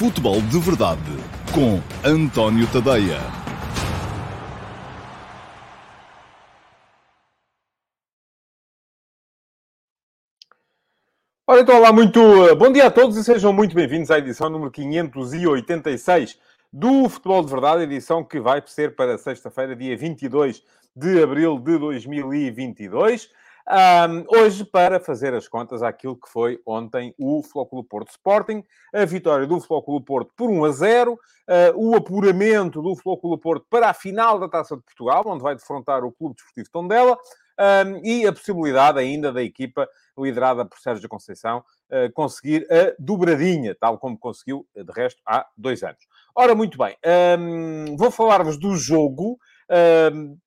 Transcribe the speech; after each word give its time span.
Futebol 0.00 0.40
de 0.40 0.58
Verdade 0.58 1.02
com 1.52 1.78
António 2.02 2.66
Tadeia. 2.72 3.18
Ora, 11.46 11.60
então, 11.60 11.76
olá, 11.76 11.92
muito 11.92 12.18
eh, 12.48 12.54
bom 12.54 12.72
dia 12.72 12.86
a 12.86 12.90
todos 12.90 13.14
e 13.18 13.22
sejam 13.22 13.52
muito 13.52 13.74
bem-vindos 13.74 14.10
à 14.10 14.16
edição 14.16 14.48
número 14.48 14.70
586 14.70 16.38
do 16.72 17.06
Futebol 17.10 17.44
de 17.44 17.50
Verdade, 17.50 17.82
edição 17.82 18.24
que 18.24 18.40
vai 18.40 18.62
ser 18.64 18.96
para 18.96 19.18
sexta-feira, 19.18 19.76
dia 19.76 19.94
22 19.98 20.62
de 20.96 21.22
abril 21.22 21.58
de 21.58 21.76
2022. 21.76 23.28
Um, 23.70 24.24
hoje, 24.36 24.64
para 24.64 24.98
fazer 24.98 25.32
as 25.32 25.46
contas 25.46 25.80
àquilo 25.80 26.16
que 26.16 26.28
foi 26.28 26.60
ontem 26.66 27.14
o 27.16 27.40
Flóculo 27.40 27.84
Porto 27.84 28.10
Sporting, 28.10 28.64
a 28.92 29.04
vitória 29.04 29.46
do 29.46 29.60
Flóculo 29.60 30.00
Porto 30.00 30.32
por 30.36 30.50
1 30.50 30.64
a 30.64 30.72
0, 30.72 31.12
uh, 31.12 31.18
o 31.76 31.94
apuramento 31.94 32.82
do 32.82 32.96
Flóculo 32.96 33.38
Porto 33.38 33.64
para 33.70 33.88
a 33.88 33.94
final 33.94 34.40
da 34.40 34.48
Taça 34.48 34.76
de 34.76 34.82
Portugal, 34.82 35.22
onde 35.24 35.44
vai 35.44 35.54
defrontar 35.54 36.04
o 36.04 36.10
Clube 36.10 36.34
Desportivo 36.34 36.68
Tondela, 36.72 37.16
um, 37.16 38.04
e 38.04 38.26
a 38.26 38.32
possibilidade 38.32 38.98
ainda 38.98 39.30
da 39.32 39.42
equipa 39.42 39.88
liderada 40.18 40.64
por 40.64 40.80
Sérgio 40.80 41.08
Conceição 41.08 41.58
uh, 41.58 42.12
conseguir 42.12 42.66
a 42.72 42.96
dobradinha, 42.98 43.76
tal 43.78 43.98
como 43.98 44.18
conseguiu, 44.18 44.66
de 44.74 44.92
resto, 44.92 45.22
há 45.24 45.46
dois 45.56 45.84
anos. 45.84 46.08
Ora, 46.34 46.56
muito 46.56 46.76
bem, 46.76 46.96
um, 47.38 47.96
vou 47.96 48.10
falar-vos 48.10 48.58
do 48.58 48.74
jogo, 48.74 49.38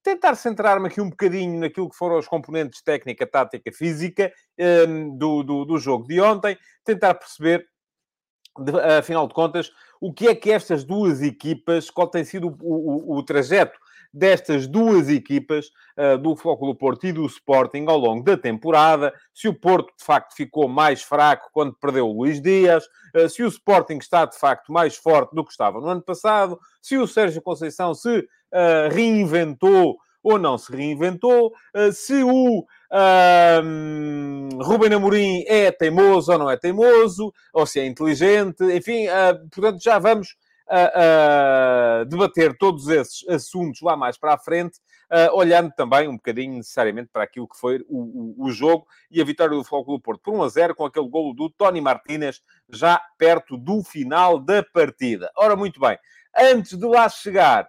Tentar 0.03 0.35
centrar-me 0.35 0.87
aqui 0.87 0.99
um 0.99 1.09
bocadinho 1.09 1.59
naquilo 1.59 1.89
que 1.89 1.95
foram 1.95 2.17
os 2.17 2.27
componentes 2.27 2.81
técnica, 2.81 3.25
tática, 3.25 3.71
física 3.71 4.33
uh, 4.59 5.17
do, 5.17 5.43
do, 5.43 5.65
do, 5.65 5.77
jogo 5.77 6.07
de 6.07 6.19
ontem, 6.19 6.57
tentar 6.83 7.13
perceber, 7.13 7.65
de, 8.59 8.77
afinal 8.97 9.25
de 9.27 9.33
contas, 9.33 9.71
o 10.01 10.13
que 10.13 10.27
é 10.27 10.35
que 10.35 10.51
estas 10.51 10.83
duas 10.83 11.21
equipas, 11.21 11.89
qual 11.89 12.07
tem 12.07 12.25
sido 12.25 12.49
o, 12.61 13.13
o, 13.13 13.17
o 13.17 13.23
trajeto 13.23 13.79
destas 14.13 14.67
duas 14.67 15.09
equipas, 15.09 15.67
uh, 15.97 16.17
do 16.17 16.35
Flóculo 16.35 16.75
Porto 16.75 17.07
e 17.07 17.11
do 17.11 17.25
Sporting, 17.25 17.85
ao 17.87 17.97
longo 17.97 18.23
da 18.23 18.37
temporada. 18.37 19.13
Se 19.33 19.47
o 19.47 19.53
Porto, 19.53 19.93
de 19.97 20.05
facto, 20.05 20.35
ficou 20.35 20.67
mais 20.67 21.01
fraco 21.01 21.49
quando 21.51 21.73
perdeu 21.73 22.07
o 22.07 22.13
Luís 22.13 22.41
Dias, 22.41 22.85
uh, 23.15 23.27
se 23.27 23.43
o 23.43 23.47
Sporting 23.47 23.97
está, 23.97 24.25
de 24.25 24.37
facto, 24.37 24.71
mais 24.71 24.95
forte 24.95 25.33
do 25.33 25.43
que 25.43 25.51
estava 25.51 25.79
no 25.79 25.87
ano 25.87 26.01
passado, 26.01 26.59
se 26.81 26.97
o 26.97 27.07
Sérgio 27.07 27.41
Conceição 27.41 27.93
se 27.93 28.19
uh, 28.19 28.89
reinventou 28.91 29.97
ou 30.21 30.39
não 30.39 30.57
se 30.57 30.73
reinventou, 30.73 31.51
se 31.91 32.23
o 32.23 32.65
uh, 32.93 34.63
Ruben 34.63 34.93
Amorim 34.93 35.43
é 35.47 35.71
teimoso 35.71 36.31
ou 36.31 36.37
não 36.37 36.49
é 36.49 36.55
teimoso, 36.55 37.33
ou 37.51 37.65
se 37.65 37.79
é 37.79 37.85
inteligente, 37.85 38.63
enfim, 38.63 39.07
uh, 39.07 39.49
portanto, 39.49 39.81
já 39.83 39.97
vamos 39.97 40.35
debater 42.07 42.57
todos 42.57 42.87
esses 42.87 43.27
assuntos 43.27 43.81
lá 43.81 43.95
mais 43.95 44.17
para 44.17 44.33
a 44.33 44.37
frente, 44.37 44.79
olhando 45.33 45.71
também 45.75 46.07
um 46.07 46.15
bocadinho 46.15 46.55
necessariamente 46.55 47.09
para 47.11 47.23
aquilo 47.23 47.47
que 47.47 47.57
foi 47.57 47.83
o, 47.87 48.35
o, 48.41 48.45
o 48.45 48.51
jogo 48.51 48.87
e 49.11 49.21
a 49.21 49.25
vitória 49.25 49.55
do 49.55 49.63
Flóculo 49.63 49.99
Porto 49.99 50.21
por 50.23 50.33
1 50.33 50.43
a 50.43 50.49
0 50.49 50.75
com 50.75 50.85
aquele 50.85 51.07
golo 51.07 51.33
do 51.33 51.49
Tony 51.49 51.81
Martínez 51.81 52.41
já 52.69 53.01
perto 53.17 53.57
do 53.57 53.83
final 53.83 54.39
da 54.39 54.63
partida. 54.63 55.31
Ora, 55.37 55.55
muito 55.55 55.79
bem, 55.79 55.97
antes 56.35 56.77
de 56.77 56.85
lá 56.85 57.07
chegar, 57.09 57.67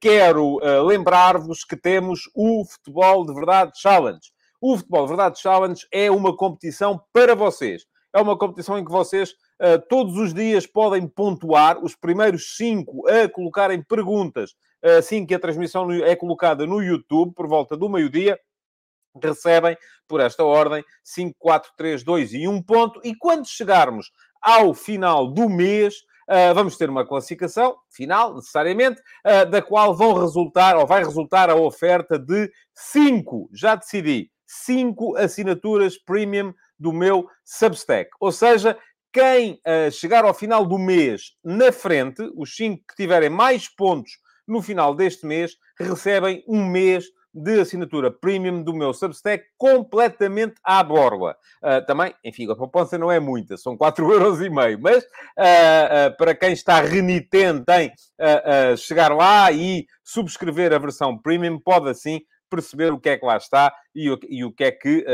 quero 0.00 0.58
lembrar-vos 0.84 1.64
que 1.64 1.76
temos 1.76 2.22
o 2.34 2.64
Futebol 2.64 3.26
de 3.26 3.34
Verdade 3.34 3.72
Challenge. 3.76 4.32
O 4.60 4.76
Futebol 4.76 5.02
de 5.02 5.08
Verdade 5.08 5.38
Challenge 5.38 5.86
é 5.92 6.10
uma 6.10 6.34
competição 6.34 7.00
para 7.12 7.34
vocês. 7.34 7.84
É 8.12 8.20
uma 8.20 8.38
competição 8.38 8.78
em 8.78 8.84
que 8.84 8.90
vocês 8.90 9.34
uh, 9.60 9.80
todos 9.88 10.16
os 10.16 10.32
dias 10.32 10.66
podem 10.66 11.06
pontuar 11.06 11.82
os 11.82 11.94
primeiros 11.94 12.56
cinco 12.56 13.08
a 13.08 13.28
colocarem 13.28 13.82
perguntas 13.82 14.54
assim 14.98 15.26
que 15.26 15.34
a 15.34 15.38
transmissão 15.38 15.90
é 15.90 16.14
colocada 16.14 16.64
no 16.64 16.80
YouTube, 16.80 17.34
por 17.34 17.48
volta 17.48 17.76
do 17.76 17.88
meio-dia. 17.88 18.38
Recebem, 19.20 19.76
por 20.06 20.20
esta 20.20 20.44
ordem, 20.44 20.84
5, 21.02 21.34
4, 21.38 21.72
3, 21.76 22.04
2 22.04 22.34
e 22.34 22.46
1 22.46 22.62
ponto. 22.62 23.00
E 23.02 23.14
quando 23.16 23.48
chegarmos 23.48 24.12
ao 24.40 24.74
final 24.74 25.26
do 25.26 25.48
mês, 25.48 26.04
Uh, 26.28 26.52
vamos 26.52 26.76
ter 26.76 26.90
uma 26.90 27.06
classificação 27.06 27.76
final, 27.88 28.34
necessariamente, 28.34 29.00
da 29.48 29.62
qual 29.62 29.94
vão 29.94 30.12
resultar, 30.12 30.76
ou 30.76 30.84
vai 30.84 31.04
resultar 31.04 31.48
a 31.48 31.54
oferta 31.54 32.18
de 32.18 32.50
cinco, 32.74 33.48
já 33.52 33.76
decidi, 33.76 34.28
cinco 34.44 35.16
assinaturas 35.16 35.96
premium 35.96 36.52
do 36.76 36.92
meu 36.92 37.28
Substack. 37.44 38.10
Ou 38.18 38.32
seja, 38.32 38.76
quem 39.16 39.54
uh, 39.66 39.90
chegar 39.90 40.26
ao 40.26 40.34
final 40.34 40.66
do 40.66 40.76
mês 40.78 41.32
na 41.42 41.72
frente, 41.72 42.30
os 42.36 42.54
cinco 42.54 42.84
que 42.86 42.96
tiverem 42.96 43.30
mais 43.30 43.66
pontos 43.66 44.12
no 44.46 44.60
final 44.60 44.94
deste 44.94 45.24
mês, 45.24 45.56
recebem 45.80 46.44
um 46.46 46.62
mês 46.62 47.06
de 47.32 47.58
assinatura 47.58 48.10
premium 48.10 48.62
do 48.62 48.74
meu 48.74 48.92
Substack 48.92 49.42
completamente 49.56 50.56
à 50.62 50.84
borla. 50.84 51.34
Uh, 51.62 51.84
também, 51.86 52.14
enfim, 52.22 52.50
a 52.50 52.54
poupança 52.54 52.98
não 52.98 53.10
é 53.10 53.18
muita, 53.18 53.56
são 53.56 53.74
4,5€, 53.74 54.76
mas 54.84 55.02
uh, 55.02 55.08
uh, 55.08 56.16
para 56.18 56.34
quem 56.34 56.52
está 56.52 56.82
renitente 56.82 57.64
em 57.72 57.90
chegar 58.76 59.14
lá 59.14 59.50
e 59.50 59.86
subscrever 60.04 60.74
a 60.74 60.78
versão 60.78 61.16
premium, 61.16 61.58
pode 61.58 61.88
assim 61.88 62.20
perceber 62.56 62.92
o 62.92 62.98
que 62.98 63.10
é 63.10 63.18
que 63.18 63.26
lá 63.26 63.36
está 63.36 63.72
e 63.94 64.10
o, 64.10 64.18
e 64.28 64.44
o 64.44 64.52
que 64.52 64.64
é 64.64 64.72
que, 64.72 65.04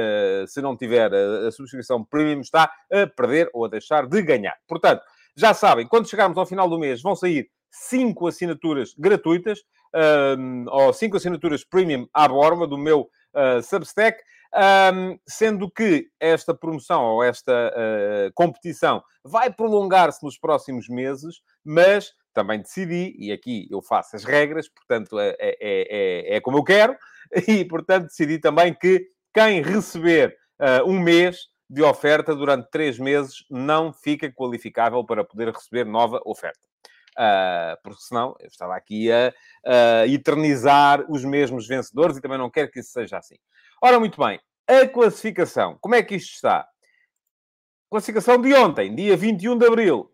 se 0.46 0.62
não 0.62 0.76
tiver 0.76 1.12
a, 1.12 1.48
a 1.48 1.52
subscrição 1.52 2.04
premium, 2.04 2.40
está 2.40 2.72
a 2.90 3.06
perder 3.06 3.50
ou 3.52 3.64
a 3.64 3.68
deixar 3.68 4.06
de 4.06 4.22
ganhar. 4.22 4.56
Portanto, 4.68 5.02
já 5.36 5.54
sabem, 5.54 5.86
quando 5.86 6.08
chegarmos 6.08 6.38
ao 6.38 6.46
final 6.46 6.68
do 6.68 6.78
mês, 6.78 7.02
vão 7.02 7.16
sair 7.16 7.48
cinco 7.70 8.26
assinaturas 8.26 8.94
gratuitas 8.98 9.60
um, 10.38 10.64
ou 10.68 10.92
cinco 10.92 11.16
assinaturas 11.16 11.64
premium 11.64 12.06
à 12.12 12.28
borba 12.28 12.66
do 12.66 12.78
meu 12.78 13.08
uh, 13.34 13.62
Substack, 13.62 14.22
um, 14.94 15.18
sendo 15.26 15.70
que 15.70 16.08
esta 16.20 16.54
promoção 16.54 17.02
ou 17.02 17.22
esta 17.22 17.52
uh, 17.52 18.32
competição 18.34 19.02
vai 19.24 19.50
prolongar-se 19.50 20.22
nos 20.22 20.38
próximos 20.38 20.88
meses, 20.88 21.40
mas 21.64 22.12
também 22.34 22.60
decidi, 22.60 23.14
e 23.18 23.32
aqui 23.32 23.68
eu 23.70 23.82
faço 23.82 24.16
as 24.16 24.24
regras, 24.24 24.68
portanto 24.68 25.18
é, 25.18 25.36
é, 25.38 25.56
é, 25.60 26.36
é 26.36 26.40
como 26.40 26.58
eu 26.58 26.64
quero, 26.64 26.96
e 27.48 27.64
portanto 27.64 28.06
decidi 28.06 28.38
também 28.38 28.74
que 28.74 29.06
quem 29.34 29.62
receber 29.62 30.36
uh, 30.60 30.88
um 30.88 31.00
mês 31.00 31.48
de 31.68 31.82
oferta 31.82 32.34
durante 32.34 32.70
três 32.70 32.98
meses 32.98 33.44
não 33.50 33.92
fica 33.92 34.30
qualificável 34.30 35.04
para 35.04 35.24
poder 35.24 35.48
receber 35.48 35.84
nova 35.84 36.20
oferta. 36.26 36.60
Uh, 37.12 37.76
porque 37.82 38.00
senão 38.00 38.34
eu 38.40 38.46
estava 38.46 38.74
aqui 38.74 39.10
a, 39.12 39.32
eternizar 40.06 41.04
os 41.10 41.24
mesmos 41.24 41.66
vencedores 41.66 42.16
e 42.16 42.20
também 42.20 42.38
não 42.38 42.50
quero 42.50 42.70
que 42.70 42.80
isso 42.80 42.90
seja 42.90 43.18
assim. 43.18 43.36
Ora, 43.80 43.98
muito 43.98 44.18
bem, 44.18 44.40
a 44.66 44.86
classificação, 44.86 45.78
como 45.80 45.94
é 45.94 46.02
que 46.02 46.16
isto 46.16 46.34
está? 46.34 46.66
Classificação 47.90 48.40
de 48.40 48.54
ontem, 48.54 48.94
dia 48.94 49.16
21 49.16 49.58
de 49.58 49.66
abril. 49.66 50.10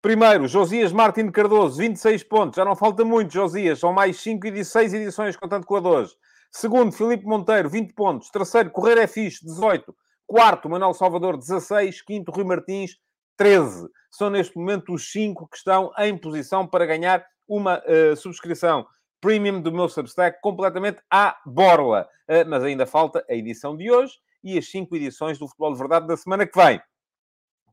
Primeiro, 0.00 0.46
Josias 0.46 0.92
Martins 0.92 1.30
Cardoso, 1.30 1.76
26 1.78 2.22
pontos. 2.24 2.56
Já 2.56 2.64
não 2.64 2.76
falta 2.76 3.04
muito, 3.04 3.32
Josias. 3.32 3.80
São 3.80 3.92
mais 3.92 4.16
5 4.20 4.46
e 4.46 4.64
6 4.64 4.94
edições, 4.94 5.36
contando 5.36 5.66
com 5.66 5.76
a 5.76 5.80
12. 5.80 6.14
Segundo, 6.50 6.92
Filipe 6.92 7.26
Monteiro, 7.26 7.68
20 7.68 7.92
pontos. 7.92 8.30
Terceiro, 8.30 8.70
Correia 8.70 9.02
é 9.02 9.06
fixe, 9.06 9.44
18. 9.44 9.94
Quarto, 10.26 10.68
Manuel 10.68 10.94
Salvador, 10.94 11.36
16. 11.36 12.02
Quinto, 12.02 12.30
Rui 12.30 12.44
Martins, 12.44 12.96
13. 13.36 13.88
São 14.10 14.30
neste 14.30 14.56
momento 14.56 14.92
os 14.92 15.10
5 15.12 15.48
que 15.48 15.56
estão 15.56 15.92
em 15.98 16.16
posição 16.16 16.66
para 16.66 16.86
ganhar 16.86 17.24
uma 17.46 17.78
uh, 17.78 18.16
subscrição 18.16 18.86
premium 19.20 19.60
do 19.60 19.72
meu 19.72 19.88
Substack 19.88 20.40
completamente 20.40 21.00
à 21.10 21.36
borla. 21.46 22.08
Uh, 22.28 22.48
mas 22.48 22.62
ainda 22.64 22.86
falta 22.86 23.24
a 23.28 23.34
edição 23.34 23.76
de 23.76 23.90
hoje 23.90 24.14
e 24.42 24.58
as 24.58 24.70
5 24.70 24.94
edições 24.96 25.38
do 25.38 25.46
Futebol 25.46 25.72
de 25.72 25.78
Verdade 25.78 26.06
da 26.06 26.16
semana 26.16 26.46
que 26.46 26.58
vem. 26.58 26.80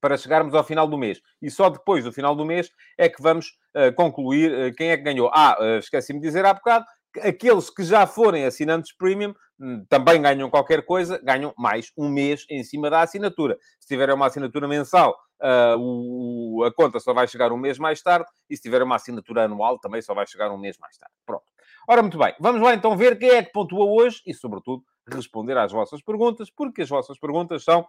Para 0.02 0.18
chegarmos 0.18 0.54
ao 0.54 0.64
final 0.64 0.88
do 0.88 0.98
mês. 0.98 1.22
E 1.42 1.50
só 1.50 1.70
depois 1.70 2.04
do 2.04 2.14
final 2.14 2.36
do 2.36 2.46
mês 2.46 2.70
é 2.98 3.10
que 3.10 3.22
vamos 3.22 3.58
uh, 3.76 3.94
concluir 3.96 4.76
quem 4.76 4.92
é 4.92 4.98
que 4.98 5.04
ganhou. 5.04 5.32
Ah, 5.34 5.58
esqueci-me 5.80 6.20
de 6.20 6.28
dizer 6.28 6.46
há 6.46 6.54
bocado, 6.54 6.86
aqueles 7.22 7.70
que 7.70 7.84
já 7.84 8.06
forem 8.08 8.46
assinantes 8.46 8.96
premium 8.96 9.34
hum, 9.60 9.86
também 9.90 10.22
ganham 10.22 10.50
qualquer 10.50 10.86
coisa, 10.86 11.20
ganham 11.24 11.54
mais 11.58 11.92
um 11.98 12.10
mês 12.10 12.46
em 12.50 12.64
cima 12.64 12.90
da 12.90 13.02
assinatura. 13.02 13.58
Se 13.80 13.88
tiverem 13.88 14.16
uma 14.16 14.28
assinatura 14.28 14.68
mensal 14.68 15.16
uh, 15.42 15.78
o, 15.78 16.64
a 16.64 16.74
conta 16.74 17.00
só 17.00 17.14
vai 17.14 17.28
chegar 17.28 17.52
um 17.52 17.58
mês 17.58 17.78
mais 17.78 18.02
tarde, 18.02 18.26
e 18.50 18.56
se 18.56 18.62
tiver 18.62 18.82
uma 18.82 18.96
assinatura 18.96 19.46
anual, 19.46 19.80
também 19.80 20.02
só 20.02 20.14
vai 20.14 20.28
chegar 20.28 20.52
um 20.52 20.58
mês 20.58 20.78
mais 20.80 20.98
tarde. 20.98 21.14
Pronto. 21.26 21.44
Ora, 21.88 22.02
muito 22.02 22.18
bem, 22.18 22.34
vamos 22.40 22.62
lá 22.62 22.74
então 22.74 22.96
ver 22.98 23.18
quem 23.18 23.30
é 23.30 23.44
que 23.44 23.52
pontua 23.52 23.86
hoje 23.86 24.22
e, 24.26 24.34
sobretudo, 24.34 24.84
responder 25.08 25.58
às 25.58 25.72
vossas 25.72 26.02
perguntas, 26.02 26.50
porque 26.50 26.82
as 26.82 26.90
vossas 26.90 27.20
perguntas 27.20 27.64
são 27.64 27.86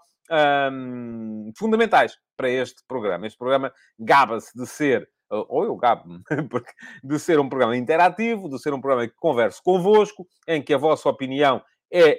fundamentais 1.56 2.19
para 2.37 2.50
este 2.50 2.82
programa. 2.87 3.26
Este 3.26 3.38
programa 3.38 3.72
gaba-se 3.99 4.56
de 4.56 4.67
ser, 4.67 5.08
ou 5.31 5.64
eu 5.64 5.76
gabo-me, 5.76 6.20
de 7.02 7.19
ser 7.19 7.38
um 7.38 7.49
programa 7.49 7.76
interativo, 7.76 8.49
de 8.49 8.58
ser 8.58 8.73
um 8.73 8.81
programa 8.81 9.08
que 9.08 9.17
converse 9.17 9.62
convosco, 9.62 10.26
em 10.46 10.62
que 10.62 10.75
a 10.75 10.78
vossa 10.78 11.08
opinião 11.08 11.62
é 11.93 12.19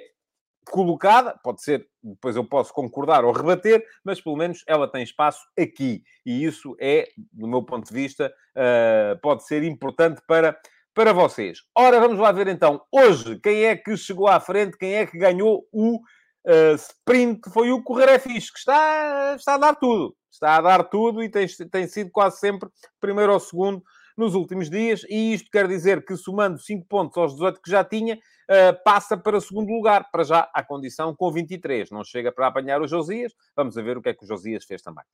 colocada, 0.64 1.38
pode 1.42 1.62
ser 1.62 1.88
depois 2.02 2.36
eu 2.36 2.44
posso 2.44 2.72
concordar 2.72 3.24
ou 3.24 3.32
rebater, 3.32 3.84
mas 4.04 4.20
pelo 4.20 4.36
menos 4.36 4.62
ela 4.66 4.90
tem 4.90 5.02
espaço 5.02 5.40
aqui. 5.58 6.02
E 6.24 6.44
isso 6.44 6.76
é, 6.80 7.08
do 7.32 7.46
meu 7.46 7.62
ponto 7.62 7.86
de 7.86 7.94
vista, 7.94 8.32
uh, 8.56 9.18
pode 9.20 9.46
ser 9.46 9.62
importante 9.62 10.20
para, 10.26 10.58
para 10.94 11.12
vocês. 11.12 11.58
Ora, 11.76 12.00
vamos 12.00 12.18
lá 12.18 12.32
ver 12.32 12.48
então, 12.48 12.82
hoje, 12.92 13.38
quem 13.40 13.64
é 13.64 13.76
que 13.76 13.96
chegou 13.96 14.28
à 14.28 14.40
frente, 14.40 14.76
quem 14.78 14.94
é 14.94 15.06
que 15.06 15.18
ganhou 15.18 15.66
o 15.72 16.00
uh, 16.48 16.74
sprint, 16.74 17.50
foi 17.50 17.70
o 17.70 17.82
Correr 17.82 18.08
é 18.08 18.18
Fixe, 18.18 18.52
que 18.52 18.58
está, 18.58 19.34
está 19.36 19.54
a 19.54 19.58
dar 19.58 19.74
tudo. 19.76 20.16
Está 20.30 20.56
a 20.56 20.60
dar 20.60 20.84
tudo 20.84 21.22
e 21.22 21.28
tem, 21.28 21.46
tem 21.70 21.86
sido 21.86 22.10
quase 22.10 22.38
sempre 22.38 22.68
primeiro 23.00 23.32
ou 23.32 23.40
segundo 23.40 23.82
nos 24.16 24.34
últimos 24.34 24.68
dias, 24.68 25.04
e 25.08 25.32
isto 25.32 25.48
quer 25.48 25.68
dizer 25.68 26.04
que, 26.04 26.16
somando 26.16 26.58
5 26.58 26.84
pontos 26.88 27.16
aos 27.16 27.34
18 27.34 27.62
que 27.62 27.70
já 27.70 27.84
tinha, 27.84 28.16
uh, 28.16 28.82
passa 28.84 29.16
para 29.16 29.40
segundo 29.40 29.70
lugar, 29.72 30.10
para 30.10 30.24
já 30.24 30.50
à 30.52 30.60
condição 30.60 31.14
com 31.14 31.30
23. 31.30 31.90
Não 31.92 32.02
chega 32.02 32.32
para 32.32 32.48
apanhar 32.48 32.82
o 32.82 32.88
Josias. 32.88 33.32
Vamos 33.54 33.76
ver 33.76 33.96
o 33.96 34.02
que 34.02 34.08
é 34.08 34.14
que 34.14 34.24
o 34.24 34.26
Josias 34.26 34.64
fez 34.64 34.82
também. 34.82 35.04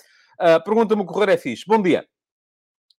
Uh, 0.40 0.62
Pergunta-me 0.64 1.02
o 1.02 1.04
Correr 1.04 1.34
é 1.34 1.36
fixe. 1.36 1.64
Bom 1.66 1.82
dia. 1.82 2.06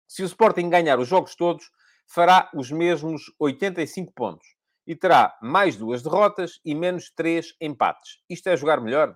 Se 0.07 0.21
o 0.21 0.25
Sporting 0.27 0.69
ganhar 0.69 0.99
os 0.99 1.07
jogos 1.07 1.35
todos, 1.35 1.71
fará 2.05 2.51
os 2.53 2.69
mesmos 2.71 3.23
85 3.39 4.13
pontos 4.13 4.54
e 4.85 4.95
terá 4.95 5.37
mais 5.41 5.75
duas 5.75 6.01
derrotas 6.01 6.59
e 6.63 6.75
menos 6.75 7.09
três 7.09 7.53
empates. 7.59 8.19
Isto 8.29 8.49
é 8.49 8.57
jogar 8.57 8.79
melhor? 8.81 9.15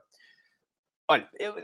Olha, 1.08 1.28
eu, 1.40 1.56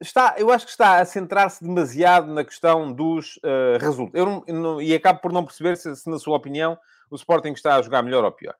está, 0.00 0.34
eu 0.38 0.50
acho 0.50 0.64
que 0.64 0.70
está 0.70 1.00
a 1.00 1.04
centrar-se 1.04 1.62
demasiado 1.62 2.32
na 2.32 2.44
questão 2.44 2.92
dos 2.92 3.36
uh, 3.38 3.78
resultados. 3.80 4.14
Eu 4.14 4.26
não, 4.26 4.44
não, 4.60 4.82
e 4.82 4.94
acabo 4.94 5.20
por 5.20 5.32
não 5.32 5.44
perceber 5.44 5.76
se, 5.76 5.94
se, 5.96 6.08
na 6.08 6.18
sua 6.18 6.36
opinião, 6.36 6.78
o 7.10 7.16
Sporting 7.16 7.52
está 7.52 7.76
a 7.76 7.82
jogar 7.82 8.02
melhor 8.02 8.24
ou 8.24 8.32
pior. 8.32 8.54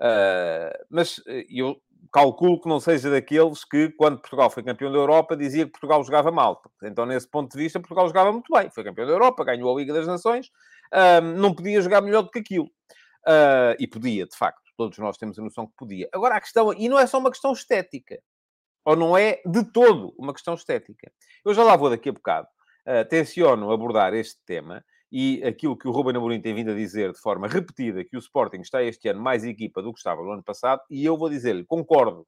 Uh, 0.00 0.84
mas 0.88 1.20
eh, 1.26 1.44
eu 1.50 1.76
calculo 2.12 2.60
que 2.60 2.68
não 2.68 2.78
seja 2.78 3.10
daqueles 3.10 3.64
que, 3.64 3.90
quando 3.90 4.20
Portugal 4.20 4.48
foi 4.48 4.62
campeão 4.62 4.92
da 4.92 4.98
Europa, 4.98 5.36
dizia 5.36 5.66
que 5.66 5.72
Portugal 5.72 6.02
jogava 6.04 6.30
mal. 6.30 6.62
Então, 6.82 7.04
nesse 7.04 7.28
ponto 7.28 7.50
de 7.50 7.58
vista, 7.58 7.80
Portugal 7.80 8.06
jogava 8.06 8.32
muito 8.32 8.52
bem. 8.52 8.70
Foi 8.70 8.84
campeão 8.84 9.06
da 9.06 9.12
Europa, 9.12 9.44
ganhou 9.44 9.74
a 9.74 9.78
Liga 9.78 9.92
das 9.92 10.06
Nações, 10.06 10.46
uh, 10.94 11.20
não 11.20 11.52
podia 11.52 11.82
jogar 11.82 12.00
melhor 12.00 12.22
do 12.22 12.30
que 12.30 12.38
aquilo. 12.38 12.70
E 13.78 13.86
podia, 13.86 14.26
de 14.26 14.36
facto. 14.36 14.62
Todos 14.76 14.98
nós 14.98 15.16
temos 15.18 15.38
a 15.38 15.42
noção 15.42 15.66
que 15.66 15.74
podia. 15.76 16.08
Agora, 16.12 16.36
a 16.36 16.40
questão... 16.40 16.72
E 16.72 16.88
não 16.88 16.98
é 16.98 17.06
só 17.06 17.18
uma 17.18 17.30
questão 17.30 17.52
estética 17.52 18.18
ou 18.88 18.96
não 18.96 19.14
é 19.14 19.42
de 19.44 19.70
todo 19.70 20.14
uma 20.16 20.32
questão 20.32 20.54
estética. 20.54 21.12
Eu 21.44 21.52
já 21.52 21.62
lá 21.62 21.76
vou 21.76 21.90
daqui 21.90 22.08
a 22.08 22.12
bocado. 22.12 22.48
Uh, 22.86 23.06
tenciono 23.06 23.70
abordar 23.70 24.14
este 24.14 24.40
tema 24.46 24.82
e 25.12 25.44
aquilo 25.44 25.76
que 25.76 25.86
o 25.86 25.90
Ruben 25.90 26.16
Amorim 26.16 26.40
tem 26.40 26.54
vindo 26.54 26.70
a 26.70 26.74
dizer 26.74 27.12
de 27.12 27.20
forma 27.20 27.46
repetida, 27.46 28.02
que 28.02 28.16
o 28.16 28.18
Sporting 28.18 28.60
está 28.60 28.82
este 28.82 29.08
ano 29.08 29.20
mais 29.20 29.44
equipa 29.44 29.82
do 29.82 29.92
que 29.92 29.98
estava 29.98 30.22
no 30.22 30.30
ano 30.30 30.42
passado, 30.42 30.80
e 30.88 31.04
eu 31.04 31.18
vou 31.18 31.28
dizer-lhe, 31.28 31.66
concordo. 31.66 32.26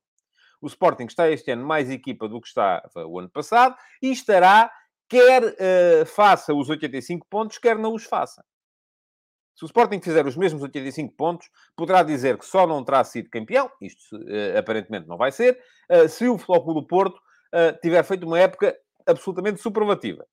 O 0.60 0.66
Sporting 0.66 1.04
está 1.04 1.30
este 1.30 1.50
ano 1.50 1.64
mais 1.66 1.88
equipa 1.88 2.28
do 2.28 2.38
que 2.38 2.48
estava 2.48 3.06
o 3.06 3.18
ano 3.18 3.30
passado 3.30 3.74
e 4.02 4.10
estará, 4.10 4.70
quer 5.08 5.42
uh, 5.42 6.04
faça 6.04 6.52
os 6.52 6.68
85 6.68 7.26
pontos, 7.30 7.56
quer 7.56 7.78
não 7.78 7.94
os 7.94 8.04
faça. 8.04 8.44
Se 9.54 9.64
o 9.64 9.66
Sporting 9.66 10.00
fizer 10.00 10.26
os 10.26 10.36
mesmos 10.36 10.62
85 10.62 11.14
pontos, 11.14 11.50
poderá 11.76 12.02
dizer 12.02 12.38
que 12.38 12.46
só 12.46 12.66
não 12.66 12.82
terá 12.82 13.04
sido 13.04 13.28
campeão, 13.28 13.70
isto 13.80 14.16
uh, 14.16 14.58
aparentemente 14.58 15.06
não 15.06 15.16
vai 15.16 15.30
ser, 15.30 15.60
uh, 15.90 16.08
se 16.08 16.26
o 16.28 16.38
Futebol 16.38 16.74
do 16.74 16.86
Porto 16.86 17.16
uh, 17.16 17.78
tiver 17.82 18.02
feito 18.04 18.26
uma 18.26 18.38
época 18.38 18.74
absolutamente 19.06 19.60
superlativa. 19.60 20.24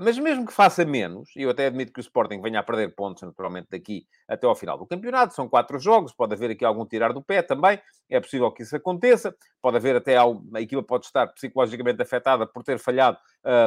mas 0.00 0.18
mesmo 0.18 0.46
que 0.46 0.52
faça 0.52 0.84
menos, 0.86 1.28
e 1.36 1.42
eu 1.42 1.50
até 1.50 1.66
admito 1.66 1.92
que 1.92 2.00
o 2.00 2.06
Sporting 2.08 2.40
venha 2.40 2.60
a 2.60 2.62
perder 2.62 2.94
pontos 2.94 3.22
naturalmente 3.22 3.68
daqui 3.70 4.06
até 4.26 4.46
ao 4.46 4.54
final 4.54 4.78
do 4.78 4.86
campeonato, 4.86 5.34
são 5.34 5.46
quatro 5.46 5.78
jogos, 5.78 6.14
pode 6.14 6.32
haver 6.32 6.52
aqui 6.52 6.64
algum 6.64 6.86
tirar 6.86 7.12
do 7.12 7.22
pé 7.22 7.42
também, 7.42 7.78
é 8.08 8.18
possível 8.20 8.50
que 8.50 8.62
isso 8.62 8.74
aconteça, 8.74 9.34
pode 9.60 9.76
haver 9.76 9.96
até, 9.96 10.16
a 10.16 10.60
equipa 10.60 10.82
pode 10.82 11.04
estar 11.04 11.26
psicologicamente 11.28 12.00
afetada 12.00 12.46
por 12.46 12.62
ter 12.62 12.78
falhado 12.78 13.18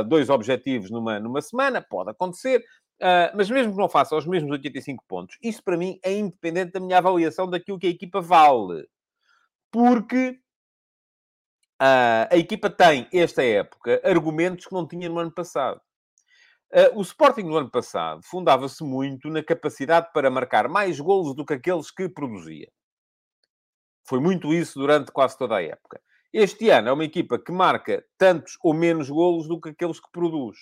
dois 0.07 0.30
objetivos 0.30 0.89
numa, 0.89 1.19
numa 1.19 1.42
semana, 1.42 1.86
pode 1.88 2.09
acontecer, 2.09 2.63
Uh, 3.00 3.30
mas 3.36 3.50
mesmo 3.50 3.74
que 3.74 3.78
não 3.78 3.88
faça 3.88 4.16
os 4.16 4.26
mesmos 4.26 4.52
85 4.52 5.04
pontos, 5.08 5.38
isso 5.42 5.64
para 5.64 5.78
mim 5.78 6.00
é 6.04 6.14
independente 6.14 6.72
da 6.72 6.80
minha 6.80 6.98
avaliação 6.98 7.48
daquilo 7.48 7.78
que 7.78 7.88
a 7.88 7.92
equipa 7.92 8.20
vale. 8.22 8.88
Porque 9.72 10.40
uh, 11.82 12.28
a 12.32 12.38
equipa 12.38 12.70
tem, 12.70 13.08
esta 13.14 13.44
época, 13.44 14.02
argumentos 14.04 14.66
que 14.66 14.74
não 14.74 14.88
tinha 14.88 15.08
no 15.10 15.20
ano 15.20 15.32
passado. 15.32 15.80
Uh, 16.74 16.98
o 17.00 17.02
Sporting 17.02 17.44
no 17.44 17.58
ano 17.58 17.70
passado 17.70 18.22
fundava-se 18.24 18.84
muito 18.84 19.30
na 19.30 19.44
capacidade 19.44 20.12
para 20.12 20.30
marcar 20.30 20.68
mais 20.68 21.00
golos 21.00 21.36
do 21.36 21.46
que 21.46 21.54
aqueles 21.54 21.92
que 21.92 22.10
produzia. 22.10 22.70
Foi 24.04 24.20
muito 24.20 24.54
isso 24.54 24.80
durante 24.80 25.12
quase 25.12 25.38
toda 25.38 25.58
a 25.58 25.64
época. 25.64 26.02
Este 26.34 26.70
ano 26.70 26.90
é 26.90 26.92
uma 26.92 27.06
equipa 27.06 27.40
que 27.40 27.52
marca 27.52 28.04
tantos 28.18 28.58
ou 28.64 28.74
menos 28.74 29.10
golos 29.10 29.48
do 29.48 29.60
que 29.62 29.70
aqueles 29.70 30.00
que 30.00 30.12
produz. 30.12 30.58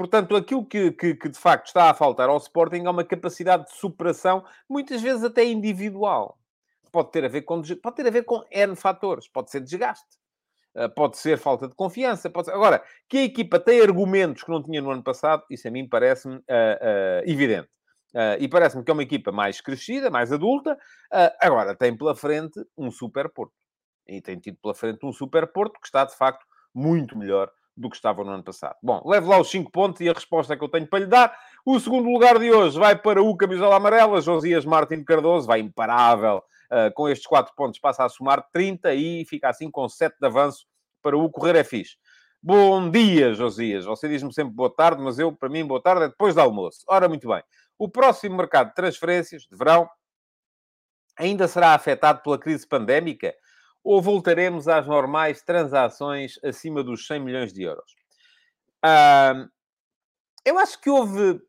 Portanto, 0.00 0.34
aquilo 0.34 0.64
que, 0.64 0.92
que, 0.92 1.14
que, 1.14 1.28
de 1.28 1.38
facto 1.38 1.66
está 1.66 1.90
a 1.90 1.94
faltar 1.94 2.30
ao 2.30 2.38
Sporting 2.38 2.86
é 2.86 2.90
uma 2.90 3.04
capacidade 3.04 3.66
de 3.66 3.72
superação, 3.76 4.42
muitas 4.66 5.02
vezes 5.02 5.22
até 5.22 5.44
individual. 5.44 6.38
Pode 6.90 7.10
ter 7.10 7.22
a 7.22 7.28
ver 7.28 7.42
com, 7.42 7.60
pode 7.60 7.96
ter 7.96 8.06
a 8.06 8.10
ver 8.10 8.22
com 8.22 8.42
N 8.50 8.74
fatores. 8.74 9.28
Pode 9.28 9.50
ser 9.50 9.60
desgaste. 9.60 10.08
Eh, 10.74 10.88
pode 10.88 11.18
ser 11.18 11.36
falta 11.36 11.68
de 11.68 11.74
confiança. 11.74 12.30
Pode 12.30 12.46
ser... 12.46 12.54
Agora, 12.54 12.82
que 13.06 13.18
a 13.18 13.24
equipa 13.24 13.60
tem 13.60 13.82
argumentos 13.82 14.42
que 14.42 14.50
não 14.50 14.62
tinha 14.62 14.80
no 14.80 14.90
ano 14.90 15.02
passado, 15.02 15.44
isso 15.50 15.68
a 15.68 15.70
mim 15.70 15.86
parece-me 15.86 16.36
uh, 16.36 16.38
uh, 16.38 17.30
evidente. 17.30 17.68
Uh, 18.14 18.40
e 18.40 18.48
parece-me 18.48 18.82
que 18.82 18.90
é 18.90 18.94
uma 18.94 19.02
equipa 19.02 19.30
mais 19.30 19.60
crescida, 19.60 20.08
mais 20.08 20.32
adulta. 20.32 20.78
agora, 21.42 21.74
tem 21.76 21.94
pela 21.94 22.16
frente 22.16 22.58
um 22.74 22.90
super 22.90 23.28
Porto. 23.28 23.52
E 24.08 24.22
tem 24.22 24.38
tido 24.38 24.56
pela 24.62 24.74
frente 24.74 25.04
um 25.04 25.12
super 25.12 25.46
Porto 25.46 25.78
que 25.78 25.86
está, 25.86 26.06
de 26.06 26.16
facto, 26.16 26.46
muito 26.74 27.18
melhor 27.18 27.52
do 27.80 27.88
que 27.88 27.96
estava 27.96 28.22
no 28.22 28.30
ano 28.30 28.44
passado. 28.44 28.76
Bom, 28.82 29.02
levo 29.06 29.30
lá 29.30 29.40
os 29.40 29.50
5 29.50 29.70
pontos 29.72 30.00
e 30.02 30.08
a 30.08 30.12
resposta 30.12 30.56
que 30.56 30.62
eu 30.62 30.68
tenho 30.68 30.86
para 30.86 30.98
lhe 30.98 31.06
dar. 31.06 31.34
O 31.64 31.80
segundo 31.80 32.10
lugar 32.10 32.38
de 32.38 32.52
hoje 32.52 32.78
vai 32.78 32.94
para 32.94 33.22
o 33.22 33.36
camisola 33.36 33.76
amarela, 33.76 34.20
Josias 34.20 34.66
Martin 34.66 35.02
Cardoso, 35.02 35.46
vai 35.46 35.60
imparável. 35.60 36.42
Uh, 36.70 36.92
com 36.94 37.08
estes 37.08 37.26
4 37.26 37.52
pontos 37.56 37.80
passa 37.80 38.04
a 38.04 38.08
somar 38.08 38.46
30 38.52 38.94
e 38.94 39.24
fica 39.24 39.48
assim 39.48 39.70
com 39.70 39.88
7 39.88 40.16
de 40.20 40.26
avanço 40.26 40.66
para 41.02 41.16
o 41.16 41.28
Correr 41.30 41.56
é 41.56 41.64
fixe. 41.64 41.96
Bom 42.42 42.90
dia, 42.90 43.34
Josias. 43.34 43.86
Você 43.86 44.08
diz-me 44.08 44.32
sempre 44.32 44.54
boa 44.54 44.72
tarde, 44.74 45.02
mas 45.02 45.18
eu, 45.18 45.32
para 45.32 45.48
mim, 45.48 45.64
boa 45.64 45.82
tarde 45.82 46.04
é 46.04 46.08
depois 46.08 46.34
do 46.34 46.40
almoço. 46.40 46.84
Ora, 46.86 47.08
muito 47.08 47.26
bem. 47.26 47.42
O 47.78 47.88
próximo 47.88 48.36
mercado 48.36 48.68
de 48.68 48.74
transferências 48.74 49.42
de 49.42 49.56
verão 49.56 49.88
ainda 51.18 51.48
será 51.48 51.74
afetado 51.74 52.22
pela 52.22 52.38
crise 52.38 52.66
pandémica? 52.66 53.34
Ou 53.82 54.00
voltaremos 54.00 54.68
às 54.68 54.86
normais 54.86 55.42
transações 55.42 56.38
acima 56.44 56.82
dos 56.82 57.06
100 57.06 57.20
milhões 57.20 57.52
de 57.52 57.62
euros? 57.62 57.92
Uh, 58.84 59.48
eu 60.44 60.58
acho 60.58 60.80
que 60.80 60.90
houve. 60.90 61.40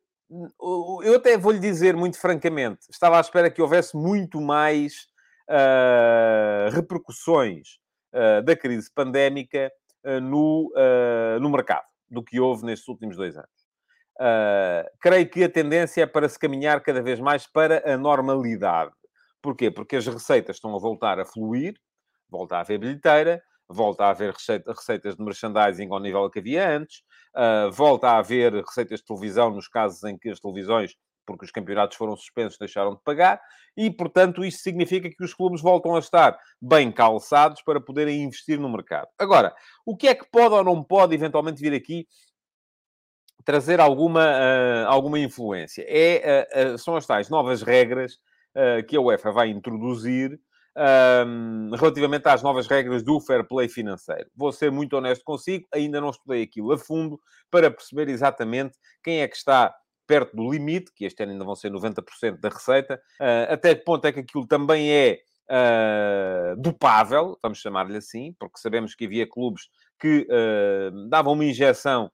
Eu 1.03 1.15
até 1.15 1.37
vou 1.37 1.51
lhe 1.51 1.59
dizer 1.59 1.95
muito 1.95 2.17
francamente, 2.17 2.87
estava 2.89 3.17
à 3.17 3.21
espera 3.21 3.51
que 3.51 3.61
houvesse 3.61 3.97
muito 3.97 4.39
mais 4.39 5.11
uh, 5.49 6.73
repercussões 6.73 7.79
uh, 8.13 8.41
da 8.41 8.55
crise 8.55 8.89
pandémica 8.93 9.69
uh, 10.05 10.21
no, 10.21 10.71
no 11.41 11.49
mercado 11.49 11.85
do 12.09 12.23
que 12.23 12.39
houve 12.39 12.65
nestes 12.65 12.87
últimos 12.87 13.17
dois 13.17 13.35
anos. 13.35 13.49
creio 14.99 15.29
que 15.29 15.43
a 15.43 15.49
tendência 15.49 16.03
é 16.03 16.05
para 16.05 16.27
se 16.27 16.39
caminhar 16.39 16.81
cada 16.81 17.01
vez 17.01 17.19
mais 17.19 17.45
para 17.47 17.81
a 17.89 17.97
normalidade. 17.97 18.91
Porquê? 19.41 19.71
Porque 19.71 19.95
as 19.95 20.05
receitas 20.05 20.57
estão 20.57 20.75
a 20.75 20.79
voltar 20.79 21.19
a 21.19 21.25
fluir, 21.25 21.75
volta 22.31 22.55
a 22.55 22.59
haver 22.61 22.79
bilheteira, 22.79 23.43
volta 23.67 24.05
a 24.05 24.09
haver 24.09 24.33
receita, 24.33 24.71
receitas 24.73 25.15
de 25.15 25.23
merchandising 25.23 25.91
ao 25.91 25.99
nível 25.99 26.29
que 26.29 26.39
havia 26.39 26.77
antes, 26.77 27.01
uh, 27.35 27.71
volta 27.71 28.09
a 28.09 28.17
haver 28.17 28.53
receitas 28.53 28.99
de 28.99 29.05
televisão 29.05 29.51
nos 29.51 29.67
casos 29.67 30.03
em 30.03 30.17
que 30.17 30.29
as 30.29 30.39
televisões, 30.39 30.95
porque 31.25 31.45
os 31.45 31.51
campeonatos 31.51 31.97
foram 31.97 32.15
suspensos, 32.15 32.57
deixaram 32.57 32.95
de 32.95 33.01
pagar, 33.03 33.39
e, 33.77 33.89
portanto, 33.89 34.43
isso 34.43 34.59
significa 34.59 35.09
que 35.09 35.23
os 35.23 35.33
clubes 35.33 35.61
voltam 35.61 35.95
a 35.95 35.99
estar 35.99 36.37
bem 36.61 36.91
calçados 36.91 37.61
para 37.61 37.79
poderem 37.79 38.23
investir 38.23 38.59
no 38.59 38.69
mercado. 38.69 39.07
Agora, 39.17 39.53
o 39.85 39.95
que 39.95 40.07
é 40.07 40.15
que 40.15 40.29
pode 40.29 40.55
ou 40.55 40.63
não 40.63 40.83
pode 40.83 41.15
eventualmente 41.15 41.61
vir 41.61 41.73
aqui 41.73 42.05
trazer 43.45 43.79
alguma, 43.79 44.25
uh, 44.25 44.87
alguma 44.87 45.19
influência? 45.19 45.85
É, 45.87 46.73
uh, 46.73 46.77
são 46.77 46.95
as 46.95 47.05
tais 47.05 47.29
novas 47.29 47.61
regras 47.61 48.17
que 48.89 48.97
a 48.97 48.99
UEFA 48.99 49.31
vai 49.31 49.47
introduzir 49.47 50.37
um, 50.77 51.71
relativamente 51.75 52.27
às 52.27 52.41
novas 52.41 52.67
regras 52.67 53.03
do 53.03 53.19
fair 53.19 53.47
play 53.47 53.67
financeiro. 53.67 54.29
Vou 54.35 54.51
ser 54.51 54.71
muito 54.71 54.95
honesto 54.95 55.23
consigo, 55.23 55.67
ainda 55.73 55.99
não 55.99 56.09
estudei 56.09 56.43
aquilo 56.43 56.71
a 56.71 56.77
fundo 56.77 57.19
para 57.49 57.69
perceber 57.69 58.09
exatamente 58.09 58.77
quem 59.03 59.21
é 59.21 59.27
que 59.27 59.35
está 59.35 59.73
perto 60.07 60.35
do 60.35 60.51
limite, 60.51 60.91
que 60.93 61.05
este 61.05 61.23
ano 61.23 61.31
ainda 61.33 61.45
vão 61.45 61.55
ser 61.55 61.71
90% 61.71 62.39
da 62.39 62.49
receita, 62.49 62.95
uh, 63.19 63.53
até 63.53 63.75
que 63.75 63.83
ponto 63.83 64.05
é 64.05 64.11
que 64.11 64.19
aquilo 64.19 64.45
também 64.45 64.91
é 64.91 65.19
uh, 65.49 66.59
dopável, 66.59 67.37
vamos 67.41 67.59
chamar-lhe 67.59 67.97
assim, 67.97 68.35
porque 68.39 68.59
sabemos 68.59 68.95
que 68.95 69.05
havia 69.05 69.27
clubes 69.27 69.69
que 69.99 70.27
uh, 70.29 71.09
davam 71.09 71.33
uma 71.33 71.45
injeção 71.45 72.11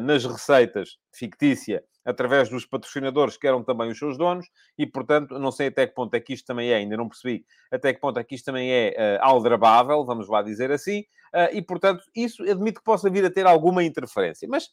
nas 0.00 0.24
receitas 0.24 0.98
fictícia 1.12 1.84
através 2.04 2.48
dos 2.48 2.66
patrocinadores 2.66 3.36
que 3.36 3.46
eram 3.46 3.62
também 3.62 3.90
os 3.90 3.98
seus 3.98 4.18
donos, 4.18 4.46
e 4.76 4.86
portanto, 4.86 5.38
não 5.38 5.52
sei 5.52 5.68
até 5.68 5.86
que 5.86 5.94
ponto 5.94 6.14
é 6.14 6.20
que 6.20 6.32
isto 6.32 6.46
também 6.46 6.70
é, 6.70 6.76
ainda 6.76 6.96
não 6.96 7.08
percebi, 7.08 7.44
até 7.70 7.92
que 7.92 8.00
ponto 8.00 8.18
é 8.18 8.24
que 8.24 8.34
isto 8.34 8.44
também 8.44 8.70
é 8.70 9.18
uh, 9.20 9.24
aldrabável, 9.24 10.04
vamos 10.04 10.28
lá 10.28 10.42
dizer 10.42 10.70
assim, 10.70 11.00
uh, 11.00 11.52
e 11.52 11.62
portanto, 11.62 12.02
isso 12.14 12.42
admito 12.42 12.80
que 12.80 12.84
possa 12.84 13.08
vir 13.08 13.24
a 13.24 13.30
ter 13.30 13.46
alguma 13.46 13.84
interferência. 13.84 14.48
Mas 14.48 14.68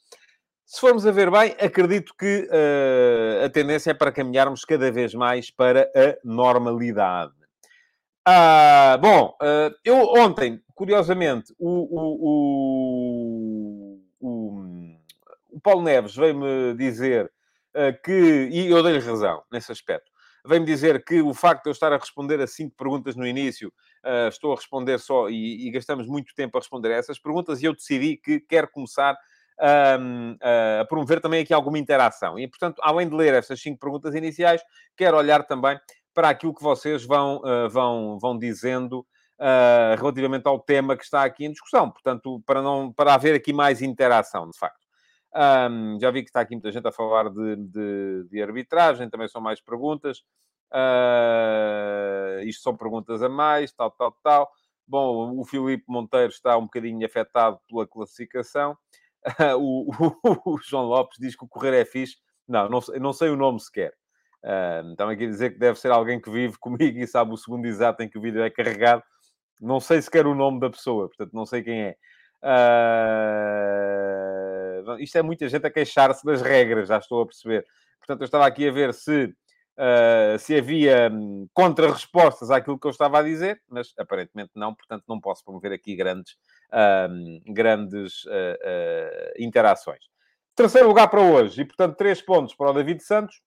se 0.65 0.79
formos 0.79 1.05
a 1.05 1.12
ver 1.12 1.31
bem, 1.31 1.55
acredito 1.60 2.13
que 2.17 2.48
uh, 2.51 3.46
a 3.46 3.50
tendência 3.50 3.91
é 3.91 3.93
para 3.93 4.12
caminharmos 4.12 4.65
cada 4.65 4.91
vez 4.91 5.13
mais 5.13 5.51
para 5.51 5.84
a 5.96 6.17
normalidade. 6.24 7.34
Ah, 8.31 8.96
bom, 9.01 9.36
eu 9.84 9.96
ontem, 10.13 10.62
curiosamente, 10.75 11.51
o, 11.58 11.69
o, 11.69 13.09
o 15.60 15.62
Paulo 15.62 15.82
Neves 15.82 16.16
veio-me 16.16 16.74
dizer 16.75 17.30
uh, 17.75 18.01
que, 18.04 18.50
e 18.50 18.72
eu 18.72 18.82
dei-lhe 18.82 19.00
razão 19.00 19.44
nesse 19.51 19.72
aspecto, 19.72 20.10
veio-me 20.46 20.66
dizer 20.66 21.04
que 21.04 21.22
o 21.22 21.34
facto 21.34 21.63
de 21.63 21.70
eu 21.70 21.74
estar 21.74 21.92
a 21.92 21.98
responder 21.98 22.39
a 22.39 22.48
cinco 22.48 22.74
perguntas 22.78 23.16
no 23.16 23.28
início, 23.28 23.72
estou 24.32 24.54
a 24.54 24.56
responder 24.56 24.98
só, 24.98 25.30
e, 25.30 25.68
e, 25.68 25.72
gastamos 25.72 26.08
muito 26.08 26.34
tempo 26.34 26.58
a 26.58 26.62
responder 26.62 26.94
a 26.94 26.96
essas 26.96 27.20
perguntas, 27.20 27.62
e 27.62 27.66
eu 27.66 27.75
decidi 27.75 28.16
que 28.16 28.39
quero 28.39 28.70
começar 28.70 29.18
a, 29.60 30.86
promover 30.86 31.20
também 31.20 31.42
aqui 31.42 31.54
alguma 31.54 31.78
interação. 31.78 32.39
E, 32.39 32.48
portanto, 32.48 32.80
além 32.82 33.10
de 33.10 33.13
ler 33.13 33.34
estas 33.34 33.62
cinco 33.62 33.80
perguntas 33.80 34.16
iniciais, 34.16 34.62
quero 34.96 35.18
olhar 35.18 35.44
também 35.44 35.78
para 36.13 36.30
aquilo 36.30 36.56
que 36.56 36.63
vocês 36.63 37.04
vão, 37.04 37.38
uh, 37.38 37.70
vão, 37.70 38.18
vão 38.18 38.38
dizendo 38.38 39.06
uh, 39.39 39.96
relativamente 39.98 40.48
ao 40.48 40.60
tema 40.60 40.96
que 40.96 41.04
está 41.04 41.24
aqui 41.24 41.46
em 41.46 41.51
discussão. 41.51 41.89
Portanto, 41.89 42.42
para, 42.46 42.62
não, 42.62 42.92
para 42.92 43.13
haver 43.13 43.36
aqui 43.36 43.54
mais 43.54 43.82
interação, 43.82 44.50
de 44.50 44.58
facto. 44.58 44.88
Um, 45.36 46.00
já 46.00 46.09
vi 46.09 46.24
que 46.24 46.29
está 46.29 46.41
aqui 46.41 46.55
muita 46.55 46.71
gente 46.71 46.88
a 46.88 46.91
falar 46.91 47.29
de, 47.29 47.55
de, 47.55 48.24
de 48.29 48.41
arbitragem, 48.41 49.09
também 49.09 49.27
são 49.27 49.41
mais 49.41 49.62
perguntas. 49.62 50.24
Uh, 50.71 52.41
isto 52.43 52.62
são 52.62 52.75
perguntas 52.75 53.21
a 53.21 53.29
mais, 53.29 53.71
tal, 53.71 53.91
tal, 53.91 54.12
tal. 54.24 54.51
Bom, 54.88 55.39
o 55.39 55.45
Filipe 55.45 55.83
Monteiro 55.88 56.31
está 56.31 56.57
um 56.57 56.63
bocadinho 56.63 57.05
afetado 57.05 57.59
pela 57.67 57.88
classificação. 57.88 58.75
o, 59.59 59.91
o, 59.91 60.53
o, 60.53 60.57
João 60.57 60.86
Lopes 60.86 61.17
diz 61.19 61.36
que 61.36 61.45
o 61.45 61.48
correr 61.48 61.79
é 61.79 61.86
fixe. 61.86 62.17
Não, 62.48 62.67
não, 62.67 62.79
não 63.00 63.13
sei 63.13 63.29
o 63.29 63.36
nome 63.36 63.59
sequer. 63.59 63.93
Uh, 64.43 64.91
estão 64.91 65.09
aqui 65.09 65.25
a 65.25 65.27
dizer 65.27 65.51
que 65.51 65.59
deve 65.59 65.79
ser 65.79 65.91
alguém 65.91 66.19
que 66.19 66.31
vive 66.31 66.57
comigo 66.57 66.98
e 66.98 67.05
sabe 67.05 67.33
o 67.33 67.38
segundo 67.38 67.65
exato 67.65 68.01
em 68.01 68.09
que 68.09 68.17
o 68.17 68.21
vídeo 68.21 68.41
é 68.41 68.50
carregado. 68.50 69.03
Não 69.62 69.79
sei 69.79 70.01
sequer 70.01 70.25
o 70.25 70.33
nome 70.33 70.59
da 70.59 70.69
pessoa, 70.69 71.07
portanto, 71.07 71.33
não 71.33 71.45
sei 71.45 71.62
quem 71.62 71.81
é. 71.81 71.98
Uh, 72.41 74.49
isto 75.00 75.17
é 75.17 75.21
muita 75.21 75.48
gente 75.48 75.65
a 75.65 75.71
queixar-se 75.71 76.25
das 76.25 76.41
regras, 76.41 76.88
já 76.88 76.98
estou 76.98 77.21
a 77.21 77.25
perceber. 77.25 77.65
Portanto, 78.00 78.21
eu 78.21 78.25
estava 78.25 78.45
aqui 78.45 78.67
a 78.67 78.71
ver 78.71 78.93
se, 78.93 79.25
uh, 79.25 80.39
se 80.39 80.55
havia 80.55 81.09
um, 81.12 81.48
contra-respostas 81.53 82.51
àquilo 82.51 82.79
que 82.79 82.88
eu 82.88 82.91
estava 82.91 83.19
a 83.19 83.24
dizer, 83.24 83.62
mas 83.67 83.93
aparentemente 83.98 84.51
não, 84.55 84.74
portanto, 84.74 85.03
não 85.07 85.19
posso 85.19 85.43
promover 85.43 85.71
aqui 85.71 85.95
grandes, 85.95 86.36
grandes 87.48 88.25
uh, 88.25 89.33
interações. 89.38 90.03
Terceiro 90.55 90.88
lugar 90.88 91.07
para 91.07 91.21
hoje, 91.21 91.62
e 91.62 91.65
portanto, 91.65 91.95
três 91.95 92.21
pontos 92.21 92.55
para 92.55 92.71
o 92.71 92.74
David 92.74 93.01
Santos 93.01 93.41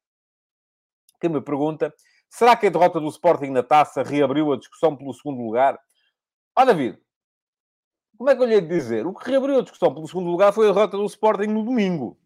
que 1.23 1.29
me 1.29 1.41
pergunta: 1.41 1.95
será 2.29 2.57
que 2.57 2.67
a 2.67 2.71
derrota 2.71 2.99
do 2.99 3.09
Sporting 3.09 3.51
na 3.51 3.63
taça 3.63 4.03
reabriu 4.03 4.53
a 4.53 4.59
discussão 4.59 4.97
pelo 4.97 5.15
segundo 5.15 5.41
lugar? 5.41 5.79
Ó, 6.59 6.63
oh, 6.63 6.67
David, 6.67 6.99
como 8.17 8.31
é 8.31 8.37
que 8.37 8.43
eu 8.43 8.47
lhe 8.47 8.55
ia 8.55 8.63
dizer? 8.63 9.07
O 9.07 9.15
que 9.15 9.31
reabriu 9.31 9.59
a 9.59 9.63
discussão 9.63 9.93
pelo 9.93 10.07
segundo 10.07 10.31
lugar 10.31 10.53
foi 10.53 10.69
a 10.69 10.73
derrota 10.73 10.97
do 10.97 11.07
Sporting 11.07 11.49
no 11.49 11.65
domingo. 11.65 12.19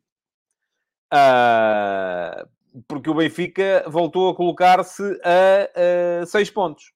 Uh, 1.13 2.49
porque 2.89 3.09
o 3.09 3.15
Benfica 3.15 3.85
voltou 3.89 4.31
a 4.31 4.37
colocar-se 4.37 5.03
a, 5.23 6.23
a 6.23 6.27
seis 6.27 6.51
pontos. 6.51 6.93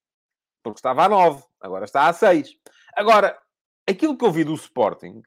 Porque 0.62 0.78
estava 0.78 1.04
a 1.04 1.08
nove, 1.08 1.42
agora 1.60 1.84
está 1.84 2.08
a 2.08 2.12
seis. 2.12 2.54
Agora, 2.94 3.38
aquilo 3.88 4.16
que 4.16 4.24
eu 4.24 4.30
vi 4.30 4.44
do 4.44 4.54
Sporting, 4.54 5.22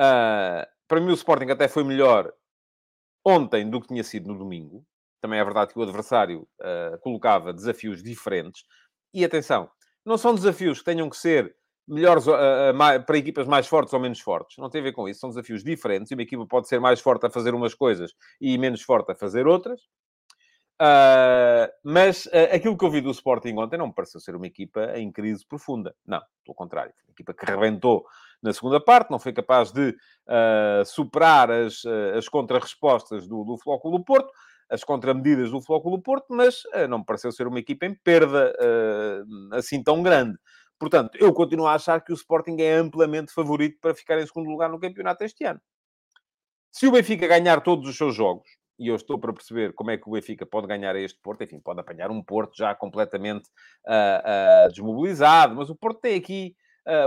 uh, 0.00 0.66
para 0.86 1.00
mim 1.00 1.10
o 1.10 1.14
Sporting 1.14 1.50
até 1.50 1.68
foi 1.68 1.84
melhor 1.84 2.32
ontem 3.24 3.68
do 3.68 3.80
que 3.80 3.88
tinha 3.88 4.04
sido 4.04 4.28
no 4.28 4.38
domingo. 4.38 4.86
Também 5.20 5.38
é 5.38 5.44
verdade 5.44 5.72
que 5.72 5.78
o 5.78 5.82
adversário 5.82 6.48
uh, 6.60 6.98
colocava 7.00 7.52
desafios 7.52 8.02
diferentes. 8.02 8.64
E 9.12 9.24
atenção, 9.24 9.70
não 10.04 10.16
são 10.16 10.34
desafios 10.34 10.78
que 10.78 10.84
tenham 10.84 11.10
que 11.10 11.16
ser 11.16 11.54
melhores 11.88 12.26
uh, 12.26 13.04
para 13.06 13.18
equipas 13.18 13.46
mais 13.46 13.66
fortes 13.66 13.94
ou 13.94 14.00
menos 14.00 14.20
fortes. 14.20 14.58
Não 14.58 14.68
tem 14.68 14.80
a 14.80 14.84
ver 14.84 14.92
com 14.92 15.08
isso. 15.08 15.20
São 15.20 15.30
desafios 15.30 15.64
diferentes. 15.64 16.12
Uma 16.12 16.22
equipa 16.22 16.46
pode 16.46 16.68
ser 16.68 16.80
mais 16.80 17.00
forte 17.00 17.26
a 17.26 17.30
fazer 17.30 17.54
umas 17.54 17.74
coisas 17.74 18.12
e 18.40 18.56
menos 18.58 18.82
forte 18.82 19.12
a 19.12 19.14
fazer 19.14 19.46
outras. 19.46 19.80
Uh, 20.80 21.66
mas 21.82 22.26
uh, 22.26 22.54
aquilo 22.54 22.78
que 22.78 22.84
eu 22.84 22.90
vi 22.90 23.00
do 23.00 23.10
Sporting 23.10 23.54
ontem 23.56 23.76
não 23.76 23.88
me 23.88 23.94
pareceu 23.94 24.20
ser 24.20 24.36
uma 24.36 24.46
equipa 24.46 24.96
em 24.96 25.10
crise 25.10 25.44
profunda. 25.46 25.94
Não, 26.06 26.20
pelo 26.44 26.54
contrário. 26.54 26.92
Uma 27.08 27.12
equipa 27.12 27.34
que 27.34 27.44
rebentou 27.44 28.04
na 28.40 28.52
segunda 28.52 28.78
parte, 28.78 29.10
não 29.10 29.18
foi 29.18 29.32
capaz 29.32 29.72
de 29.72 29.88
uh, 29.88 30.84
superar 30.84 31.50
as, 31.50 31.82
as 32.16 32.28
contra-respostas 32.28 33.26
do, 33.26 33.42
do 33.42 33.58
Flóculo 33.58 34.04
Porto 34.04 34.30
as 34.70 34.84
contramedidas 34.84 35.50
do 35.50 35.62
Flóculo 35.62 36.00
Porto, 36.00 36.26
mas 36.30 36.64
uh, 36.66 36.86
não 36.88 36.98
me 36.98 37.04
pareceu 37.04 37.32
ser 37.32 37.46
uma 37.46 37.58
equipa 37.58 37.86
em 37.86 37.94
perda 37.94 38.52
uh, 38.60 39.54
assim 39.54 39.82
tão 39.82 40.02
grande. 40.02 40.38
Portanto, 40.78 41.16
eu 41.18 41.32
continuo 41.32 41.66
a 41.66 41.74
achar 41.74 42.00
que 42.02 42.12
o 42.12 42.14
Sporting 42.14 42.56
é 42.60 42.74
amplamente 42.74 43.32
favorito 43.32 43.78
para 43.80 43.94
ficar 43.94 44.18
em 44.18 44.26
segundo 44.26 44.48
lugar 44.48 44.70
no 44.70 44.78
campeonato 44.78 45.24
este 45.24 45.44
ano. 45.44 45.60
Se 46.70 46.86
o 46.86 46.92
Benfica 46.92 47.26
ganhar 47.26 47.60
todos 47.60 47.88
os 47.88 47.96
seus 47.96 48.14
jogos, 48.14 48.48
e 48.78 48.88
eu 48.88 48.94
estou 48.94 49.18
para 49.18 49.32
perceber 49.32 49.72
como 49.74 49.90
é 49.90 49.96
que 49.96 50.08
o 50.08 50.12
Benfica 50.12 50.46
pode 50.46 50.68
ganhar 50.68 50.94
a 50.94 51.00
este 51.00 51.18
Porto, 51.20 51.42
enfim, 51.42 51.58
pode 51.58 51.80
apanhar 51.80 52.10
um 52.10 52.22
Porto 52.22 52.56
já 52.56 52.74
completamente 52.74 53.48
uh, 53.86 54.68
desmobilizado, 54.70 55.56
mas 55.56 55.68
o 55.68 55.74
Porto 55.74 56.00
tem 56.00 56.14
aqui 56.14 56.54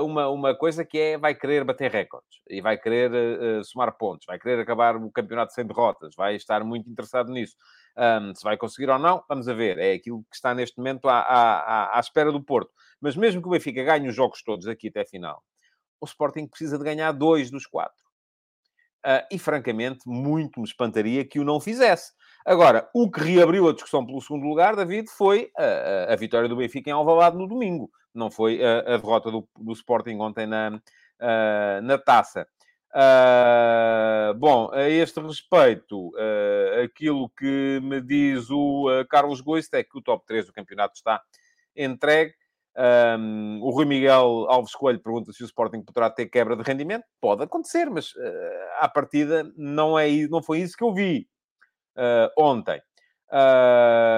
uma, 0.04 0.30
uma 0.30 0.56
coisa 0.56 0.86
que 0.86 0.98
é, 0.98 1.18
vai 1.18 1.34
querer 1.34 1.63
bater 1.63 1.90
recordes 1.90 2.40
e 2.48 2.62
vai 2.62 2.78
querer 2.78 3.12
uh, 3.12 3.63
somar 3.63 3.98
pontos, 3.98 4.25
vai 4.28 4.38
querer 4.38 4.60
acabar 4.60 4.96
o 4.96 5.12
campeonato 5.12 5.54
sem 5.54 5.66
derrotas, 5.66 6.13
vai 6.16 6.36
estar 6.36 6.63
muito 6.63 6.90
interessado 6.90 7.32
nisso. 7.32 7.56
Um, 7.98 8.33
se 8.33 8.43
vai 8.43 8.57
conseguir 8.57 8.89
ou 8.89 8.98
não, 8.98 9.24
vamos 9.27 9.48
a 9.48 9.53
ver. 9.53 9.77
É 9.77 9.93
aquilo 9.93 10.24
que 10.29 10.36
está 10.36 10.53
neste 10.53 10.77
momento 10.77 11.10
à, 11.10 11.19
à, 11.19 11.98
à 11.98 12.00
espera 12.00 12.31
do 12.31 12.41
Porto. 12.41 12.71
Mas 13.00 13.15
mesmo 13.15 13.41
que 13.41 13.48
o 13.48 13.51
Benfica 13.51 13.83
ganhe 13.83 14.07
os 14.07 14.15
jogos 14.15 14.41
todos 14.43 14.67
aqui 14.67 14.88
até 14.88 15.01
a 15.01 15.05
final, 15.05 15.43
o 16.00 16.05
Sporting 16.05 16.48
precisa 16.48 16.77
de 16.77 16.83
ganhar 16.83 17.12
dois 17.12 17.51
dos 17.51 17.65
quatro. 17.65 18.01
Uh, 19.05 19.25
e, 19.31 19.39
francamente, 19.39 20.01
muito 20.05 20.60
me 20.60 20.67
espantaria 20.67 21.25
que 21.25 21.39
o 21.39 21.43
não 21.43 21.60
fizesse. 21.60 22.12
Agora, 22.45 22.88
o 22.93 23.10
que 23.10 23.19
reabriu 23.19 23.67
a 23.67 23.74
discussão 23.74 24.05
pelo 24.05 24.21
segundo 24.21 24.45
lugar, 24.45 24.75
David, 24.75 25.10
foi 25.10 25.51
a, 25.57 26.13
a, 26.13 26.15
vitória 26.15 26.48
do 26.48 26.55
Benfica 26.55 26.89
em 26.89 26.93
Alvalade 26.93 27.36
no 27.36 27.48
domingo. 27.48 27.89
Não 28.13 28.29
foi 28.29 28.63
a, 28.63 28.79
a 28.79 28.98
derrota 28.98 29.31
do, 29.31 29.48
do, 29.57 29.74
Sporting 29.74 30.17
ontem 30.19 30.45
na, 30.45 30.69
uh, 30.69 31.81
na 31.81 31.98
taça. 31.98 32.48
Uh, 32.93 34.33
bom, 34.36 34.69
a 34.74 34.89
este 34.89 35.19
respeito, 35.21 36.10
uh, 36.10 36.83
aquilo 36.83 37.29
que 37.29 37.79
me 37.81 38.01
diz 38.01 38.50
o 38.50 38.88
Carlos 39.10 39.41
Goist 39.41 39.74
é 39.74 39.83
que 39.83 39.98
o 39.98 40.01
top 40.01 40.25
3 40.25 40.48
do 40.48 40.53
campeonato 40.53 40.95
está 40.95 41.21
entregue. 41.75 42.33
Um, 42.77 43.60
o 43.62 43.69
Rui 43.69 43.86
Miguel 43.86 44.45
Alves 44.48 44.74
Coelho 44.74 45.01
pergunta 45.01 45.33
se 45.33 45.43
o 45.43 45.45
Sporting 45.45 45.81
poderá 45.81 46.10
ter 46.10 46.27
quebra 46.27 46.55
de 46.55 46.63
rendimento. 46.63 47.03
Pode 47.19 47.43
acontecer, 47.43 47.89
mas 47.89 48.13
uh, 48.13 48.79
à 48.79 48.88
partida 48.88 49.51
não, 49.57 50.00
é, 50.00 50.10
não 50.29 50.41
foi 50.41 50.60
isso 50.60 50.77
que 50.77 50.83
eu 50.83 50.93
vi 50.93 51.27
uh, 51.98 52.31
ontem. 52.38 52.81
Uh, 53.31 54.12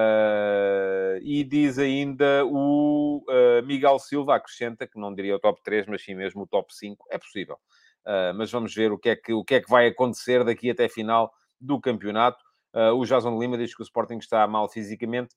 e 1.22 1.44
diz 1.44 1.78
ainda 1.78 2.44
o 2.46 3.24
uh, 3.28 3.64
Miguel 3.64 3.98
Silva, 4.00 4.34
acrescenta, 4.34 4.88
que 4.88 4.98
não 4.98 5.14
diria 5.14 5.36
o 5.36 5.40
top 5.40 5.60
3, 5.62 5.86
mas 5.86 6.04
sim 6.04 6.14
mesmo 6.14 6.42
o 6.42 6.46
top 6.46 6.74
5, 6.74 7.06
é 7.10 7.18
possível. 7.18 7.56
Uh, 8.06 8.34
mas 8.36 8.50
vamos 8.50 8.74
ver 8.74 8.92
o 8.92 8.98
que, 8.98 9.10
é 9.10 9.16
que, 9.16 9.32
o 9.32 9.44
que 9.44 9.56
é 9.56 9.60
que 9.60 9.70
vai 9.70 9.86
acontecer 9.86 10.44
daqui 10.44 10.70
até 10.70 10.84
a 10.84 10.90
final 10.90 11.32
do 11.60 11.80
campeonato. 11.80 12.42
o 12.96 13.04
Jason 13.06 13.38
Lima 13.38 13.56
diz 13.56 13.74
que 13.74 13.80
o 13.80 13.84
Sporting 13.84 14.18
está 14.18 14.46
mal 14.46 14.68
fisicamente, 14.68 15.34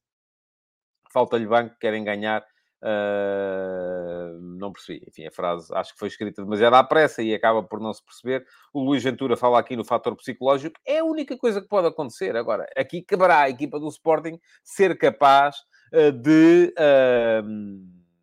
falta-lhe 1.10 1.46
banco, 1.46 1.78
querem 1.80 2.04
ganhar 2.04 2.44
Uh, 2.84 4.40
não 4.40 4.72
percebi. 4.72 5.04
Enfim, 5.08 5.26
a 5.26 5.32
frase 5.32 5.74
acho 5.74 5.94
que 5.94 6.00
foi 6.00 6.08
escrita 6.08 6.44
demasiado 6.44 6.76
à 6.76 6.84
pressa 6.84 7.24
e 7.24 7.34
acaba 7.34 7.64
por 7.64 7.80
não 7.80 7.94
se 7.94 8.04
perceber. 8.04 8.46
O 8.72 8.84
Luís 8.84 9.04
Ventura 9.04 9.36
fala 9.36 9.60
aqui 9.60 9.76
no 9.76 9.84
fator 9.84 10.16
psicológico. 10.16 10.80
É 10.86 11.00
a 11.00 11.04
única 11.04 11.36
coisa 11.38 11.62
que 11.62 11.68
pode 11.68 11.88
acontecer. 11.88 12.36
Agora, 12.36 12.68
aqui 12.76 13.02
caberá 13.02 13.42
a 13.42 13.50
equipa 13.50 13.80
do 13.80 13.88
Sporting 13.88 14.40
ser 14.64 14.98
capaz 14.98 15.58
uh, 15.92 16.12
de, 16.12 16.74
uh, 16.78 17.44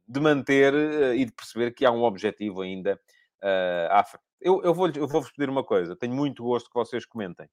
de 0.06 0.20
manter 0.20 0.72
e 1.16 1.24
de 1.24 1.32
perceber 1.32 1.72
que 1.72 1.84
há 1.84 1.90
um 1.90 2.02
objetivo 2.02 2.62
ainda 2.62 2.98
à 3.90 4.02
frente. 4.02 4.23
Eu, 4.44 4.62
eu 4.62 4.74
vou-vos 4.74 4.96
eu 4.96 5.08
vou 5.08 5.22
pedir 5.22 5.48
uma 5.48 5.64
coisa. 5.64 5.96
Tenho 5.96 6.14
muito 6.14 6.44
gosto 6.44 6.68
que 6.68 6.74
vocês 6.74 7.06
comentem. 7.06 7.48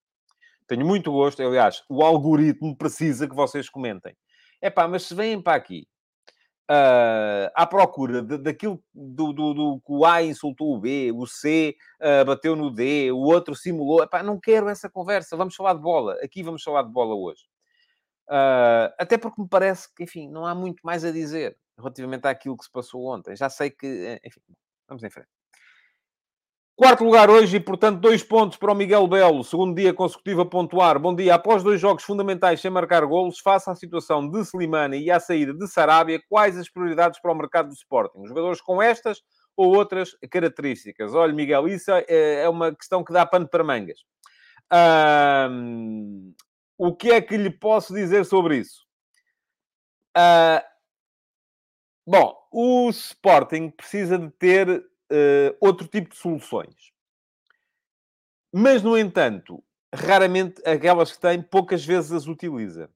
Tenho 0.68 0.86
muito 0.86 1.10
gosto. 1.10 1.42
Aliás, 1.42 1.84
o 1.90 2.04
algoritmo 2.04 2.78
precisa 2.78 3.28
que 3.30 3.36
vocês 3.36 3.70
comentem. 3.70 4.14
É 4.62 4.70
pá, 4.70 4.90
mas 4.90 5.04
se 5.04 5.16
vêm 5.16 5.42
para 5.42 5.56
aqui 5.56 5.88
uh, 6.70 7.50
à 7.56 7.66
procura 7.66 8.22
de, 8.22 8.38
daquilo 8.38 8.84
do, 8.94 9.32
do, 9.32 9.54
do, 9.54 9.80
que 9.80 9.92
o 9.94 10.06
A 10.06 10.22
insultou 10.22 10.76
o 10.76 10.80
B, 10.80 11.14
o 11.16 11.26
C 11.26 11.78
uh, 12.02 12.26
bateu 12.26 12.58
no 12.58 12.70
D, 12.70 13.10
o 13.10 13.20
outro 13.20 13.56
simulou. 13.56 14.04
Epá, 14.04 14.22
não 14.22 14.38
quero 14.38 14.68
essa 14.68 14.90
conversa. 14.90 15.38
Vamos 15.38 15.56
falar 15.56 15.74
de 15.76 15.82
bola. 15.82 16.18
Aqui 16.22 16.44
vamos 16.44 16.62
falar 16.62 16.84
de 16.84 16.92
bola 16.92 17.16
hoje. 17.16 17.44
Uh, 18.28 18.92
até 19.00 19.18
porque 19.18 19.42
me 19.42 19.48
parece 19.48 19.88
que, 19.96 20.04
enfim, 20.04 20.30
não 20.30 20.46
há 20.46 20.54
muito 20.54 20.82
mais 20.84 21.06
a 21.06 21.12
dizer 21.12 21.58
relativamente 21.78 22.28
àquilo 22.28 22.58
que 22.58 22.66
se 22.66 22.72
passou 22.72 23.06
ontem. 23.06 23.34
Já 23.34 23.50
sei 23.50 23.72
que, 23.72 23.88
eh, 23.88 24.20
enfim, 24.26 24.42
vamos 24.90 25.04
em 25.04 25.10
frente. 25.10 25.41
Quarto 26.82 27.04
lugar 27.04 27.30
hoje 27.30 27.58
e, 27.58 27.60
portanto, 27.60 28.00
dois 28.00 28.24
pontos 28.24 28.58
para 28.58 28.72
o 28.72 28.76
Miguel 28.76 29.06
Belo, 29.06 29.44
segundo 29.44 29.76
dia 29.76 29.94
consecutivo 29.94 30.42
a 30.42 30.46
pontuar. 30.48 30.98
Bom 30.98 31.16
dia. 31.16 31.36
Após 31.36 31.62
dois 31.62 31.80
jogos 31.80 32.04
fundamentais 32.04 32.60
sem 32.60 32.72
marcar 32.72 33.06
golos, 33.06 33.38
face 33.38 33.70
à 33.70 33.76
situação 33.76 34.28
de 34.28 34.40
Slimani 34.40 34.98
e 34.98 35.12
à 35.12 35.20
saída 35.20 35.54
de 35.54 35.68
Sarabia, 35.68 36.20
quais 36.28 36.58
as 36.58 36.68
prioridades 36.68 37.22
para 37.22 37.32
o 37.32 37.36
mercado 37.36 37.68
do 37.68 37.76
Sporting? 37.76 38.26
Jogadores 38.26 38.60
com 38.62 38.82
estas 38.82 39.22
ou 39.56 39.76
outras 39.76 40.18
características? 40.32 41.14
Olha, 41.14 41.32
Miguel, 41.32 41.68
isso 41.68 41.92
é, 41.92 42.42
é 42.42 42.50
uma 42.50 42.74
questão 42.74 43.04
que 43.04 43.14
dá 43.14 43.28
pano 43.28 43.48
para 43.48 43.64
mangas. 43.64 44.00
o 46.80 46.96
que 46.96 47.12
é 47.12 47.22
que 47.22 47.38
lhe 47.38 47.52
posso 47.52 47.94
dizer 47.94 48.26
sobre 48.26 48.58
isso? 48.58 48.88
Uh, 50.18 50.66
bom, 52.08 52.36
o 52.52 52.90
Sporting 52.90 53.70
precisa 53.70 54.18
de 54.18 54.32
ter 54.32 54.91
uh, 55.12 55.58
outro 55.60 55.88
tipo 55.88 56.10
de 56.10 56.16
soluções. 56.16 56.92
Mas, 58.54 58.82
no 58.82 58.98
entanto, 58.98 59.64
raramente 59.94 60.62
aquelas 60.66 61.12
que 61.12 61.20
tem, 61.20 61.42
poucas 61.42 61.86
vezes 61.86 62.12
as 62.12 62.28
utiliza. 62.28 62.90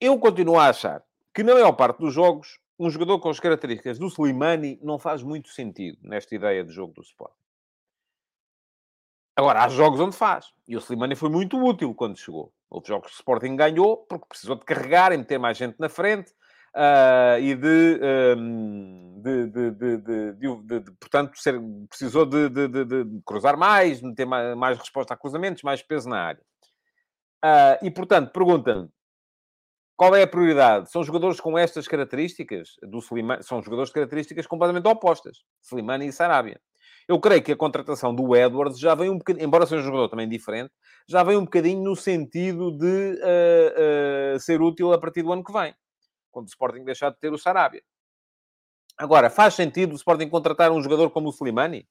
Eu 0.00 0.18
continuo 0.18 0.58
a 0.58 0.68
achar 0.68 1.02
que, 1.34 1.42
na 1.42 1.54
maior 1.54 1.72
parte 1.72 1.98
dos 1.98 2.14
jogos, 2.14 2.58
um 2.78 2.88
jogador 2.88 3.18
com 3.20 3.28
as 3.28 3.38
características 3.38 3.98
do 3.98 4.06
Slimani 4.06 4.78
não 4.82 4.98
faz 4.98 5.22
muito 5.22 5.50
sentido 5.50 5.98
nesta 6.02 6.34
ideia 6.34 6.64
de 6.64 6.72
jogo 6.72 6.94
do 6.94 7.02
Sport. 7.02 7.34
Agora, 9.36 9.64
há 9.64 9.68
jogos 9.68 10.00
onde 10.00 10.16
faz. 10.16 10.52
E 10.66 10.76
o 10.76 10.80
Slimani 10.80 11.14
foi 11.14 11.28
muito 11.28 11.62
útil 11.62 11.94
quando 11.94 12.18
chegou. 12.18 12.52
Outros 12.70 12.88
jogos 12.88 13.08
que 13.08 13.14
o 13.14 13.16
Sporting 13.16 13.56
ganhou 13.56 13.98
porque 13.98 14.26
precisou 14.26 14.56
de 14.56 14.64
carregar 14.64 15.12
e 15.12 15.18
meter 15.18 15.38
mais 15.38 15.56
gente 15.58 15.78
na 15.78 15.88
frente 15.88 16.32
e 17.40 17.52
ehm, 17.52 19.10
de, 19.20 19.46
de, 19.48 19.70
de, 19.70 20.80
de, 20.80 20.90
portanto, 20.92 21.36
ser, 21.36 21.60
precisou 21.88 22.24
de, 22.24 22.48
cruzar 23.24 23.56
mais, 23.56 24.00
ter 24.16 24.24
mais, 24.24 24.56
mais, 24.56 24.78
resposta 24.78 25.14
a 25.14 25.16
cruzamentos, 25.16 25.62
mais 25.62 25.82
peso 25.82 26.08
na 26.08 26.20
área. 26.20 26.42
Uh, 27.44 27.84
e, 27.84 27.90
portanto, 27.90 28.32
pergunta-me, 28.32 28.88
qual 29.96 30.14
é 30.14 30.22
a 30.22 30.26
prioridade? 30.26 30.90
São 30.90 31.02
jogadores 31.02 31.40
com 31.40 31.58
estas 31.58 31.86
características 31.86 32.70
do 32.82 32.98
Slimani, 32.98 33.42
são 33.42 33.62
jogadores 33.62 33.90
de 33.90 33.94
características 33.94 34.46
completamente 34.46 34.88
opostas, 34.88 35.38
Slimani 35.62 36.06
e 36.06 36.12
Sarabia. 36.12 36.60
Eu 37.08 37.18
creio 37.18 37.42
que 37.42 37.52
a 37.52 37.56
contratação 37.56 38.14
do 38.14 38.36
Edwards 38.36 38.78
já 38.78 38.94
vem 38.94 39.10
um 39.10 39.18
bocadinho, 39.18 39.44
embora 39.44 39.66
seja 39.66 39.82
um 39.82 39.86
jogador 39.86 40.08
também 40.08 40.28
diferente, 40.28 40.70
já 41.08 41.22
vem 41.22 41.36
um 41.36 41.44
bocadinho 41.44 41.82
no 41.82 41.96
sentido 41.96 42.70
de 42.76 42.86
uh, 42.86 44.36
uh, 44.36 44.40
ser 44.40 44.62
útil 44.62 44.92
a 44.92 44.98
partir 44.98 45.22
do 45.22 45.32
ano 45.32 45.42
que 45.42 45.52
vem 45.52 45.74
quando 46.30 46.46
o 46.46 46.50
Sporting 46.50 46.84
deixar 46.84 47.10
de 47.10 47.18
ter 47.18 47.32
o 47.32 47.38
Sarabia. 47.38 47.82
Agora, 48.96 49.30
faz 49.30 49.54
sentido 49.54 49.92
o 49.92 49.96
Sporting 49.96 50.28
contratar 50.28 50.70
um 50.70 50.82
jogador 50.82 51.10
como 51.10 51.28
o 51.28 51.32
Slimani? 51.32 51.88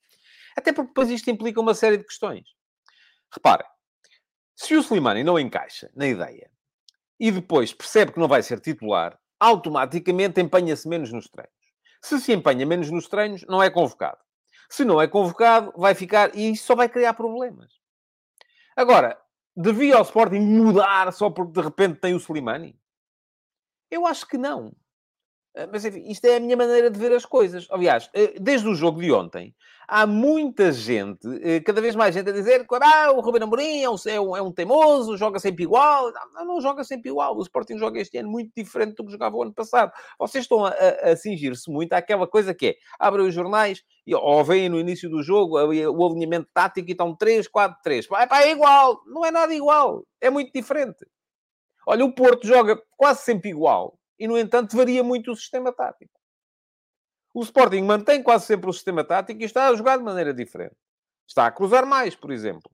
Até 0.55 0.71
porque 0.73 0.89
depois 0.89 1.09
isto 1.09 1.29
implica 1.29 1.59
uma 1.59 1.73
série 1.73 1.97
de 1.97 2.03
questões. 2.03 2.49
Repara, 3.31 3.65
se 4.55 4.75
o 4.75 4.79
Slimani 4.79 5.23
não 5.23 5.39
encaixa 5.39 5.89
na 5.95 6.07
ideia 6.07 6.51
e 7.19 7.31
depois 7.31 7.73
percebe 7.73 8.11
que 8.11 8.19
não 8.19 8.27
vai 8.27 8.43
ser 8.43 8.59
titular, 8.59 9.19
automaticamente 9.39 10.41
empenha-se 10.41 10.87
menos 10.87 11.11
nos 11.11 11.27
treinos. 11.27 11.53
Se 12.01 12.19
se 12.19 12.33
empenha 12.33 12.65
menos 12.65 12.89
nos 12.89 13.07
treinos, 13.07 13.43
não 13.47 13.61
é 13.61 13.69
convocado. 13.69 14.19
Se 14.69 14.85
não 14.85 15.01
é 15.01 15.07
convocado, 15.07 15.73
vai 15.75 15.95
ficar... 15.95 16.35
E 16.35 16.51
isso 16.51 16.65
só 16.65 16.75
vai 16.75 16.87
criar 16.87 17.13
problemas. 17.13 17.73
Agora, 18.75 19.19
devia 19.55 19.97
o 19.97 20.03
Sporting 20.03 20.39
mudar 20.39 21.11
só 21.11 21.29
porque 21.29 21.53
de 21.53 21.61
repente 21.61 21.99
tem 21.99 22.13
o 22.13 22.19
Slimani? 22.19 22.78
Eu 23.91 24.05
acho 24.05 24.27
que 24.27 24.37
não. 24.37 24.73
Ah, 25.55 25.67
mas 25.71 25.83
enfim, 25.83 26.03
isto 26.07 26.25
é 26.25 26.37
a 26.37 26.39
minha 26.39 26.55
maneira 26.55 26.89
de 26.89 26.99
ver 26.99 27.11
as 27.11 27.25
coisas. 27.25 27.67
Aliás, 27.71 28.09
eh, 28.13 28.35
desde 28.39 28.67
o 28.67 28.75
jogo 28.75 29.01
de 29.01 29.11
ontem, 29.11 29.53
há 29.87 30.05
muita 30.05 30.71
gente, 30.71 31.27
eh, 31.43 31.59
cada 31.61 31.81
vez 31.81 31.95
mais 31.95 32.13
gente 32.13 32.29
a 32.29 32.33
dizer 32.33 32.67
que 32.67 32.75
ah, 32.75 33.11
o 33.11 33.19
Ruben 33.19 33.43
Amorim 33.43 33.81
é 33.81 33.89
um, 33.89 33.95
é, 34.05 34.15
é 34.15 34.41
um 34.41 34.51
teimoso, 34.51 35.17
joga 35.17 35.39
sempre 35.39 35.63
igual. 35.63 36.11
Não, 36.35 36.45
não 36.45 36.61
joga 36.61 36.83
sempre 36.83 37.09
igual. 37.09 37.35
O 37.35 37.41
Sporting 37.41 37.77
joga 37.77 37.99
este 37.99 38.17
ano 38.19 38.29
muito 38.29 38.51
diferente 38.55 38.95
do 38.95 39.05
que 39.05 39.11
jogava 39.11 39.35
o 39.35 39.41
ano 39.43 39.53
passado. 39.53 39.91
Vocês 40.19 40.43
estão 40.45 40.65
a, 40.65 40.69
a, 40.69 41.11
a 41.11 41.15
cingir-se 41.17 41.69
muito 41.71 41.93
àquela 41.93 42.27
coisa 42.27 42.53
que 42.53 42.67
é, 42.67 42.75
abrem 42.99 43.27
os 43.27 43.33
jornais 43.33 43.83
e, 44.05 44.13
ou 44.13 44.43
veem 44.43 44.69
no 44.69 44.79
início 44.79 45.09
do 45.09 45.23
jogo 45.23 45.57
o 45.59 46.07
alinhamento 46.07 46.47
tático 46.53 46.87
e 46.89 46.91
estão 46.91 47.15
3, 47.15 47.47
4, 47.47 47.79
3. 47.83 48.07
Pá, 48.07 48.27
é 48.43 48.51
igual. 48.51 49.01
Não 49.07 49.25
é 49.25 49.31
nada 49.31 49.53
igual. 49.53 50.05
É 50.21 50.29
muito 50.29 50.51
diferente. 50.53 51.05
Olha, 51.91 52.05
o 52.05 52.13
Porto 52.13 52.45
joga 52.45 52.79
quase 52.95 53.23
sempre 53.23 53.49
igual 53.49 53.97
e, 54.19 54.27
no 54.27 54.37
entanto, 54.37 54.77
varia 54.77 55.03
muito 55.03 55.31
o 55.31 55.35
sistema 55.35 55.73
tático. 55.73 56.11
O 57.33 57.41
Sporting 57.41 57.81
mantém 57.81 58.21
quase 58.21 58.45
sempre 58.45 58.69
o 58.69 58.73
sistema 58.73 59.03
tático 59.03 59.41
e 59.41 59.45
está 59.45 59.67
a 59.67 59.75
jogar 59.75 59.97
de 59.97 60.03
maneira 60.03 60.31
diferente. 60.31 60.75
Está 61.27 61.47
a 61.47 61.51
cruzar 61.51 61.87
mais, 61.87 62.15
por 62.15 62.29
exemplo. 62.29 62.71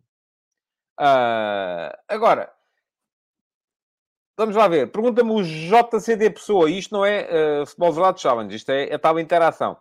Uh, 1.00 1.96
agora, 2.10 2.54
vamos 4.38 4.54
lá 4.54 4.68
ver. 4.68 4.92
Pergunta-me 4.92 5.32
o 5.32 5.44
JCD 5.44 6.32
Pessoa. 6.32 6.70
Isto 6.70 6.96
não 6.96 7.06
é 7.06 7.62
uh, 7.62 7.66
Futebol 7.66 7.94
Verdade 7.94 8.20
Challenge. 8.20 8.54
Isto 8.54 8.72
é, 8.74 8.90
é 8.90 8.98
tal 8.98 9.18
interação. 9.18 9.78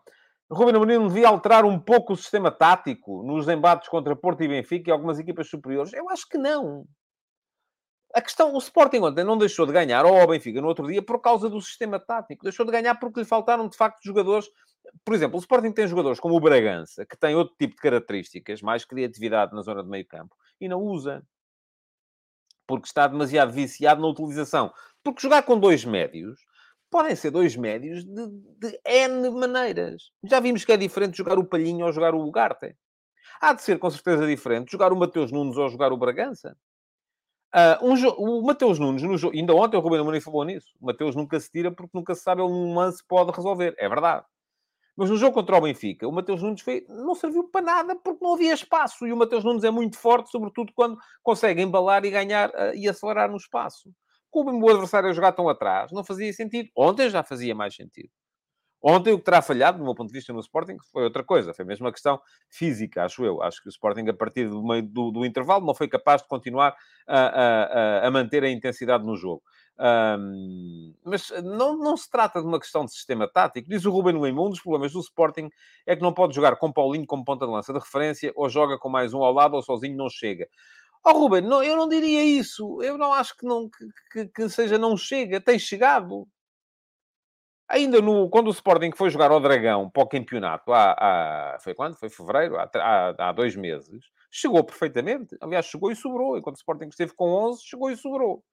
Ruben 0.48 0.76
Amorim 0.76 1.08
devia 1.08 1.26
alterar 1.26 1.64
um 1.64 1.80
pouco 1.80 2.12
o 2.12 2.16
sistema 2.16 2.52
tático 2.52 3.24
nos 3.24 3.48
embates 3.48 3.88
contra 3.88 4.14
Porto 4.14 4.44
e 4.44 4.48
Benfica 4.48 4.90
e 4.90 4.92
algumas 4.92 5.18
equipas 5.18 5.48
superiores? 5.50 5.92
Eu 5.92 6.08
acho 6.08 6.28
que 6.28 6.38
não. 6.38 6.86
A 8.14 8.22
questão, 8.22 8.54
o 8.54 8.58
Sporting 8.58 8.98
ontem 8.98 9.24
não 9.24 9.36
deixou 9.36 9.66
de 9.66 9.72
ganhar, 9.72 10.06
ou 10.06 10.16
ao 10.16 10.28
Benfica 10.28 10.60
no 10.60 10.68
outro 10.68 10.86
dia, 10.86 11.02
por 11.02 11.20
causa 11.20 11.50
do 11.50 11.60
sistema 11.60 11.98
tático. 11.98 12.44
Deixou 12.44 12.64
de 12.64 12.70
ganhar 12.70 12.94
porque 12.94 13.18
lhe 13.18 13.26
faltaram, 13.26 13.68
de 13.68 13.76
facto, 13.76 14.04
jogadores. 14.04 14.48
Por 15.04 15.14
exemplo, 15.14 15.36
o 15.36 15.40
Sporting 15.40 15.72
tem 15.72 15.88
jogadores 15.88 16.20
como 16.20 16.36
o 16.36 16.40
Bragança, 16.40 17.04
que 17.04 17.16
tem 17.16 17.34
outro 17.34 17.56
tipo 17.58 17.74
de 17.74 17.82
características, 17.82 18.62
mais 18.62 18.84
criatividade 18.84 19.52
na 19.52 19.62
zona 19.62 19.82
de 19.82 19.88
meio 19.88 20.06
campo, 20.06 20.36
e 20.60 20.68
não 20.68 20.80
usa. 20.80 21.26
Porque 22.68 22.86
está 22.86 23.08
demasiado 23.08 23.52
viciado 23.52 24.00
na 24.00 24.06
utilização. 24.06 24.72
Porque 25.02 25.20
jogar 25.20 25.42
com 25.42 25.58
dois 25.58 25.84
médios, 25.84 26.38
podem 26.88 27.16
ser 27.16 27.32
dois 27.32 27.56
médios 27.56 28.04
de, 28.04 28.28
de 28.58 28.80
N 28.86 29.28
maneiras. 29.30 30.12
Já 30.22 30.38
vimos 30.38 30.64
que 30.64 30.70
é 30.72 30.76
diferente 30.76 31.18
jogar 31.18 31.36
o 31.36 31.44
Palhinho 31.44 31.84
ou 31.84 31.92
jogar 31.92 32.14
o 32.14 32.24
Ugarte. 32.24 32.76
Há 33.40 33.54
de 33.54 33.62
ser, 33.62 33.80
com 33.80 33.90
certeza, 33.90 34.24
diferente 34.24 34.70
jogar 34.70 34.92
o 34.92 34.96
Mateus 34.96 35.32
Nunes 35.32 35.56
ou 35.56 35.68
jogar 35.68 35.92
o 35.92 35.96
Bragança. 35.96 36.56
Uh, 37.54 37.86
um 37.86 37.94
o 38.18 38.42
Mateus 38.42 38.80
Nunes, 38.80 39.02
no 39.02 39.30
ainda 39.30 39.54
ontem 39.54 39.76
o 39.76 39.80
Ruben 39.80 40.00
Amorim 40.00 40.20
falou 40.20 40.44
nisso. 40.44 40.74
O 40.80 40.86
Mateus 40.86 41.14
nunca 41.14 41.38
se 41.38 41.48
tira 41.48 41.70
porque 41.70 41.96
nunca 41.96 42.12
se 42.12 42.22
sabe, 42.22 42.42
um 42.42 42.74
lance 42.74 43.02
pode 43.06 43.30
resolver. 43.30 43.74
É 43.78 43.88
verdade. 43.88 44.24
Mas 44.96 45.08
no 45.08 45.16
jogo 45.16 45.34
contra 45.34 45.56
o 45.56 45.60
Benfica, 45.60 46.06
o 46.06 46.12
Mateus 46.12 46.42
Nunes 46.42 46.60
foi, 46.60 46.84
não 46.88 47.14
serviu 47.14 47.44
para 47.44 47.64
nada 47.64 47.96
porque 47.96 48.24
não 48.24 48.34
havia 48.34 48.54
espaço. 48.54 49.06
E 49.06 49.12
o 49.12 49.16
Mateus 49.16 49.44
Nunes 49.44 49.62
é 49.62 49.70
muito 49.70 49.96
forte, 49.96 50.30
sobretudo 50.30 50.72
quando 50.74 50.98
consegue 51.22 51.62
embalar 51.62 52.04
e 52.04 52.10
ganhar 52.10 52.50
uh, 52.50 52.74
e 52.74 52.88
acelerar 52.88 53.30
no 53.30 53.36
espaço. 53.36 53.90
Como 54.30 54.50
o 54.50 54.70
adversário 54.70 55.08
a 55.08 55.12
jogar 55.12 55.32
tão 55.32 55.48
atrás, 55.48 55.92
não 55.92 56.02
fazia 56.04 56.32
sentido. 56.32 56.68
Ontem 56.76 57.08
já 57.08 57.22
fazia 57.22 57.54
mais 57.54 57.74
sentido. 57.74 58.10
Ontem 58.86 59.14
o 59.14 59.18
que 59.18 59.24
terá 59.24 59.40
falhado, 59.40 59.78
do 59.78 59.84
meu 59.84 59.94
ponto 59.94 60.08
de 60.08 60.12
vista, 60.12 60.30
no 60.30 60.40
Sporting 60.40 60.76
foi 60.92 61.04
outra 61.04 61.24
coisa. 61.24 61.54
Foi 61.54 61.64
mesmo 61.64 61.86
uma 61.86 61.92
questão 61.92 62.20
física, 62.50 63.02
acho 63.02 63.24
eu. 63.24 63.40
Acho 63.40 63.62
que 63.62 63.68
o 63.68 63.70
Sporting, 63.70 64.06
a 64.10 64.12
partir 64.12 64.46
do 64.46 64.62
meio 64.62 64.82
do, 64.82 65.10
do 65.10 65.24
intervalo, 65.24 65.64
não 65.64 65.74
foi 65.74 65.88
capaz 65.88 66.20
de 66.20 66.28
continuar 66.28 66.76
a, 67.06 68.02
a, 68.02 68.06
a 68.06 68.10
manter 68.10 68.44
a 68.44 68.50
intensidade 68.50 69.02
no 69.02 69.16
jogo. 69.16 69.42
Um, 69.80 70.94
mas 71.02 71.32
não, 71.42 71.78
não 71.78 71.96
se 71.96 72.10
trata 72.10 72.42
de 72.42 72.46
uma 72.46 72.60
questão 72.60 72.84
de 72.84 72.92
sistema 72.92 73.26
tático. 73.26 73.70
Diz 73.70 73.86
o 73.86 73.90
Ruben 73.90 74.20
Lima, 74.20 74.42
um 74.42 74.50
dos 74.50 74.60
problemas 74.60 74.92
do 74.92 75.00
Sporting 75.00 75.48
é 75.86 75.96
que 75.96 76.02
não 76.02 76.12
pode 76.12 76.34
jogar 76.34 76.54
com 76.56 76.70
Paulinho 76.70 77.06
como 77.06 77.24
ponta 77.24 77.46
de 77.46 77.52
lança 77.52 77.72
de 77.72 77.78
referência, 77.78 78.34
ou 78.36 78.50
joga 78.50 78.78
com 78.78 78.90
mais 78.90 79.14
um 79.14 79.22
ao 79.22 79.32
lado, 79.32 79.54
ou 79.54 79.62
sozinho 79.62 79.96
não 79.96 80.10
chega. 80.10 80.46
Oh, 81.02 81.12
Ruben, 81.12 81.40
não, 81.40 81.62
eu 81.62 81.74
não 81.74 81.88
diria 81.88 82.22
isso. 82.22 82.82
Eu 82.82 82.98
não 82.98 83.14
acho 83.14 83.34
que, 83.34 83.46
não, 83.46 83.70
que, 83.70 83.86
que, 84.12 84.28
que 84.28 84.48
seja 84.50 84.76
não 84.76 84.94
chega. 84.94 85.40
Tem 85.40 85.58
chegado. 85.58 86.28
Ainda 87.68 88.00
no, 88.00 88.28
quando 88.28 88.48
o 88.48 88.50
Sporting 88.50 88.92
foi 88.94 89.08
jogar 89.08 89.30
ao 89.30 89.40
Dragão 89.40 89.88
para 89.88 90.02
o 90.02 90.08
campeonato, 90.08 90.72
há, 90.72 91.54
há 91.54 91.58
foi 91.60 91.74
quando? 91.74 91.96
Foi 91.96 92.10
fevereiro, 92.10 92.56
há, 92.58 92.70
há, 92.74 93.28
há, 93.28 93.32
dois 93.32 93.56
meses, 93.56 94.04
chegou 94.30 94.62
perfeitamente. 94.62 95.34
Aliás, 95.40 95.66
chegou 95.66 95.90
e 95.90 95.96
sobrou. 95.96 96.36
Enquanto 96.36 96.56
o 96.56 96.58
Sporting 96.58 96.88
esteve 96.88 97.14
com 97.14 97.30
11, 97.32 97.62
chegou 97.64 97.90
e 97.90 97.96
sobrou. 97.96 98.44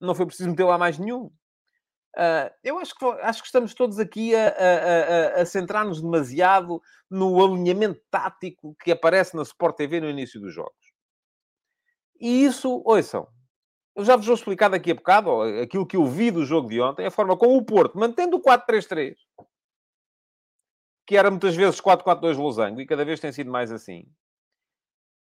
Não 0.00 0.14
foi 0.14 0.26
preciso 0.26 0.50
meter 0.50 0.64
lá 0.64 0.76
mais 0.76 0.98
nenhum. 0.98 1.30
Uh, 2.16 2.48
eu 2.62 2.78
acho 2.78 2.94
que, 2.94 3.04
acho 3.04 3.40
que 3.40 3.46
estamos 3.46 3.74
todos 3.74 3.98
aqui 3.98 4.36
a, 4.36 4.48
a, 4.48 5.38
a, 5.38 5.42
a 5.42 5.46
centrar-nos 5.46 6.00
demasiado 6.00 6.80
no 7.10 7.42
alinhamento 7.44 8.00
tático 8.08 8.76
que 8.80 8.92
aparece 8.92 9.34
na 9.34 9.42
Sport 9.42 9.76
TV 9.76 10.00
no 10.00 10.08
início 10.08 10.40
dos 10.40 10.54
jogos. 10.54 10.94
E 12.20 12.44
isso, 12.44 12.82
ouçam, 12.84 13.26
Eu 13.96 14.04
já 14.04 14.16
vos 14.16 14.26
vou 14.26 14.34
explicar 14.34 14.68
daqui 14.68 14.90
a 14.90 14.94
bocado 14.94 15.42
aquilo 15.62 15.86
que 15.86 15.96
eu 15.96 16.04
vi 16.06 16.30
do 16.30 16.44
jogo 16.44 16.68
de 16.68 16.80
ontem, 16.80 17.06
a 17.06 17.10
forma 17.10 17.36
como 17.36 17.56
o 17.56 17.64
Porto, 17.64 17.98
mantendo 17.98 18.36
o 18.36 18.42
4-3-3, 18.42 19.16
que 21.06 21.16
era 21.16 21.30
muitas 21.30 21.54
vezes 21.54 21.80
4-4-2 21.80 22.36
losango, 22.36 22.80
e 22.80 22.86
cada 22.86 23.04
vez 23.04 23.20
tem 23.20 23.30
sido 23.30 23.50
mais 23.50 23.70
assim, 23.70 24.04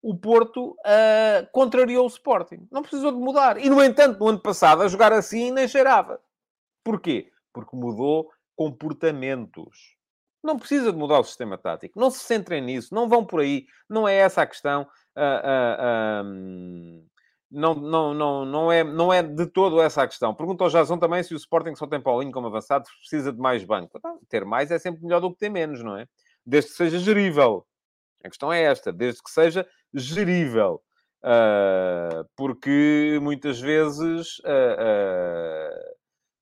o 0.03 0.17
Porto 0.17 0.71
uh, 0.71 1.47
contrariou 1.53 2.05
o 2.05 2.09
Sporting. 2.09 2.67
Não 2.71 2.83
precisou 2.83 3.13
de 3.13 3.19
mudar. 3.19 3.59
E, 3.59 3.69
no 3.69 3.83
entanto, 3.83 4.19
no 4.19 4.29
ano 4.29 4.41
passado, 4.41 4.83
a 4.83 4.89
jogar 4.89 5.13
assim, 5.13 5.51
nem 5.51 5.69
cheirava. 5.69 6.21
Porquê? 6.83 7.31
Porque 7.53 7.77
mudou 7.77 8.31
comportamentos. 8.57 9.97
Não 10.43 10.59
precisa 10.59 10.91
de 10.91 10.99
mudar 10.99 11.21
o 11.21 11.25
sistema 11.25 11.59
tático. 11.59 12.01
Não 12.01 12.11
se 12.11 12.21
centrem 12.21 12.63
nisso. 12.63 12.95
Não 12.95 13.09
vão 13.09 13.27
por 13.27 13.41
aí. 13.41 13.67
Não 13.89 14.09
é 14.09 14.15
essa 14.15 14.41
a 14.43 14.47
questão. 14.47 14.89
Uh, 15.15 16.25
uh, 16.25 17.07
não, 17.51 17.75
não, 17.75 18.15
não, 18.15 18.45
não, 18.45 18.73
é, 18.73 18.85
não 18.85 19.13
é 19.13 19.23
de 19.23 19.47
todo 19.47 19.81
essa 19.81 20.03
a 20.03 20.07
questão. 20.07 20.35
Pergunta 20.35 20.63
ao 20.63 20.71
Jason 20.71 20.99
também 20.99 21.23
se 21.23 21.35
o 21.35 21.37
Sporting 21.37 21.75
só 21.75 21.87
tem 21.87 22.01
Paulinho 22.01 22.31
como 22.31 22.47
avançado, 22.47 22.89
precisa 23.01 23.33
de 23.33 23.39
mais 23.39 23.65
banco. 23.65 23.99
Então, 23.99 24.21
ter 24.29 24.45
mais 24.45 24.71
é 24.71 24.79
sempre 24.79 25.03
melhor 25.03 25.21
do 25.21 25.33
que 25.33 25.39
ter 25.39 25.49
menos, 25.49 25.83
não 25.83 25.97
é? 25.97 26.07
Desde 26.47 26.71
que 26.71 26.77
seja 26.77 26.99
gerível. 26.99 27.67
A 28.23 28.29
questão 28.29 28.53
é 28.53 28.63
esta, 28.63 28.93
desde 28.93 29.23
que 29.23 29.31
seja 29.31 29.67
gerível. 29.93 30.81
Uh, 31.23 32.25
porque 32.35 33.19
muitas 33.21 33.61
vezes 33.61 34.39
uh, 34.39 34.79
uh, 34.79 35.97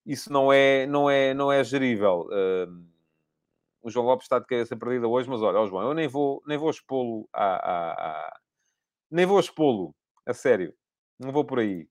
isso 0.07 0.33
não 0.33 0.53
é, 0.53 0.87
não 0.87 1.11
é, 1.11 1.35
não 1.35 1.51
é 1.51 1.65
gerível. 1.65 2.29
o 3.83 3.91
João 3.91 4.07
Lopes 4.07 4.27
está 4.27 4.39
de 4.39 4.47
cabeça 4.47 4.77
perdida 4.77 5.09
hoje, 5.09 5.29
mas 5.29 5.43
olha, 5.43 5.61
oh 5.61 5.67
João, 5.67 5.89
eu 5.89 5.95
nem 5.95 6.07
vou, 6.07 6.43
nem 6.47 6.59
vou 6.59 6.71
expô-lo 6.71 7.29
a, 7.33 7.45
a, 7.45 7.93
a, 7.93 8.41
nem 9.11 9.27
vou 9.27 9.41
expô-lo, 9.41 9.95
a 10.27 10.35
sério. 10.35 10.75
Não 11.19 11.33
vou 11.33 11.45
por 11.45 11.59
aí. 11.59 11.89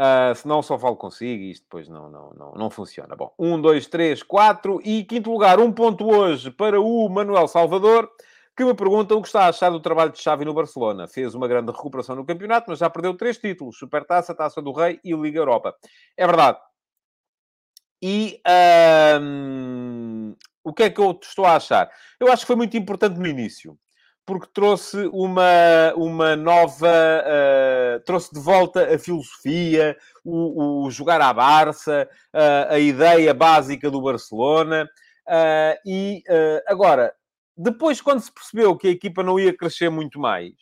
Uh, 0.00 0.32
se 0.32 0.46
não, 0.46 0.62
só 0.62 0.78
falo 0.78 0.96
consigo 0.96 1.42
e 1.42 1.50
isto 1.50 1.64
depois 1.64 1.88
não, 1.88 2.08
não, 2.08 2.30
não, 2.30 2.52
não 2.52 2.70
funciona. 2.70 3.16
Bom, 3.16 3.34
um, 3.36 3.60
dois, 3.60 3.88
três, 3.88 4.22
quatro 4.22 4.80
e 4.84 5.04
quinto 5.04 5.30
lugar, 5.30 5.58
um 5.58 5.72
ponto 5.72 6.06
hoje 6.06 6.52
para 6.52 6.80
o 6.80 7.08
Manuel 7.08 7.48
Salvador, 7.48 8.08
que 8.56 8.64
me 8.64 8.74
pergunta 8.74 9.16
o 9.16 9.20
que 9.20 9.26
está 9.26 9.46
a 9.46 9.48
achar 9.48 9.70
do 9.70 9.80
trabalho 9.80 10.12
de 10.12 10.20
Xavi 10.20 10.44
no 10.44 10.54
Barcelona. 10.54 11.08
Fez 11.08 11.34
uma 11.34 11.48
grande 11.48 11.72
recuperação 11.72 12.14
no 12.14 12.24
campeonato, 12.24 12.70
mas 12.70 12.78
já 12.78 12.88
perdeu 12.88 13.16
três 13.16 13.38
títulos, 13.38 13.76
Supertaça, 13.76 14.34
Taça 14.34 14.62
do 14.62 14.70
Rei 14.70 15.00
e 15.02 15.12
Liga 15.14 15.40
Europa. 15.40 15.74
É 16.16 16.24
verdade. 16.24 16.58
E 18.00 18.40
o 20.62 20.72
que 20.72 20.84
é 20.84 20.90
que 20.90 21.00
eu 21.00 21.18
estou 21.20 21.44
a 21.44 21.56
achar? 21.56 21.90
Eu 22.20 22.30
acho 22.30 22.42
que 22.42 22.46
foi 22.46 22.56
muito 22.56 22.76
importante 22.76 23.18
no 23.18 23.26
início 23.26 23.76
porque 24.28 24.46
trouxe 24.52 25.08
uma, 25.10 25.94
uma 25.96 26.36
nova. 26.36 26.86
Uh, 26.86 28.00
trouxe 28.04 28.30
de 28.30 28.38
volta 28.38 28.94
a 28.94 28.98
filosofia, 28.98 29.96
o, 30.22 30.84
o 30.84 30.90
jogar 30.90 31.18
à 31.22 31.32
Barça, 31.32 32.06
uh, 32.34 32.74
a 32.74 32.78
ideia 32.78 33.32
básica 33.32 33.90
do 33.90 34.02
Barcelona. 34.02 34.86
Uh, 35.26 35.80
e 35.86 36.22
agora, 36.66 37.14
depois, 37.56 38.02
quando 38.02 38.20
se 38.20 38.30
percebeu 38.30 38.76
que 38.76 38.88
a 38.88 38.90
equipa 38.90 39.22
não 39.22 39.40
ia 39.40 39.56
crescer 39.56 39.88
muito 39.88 40.20
mais, 40.20 40.52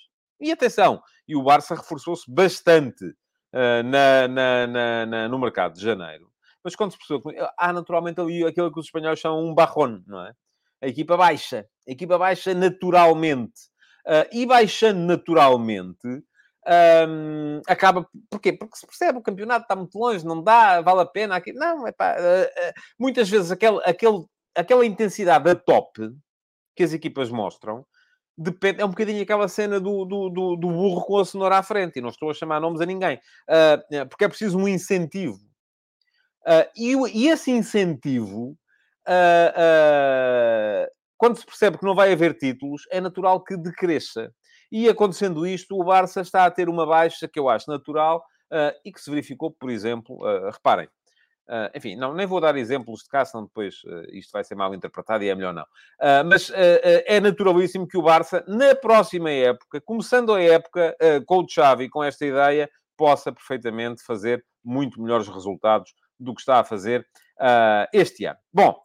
e 0.40 0.52
atenção, 0.52 1.02
e 1.26 1.34
o 1.34 1.42
Barça 1.42 1.74
reforçou-se 1.74 2.30
bastante 2.30 3.04
na, 3.52 4.28
na, 4.28 4.66
na, 4.68 5.06
na, 5.06 5.28
no 5.28 5.40
mercado 5.40 5.74
de 5.74 5.82
janeiro. 5.82 6.30
Mas 6.62 6.76
quando 6.76 6.92
se 6.92 6.98
percebeu 6.98 7.20
que 7.20 7.50
há 7.58 7.72
naturalmente 7.72 8.20
ali 8.20 8.44
aquilo 8.44 8.72
que 8.72 8.78
os 8.78 8.86
espanhóis 8.86 9.18
chamam 9.18 9.44
um 9.44 9.54
barrón, 9.54 10.02
não 10.06 10.24
é? 10.24 10.32
A 10.82 10.88
equipa 10.88 11.16
baixa. 11.16 11.66
A 11.86 11.90
equipa 11.90 12.18
baixa 12.18 12.54
naturalmente. 12.54 13.70
Uh, 14.06 14.28
e 14.32 14.46
baixando 14.46 15.00
naturalmente, 15.00 16.06
um, 17.08 17.60
acaba... 17.66 18.08
Porquê? 18.30 18.52
Porque 18.52 18.76
se 18.76 18.86
percebe, 18.86 19.18
o 19.18 19.22
campeonato 19.22 19.62
está 19.62 19.74
muito 19.74 19.98
longe, 19.98 20.24
não 20.24 20.42
dá, 20.42 20.80
vale 20.80 21.00
a 21.00 21.06
pena. 21.06 21.36
Aqui... 21.36 21.52
Não, 21.52 21.86
é. 21.86 21.90
Uh, 21.90 21.92
uh, 21.92 22.72
muitas 22.98 23.28
vezes 23.28 23.50
aquele, 23.50 23.80
aquele, 23.84 24.24
aquela 24.54 24.86
intensidade 24.86 25.44
da 25.44 25.54
top 25.54 26.10
que 26.74 26.82
as 26.82 26.92
equipas 26.92 27.30
mostram 27.30 27.84
depende, 28.36 28.82
é 28.82 28.84
um 28.84 28.90
bocadinho 28.90 29.22
aquela 29.22 29.48
cena 29.48 29.80
do, 29.80 30.04
do, 30.04 30.28
do, 30.28 30.56
do, 30.56 30.68
burro 30.68 31.04
com 31.04 31.18
a 31.18 31.24
cenoura 31.24 31.58
à 31.58 31.62
frente, 31.62 31.98
e 31.98 32.02
não 32.02 32.10
estou 32.10 32.30
a 32.30 32.34
chamar 32.34 32.60
nomes 32.60 32.80
a 32.80 32.86
ninguém, 32.86 33.16
uh, 33.16 34.08
porque 34.08 34.24
é 34.24 34.28
preciso 34.28 34.58
um 34.58 34.68
incentivo. 34.68 35.38
Uh, 36.46 36.68
e, 36.76 36.94
e, 37.14 37.28
esse 37.28 37.50
incentivo 37.50 38.56
uh, 39.08 40.86
quando 41.16 41.38
se 41.38 41.46
percebe 41.46 41.78
que 41.78 41.84
não 41.84 41.94
vai 41.94 42.12
haver 42.12 42.34
títulos, 42.34 42.82
é 42.90 43.00
natural 43.00 43.42
que 43.42 43.56
decresça. 43.56 44.32
E 44.70 44.88
acontecendo 44.88 45.46
isto, 45.46 45.78
o 45.78 45.84
Barça 45.84 46.20
está 46.20 46.44
a 46.44 46.50
ter 46.50 46.68
uma 46.68 46.86
baixa 46.86 47.28
que 47.28 47.38
eu 47.38 47.48
acho 47.48 47.70
natural 47.70 48.18
uh, 48.52 48.76
e 48.84 48.92
que 48.92 49.00
se 49.00 49.10
verificou, 49.10 49.50
por 49.50 49.70
exemplo, 49.70 50.16
uh, 50.16 50.50
reparem, 50.50 50.88
Uh, 51.48 51.70
enfim, 51.76 51.94
não, 51.94 52.12
nem 52.12 52.26
vou 52.26 52.40
dar 52.40 52.56
exemplos 52.56 53.02
de 53.02 53.08
cá, 53.08 53.24
senão 53.24 53.44
depois 53.44 53.76
uh, 53.84 54.02
isto 54.12 54.32
vai 54.32 54.42
ser 54.42 54.56
mal 54.56 54.74
interpretado 54.74 55.22
e 55.22 55.28
é 55.28 55.34
melhor 55.34 55.54
não. 55.54 55.62
Uh, 55.62 56.26
mas 56.26 56.50
é 56.50 57.20
naturalíssimo 57.20 57.86
que 57.86 57.96
o 57.96 58.02
Barça, 58.02 58.44
na 58.48 58.74
próxima 58.74 59.30
época, 59.30 59.80
começando 59.80 60.34
a 60.34 60.42
época 60.42 60.96
com 61.24 61.38
o 61.38 61.48
Xavi, 61.48 61.88
com 61.88 62.02
esta 62.02 62.26
ideia, 62.26 62.68
possa 62.96 63.30
perfeitamente 63.32 64.02
fazer 64.02 64.44
muito 64.64 65.00
melhores 65.00 65.28
resultados 65.28 65.94
do 66.18 66.34
que 66.34 66.40
está 66.40 66.58
a 66.60 66.64
fazer 66.64 67.06
este 67.92 68.24
ano. 68.24 68.38
Bom, 68.52 68.76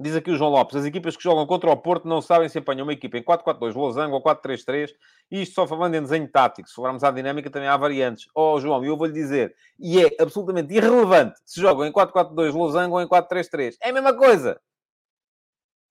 Diz 0.00 0.16
aqui 0.16 0.30
o 0.30 0.36
João 0.36 0.50
Lopes, 0.50 0.74
as 0.74 0.84
equipas 0.84 1.16
que 1.16 1.22
jogam 1.22 1.46
contra 1.46 1.70
o 1.70 1.76
Porto 1.76 2.08
não 2.08 2.20
sabem 2.20 2.48
se 2.48 2.58
apanham 2.58 2.84
uma 2.84 2.92
equipa 2.92 3.16
em 3.16 3.22
4-4-2, 3.22 3.74
losango 3.74 4.16
ou 4.16 4.22
4-3-3, 4.22 4.90
e 5.30 5.42
isto 5.42 5.54
só 5.54 5.68
falando 5.68 5.94
em 5.94 6.02
desenho 6.02 6.28
tático. 6.28 6.68
Se 6.68 6.74
formos 6.74 7.04
à 7.04 7.12
dinâmica, 7.12 7.48
também 7.48 7.68
há 7.68 7.76
variantes. 7.76 8.26
Oh, 8.34 8.58
João, 8.58 8.84
eu 8.84 8.96
vou-lhe 8.96 9.12
dizer, 9.12 9.54
e 9.78 10.04
é 10.04 10.10
absolutamente 10.18 10.74
irrelevante 10.74 11.40
se 11.44 11.60
jogam 11.60 11.86
em 11.86 11.92
4-4-2, 11.92 12.52
losango 12.52 12.96
ou 12.96 13.02
em 13.02 13.06
4-3-3. 13.06 13.76
É 13.80 13.90
a 13.90 13.92
mesma 13.92 14.12
coisa. 14.16 14.60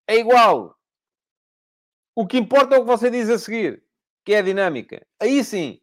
É 0.06 0.18
igual. 0.18 0.76
O 2.14 2.28
que 2.28 2.38
importa 2.38 2.76
é 2.76 2.80
o 2.80 2.82
que 2.82 2.88
você 2.88 3.10
diz 3.10 3.30
a 3.30 3.40
seguir, 3.40 3.82
que 4.26 4.34
é 4.34 4.40
a 4.40 4.42
dinâmica. 4.42 5.08
Aí 5.18 5.42
sim, 5.46 5.80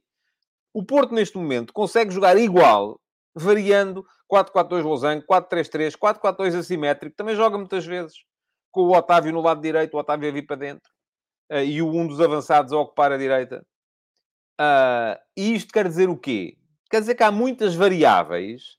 o 0.75 0.85
Porto, 0.85 1.15
neste 1.15 1.39
momento, 1.39 1.73
consegue 1.73 2.13
jogar 2.13 2.37
igual, 2.37 3.01
variando 3.35 4.05
4-4-2 4.31 4.83
losango, 4.83 5.25
4-3-3, 5.27 5.97
4-4-2 5.97 6.59
assimétrico, 6.59 7.17
também 7.17 7.35
joga 7.35 7.59
muitas 7.59 7.85
vezes 7.85 8.15
com 8.71 8.83
o 8.83 8.97
Otávio 8.97 9.33
no 9.33 9.41
lado 9.41 9.61
direito, 9.61 9.95
o 9.95 9.99
Otávio 9.99 10.29
a 10.29 10.33
vir 10.33 10.47
para 10.47 10.57
dentro, 10.57 10.91
uh, 11.51 11.57
e 11.57 11.83
um 11.83 12.07
dos 12.07 12.21
avançados 12.21 12.73
a 12.73 12.79
ocupar 12.79 13.13
a 13.13 13.19
direita. 13.19 13.65
Uh, 14.61 15.19
e 15.37 15.55
isto 15.55 15.73
quer 15.73 15.89
dizer 15.89 16.09
o 16.09 16.17
quê? 16.17 16.57
Quer 16.91 17.01
dizer 17.01 17.15
que 17.15 17.23
há 17.23 17.31
muitas 17.31 17.75
variáveis 17.75 18.77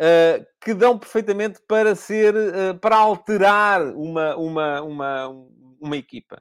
uh, 0.00 0.44
que 0.60 0.74
dão 0.74 0.98
perfeitamente 0.98 1.60
para 1.66 1.94
ser, 1.94 2.34
para 2.80 2.96
alterar 2.96 3.82
uma, 3.94 4.36
uma, 4.36 4.82
uma, 4.82 5.28
uma 5.80 5.96
equipa. 5.96 6.40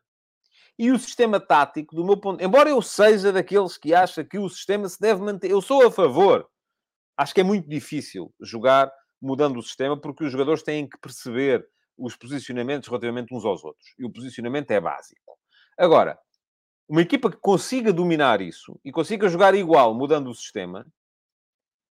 E 0.77 0.91
o 0.91 0.99
sistema 0.99 1.39
tático, 1.39 1.95
do 1.95 2.03
meu 2.03 2.17
ponto... 2.17 2.43
Embora 2.43 2.69
eu 2.69 2.81
seja 2.81 3.31
daqueles 3.31 3.77
que 3.77 3.95
acha 3.95 4.25
que 4.25 4.37
o 4.37 4.49
sistema 4.49 4.89
se 4.89 4.99
deve 4.99 5.21
manter... 5.21 5.49
Eu 5.49 5.61
sou 5.61 5.87
a 5.87 5.91
favor 5.91 6.45
Acho 7.17 7.33
que 7.33 7.41
é 7.41 7.43
muito 7.43 7.67
difícil 7.69 8.33
jogar 8.41 8.91
mudando 9.21 9.57
o 9.57 9.63
sistema, 9.63 9.99
porque 9.99 10.23
os 10.23 10.31
jogadores 10.31 10.63
têm 10.63 10.87
que 10.87 10.97
perceber 10.97 11.65
os 11.97 12.15
posicionamentos 12.15 12.87
relativamente 12.89 13.33
uns 13.33 13.45
aos 13.45 13.63
outros. 13.63 13.85
E 13.97 14.05
o 14.05 14.11
posicionamento 14.11 14.71
é 14.71 14.79
básico. 14.79 15.37
Agora, 15.77 16.19
uma 16.87 17.01
equipa 17.01 17.31
que 17.31 17.37
consiga 17.37 17.91
dominar 17.91 18.41
isso 18.41 18.79
e 18.83 18.91
consiga 18.91 19.27
jogar 19.27 19.55
igual 19.55 19.93
mudando 19.93 20.29
o 20.29 20.35
sistema, 20.35 20.85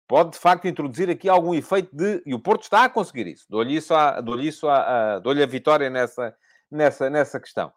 pode 0.07 0.31
de 0.31 0.39
facto 0.39 0.67
introduzir 0.67 1.09
aqui 1.09 1.29
algum 1.29 1.53
efeito 1.53 1.95
de. 1.95 2.21
E 2.25 2.33
o 2.33 2.39
Porto 2.39 2.63
está 2.63 2.83
a 2.83 2.89
conseguir 2.89 3.27
isso. 3.27 3.45
Dou-lhe 3.49 3.75
isso 3.75 3.93
a, 3.93 4.19
dou 4.19 4.39
isso 4.39 4.67
a, 4.67 5.15
a, 5.15 5.19
dou 5.19 5.31
a 5.31 5.45
vitória 5.45 5.89
nessa, 5.89 6.35
nessa, 6.69 7.09
nessa 7.09 7.39
questão. 7.39 7.71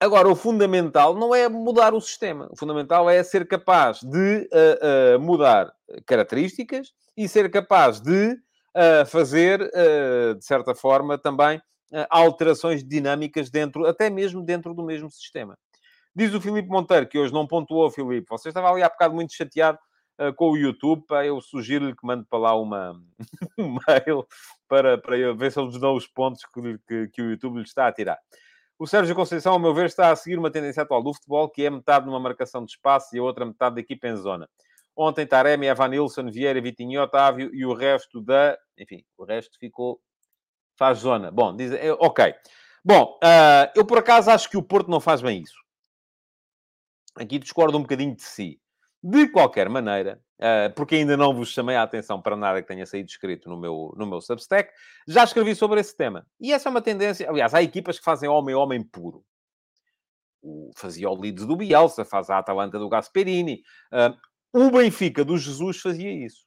Agora, 0.00 0.28
o 0.28 0.36
fundamental 0.36 1.14
não 1.14 1.34
é 1.34 1.48
mudar 1.48 1.92
o 1.92 2.00
sistema. 2.00 2.48
O 2.52 2.56
fundamental 2.56 3.10
é 3.10 3.20
ser 3.24 3.48
capaz 3.48 4.00
de 4.00 4.48
uh, 4.52 5.16
uh, 5.16 5.20
mudar 5.20 5.72
características 6.06 6.92
e 7.16 7.28
ser 7.28 7.50
capaz 7.50 8.00
de 8.00 8.32
uh, 8.32 9.04
fazer, 9.06 9.58
de 10.38 10.44
certa 10.44 10.72
forma, 10.72 11.18
também 11.18 11.60
alterações 12.10 12.84
dinâmicas 12.84 13.50
dentro, 13.50 13.86
até 13.86 14.08
mesmo 14.08 14.42
dentro 14.44 14.72
do 14.72 14.84
mesmo 14.84 15.10
sistema. 15.10 15.58
Diz 16.14 16.32
o 16.32 16.40
Filipe 16.40 16.68
Monteiro, 16.68 17.08
que 17.08 17.18
hoje 17.18 17.32
não 17.32 17.46
pontuou, 17.46 17.90
Filipe. 17.90 18.26
Você 18.28 18.50
estava 18.50 18.70
ali 18.70 18.82
há 18.82 18.88
bocado 18.88 19.14
muito 19.14 19.34
chateado 19.34 19.78
com 20.36 20.50
o 20.50 20.56
YouTube. 20.56 21.04
Pá, 21.08 21.24
eu 21.24 21.40
sugiro-lhe 21.40 21.96
que 21.96 22.06
mande 22.06 22.24
para 22.28 22.38
lá 22.38 22.54
uma, 22.54 23.00
um 23.58 23.78
mail 23.88 24.24
para, 24.68 24.98
para 24.98 25.34
ver 25.34 25.50
se 25.50 25.58
eles 25.58 25.80
dão 25.80 25.96
os 25.96 26.06
pontos 26.06 26.42
que, 26.44 26.78
que, 26.86 27.08
que 27.08 27.22
o 27.22 27.30
YouTube 27.30 27.56
lhe 27.56 27.64
está 27.64 27.88
a 27.88 27.92
tirar. 27.92 28.18
O 28.78 28.86
Sérgio 28.86 29.14
Conceição, 29.14 29.54
ao 29.54 29.58
meu 29.58 29.74
ver, 29.74 29.86
está 29.86 30.12
a 30.12 30.16
seguir 30.16 30.38
uma 30.38 30.52
tendência 30.52 30.84
atual 30.84 31.02
do 31.02 31.12
futebol, 31.12 31.50
que 31.50 31.64
é 31.64 31.70
metade 31.70 32.06
numa 32.06 32.20
marcação 32.20 32.64
de 32.64 32.70
espaço 32.70 33.14
e 33.16 33.18
a 33.18 33.22
outra 33.22 33.44
metade 33.44 33.74
da 33.74 33.80
equipa 33.80 34.06
em 34.06 34.16
zona. 34.16 34.48
Ontem, 34.94 35.26
Taremi, 35.26 35.66
Evanilson, 35.66 36.30
Vieira, 36.30 36.60
Vitinho 36.60 36.92
e 36.92 36.98
Otávio 36.98 37.52
e 37.52 37.66
o 37.66 37.74
resto 37.74 38.20
da... 38.20 38.56
Enfim, 38.78 39.04
o 39.16 39.24
resto 39.24 39.58
ficou... 39.58 40.00
Faz 40.76 40.98
zona. 40.98 41.30
Bom, 41.32 41.56
diz... 41.56 41.72
Eh, 41.72 41.92
ok. 41.98 42.32
Bom, 42.84 43.18
uh, 43.22 43.70
eu 43.74 43.84
por 43.84 43.98
acaso 43.98 44.30
acho 44.30 44.48
que 44.48 44.56
o 44.56 44.62
Porto 44.62 44.88
não 44.88 45.00
faz 45.00 45.20
bem 45.20 45.42
isso. 45.42 45.58
Aqui 47.16 47.38
discordo 47.38 47.76
um 47.76 47.82
bocadinho 47.82 48.14
de 48.14 48.22
si. 48.22 48.60
De 49.02 49.28
qualquer 49.28 49.68
maneira, 49.68 50.22
porque 50.76 50.94
ainda 50.94 51.16
não 51.16 51.34
vos 51.34 51.50
chamei 51.50 51.76
a 51.76 51.82
atenção 51.82 52.22
para 52.22 52.36
nada 52.36 52.62
que 52.62 52.68
tenha 52.68 52.86
saído 52.86 53.08
escrito 53.08 53.48
no 53.48 53.58
meu, 53.58 53.92
no 53.96 54.06
meu 54.06 54.20
Substack, 54.20 54.72
já 55.06 55.24
escrevi 55.24 55.54
sobre 55.54 55.80
esse 55.80 55.96
tema. 55.96 56.26
E 56.40 56.52
essa 56.52 56.68
é 56.68 56.70
uma 56.70 56.80
tendência. 56.80 57.28
Aliás, 57.28 57.54
há 57.54 57.62
equipas 57.62 57.98
que 57.98 58.04
fazem 58.04 58.28
homem-homem 58.28 58.82
puro. 58.82 59.24
O, 60.40 60.70
fazia 60.76 61.10
o 61.10 61.20
Leeds 61.20 61.44
do 61.44 61.56
Bielsa, 61.56 62.04
faz 62.04 62.30
a 62.30 62.38
Atalanta 62.38 62.78
do 62.78 62.88
Gasperini. 62.88 63.62
Uh, 63.92 64.16
o 64.52 64.70
Benfica 64.70 65.24
do 65.24 65.36
Jesus 65.36 65.80
fazia 65.80 66.12
isso. 66.24 66.46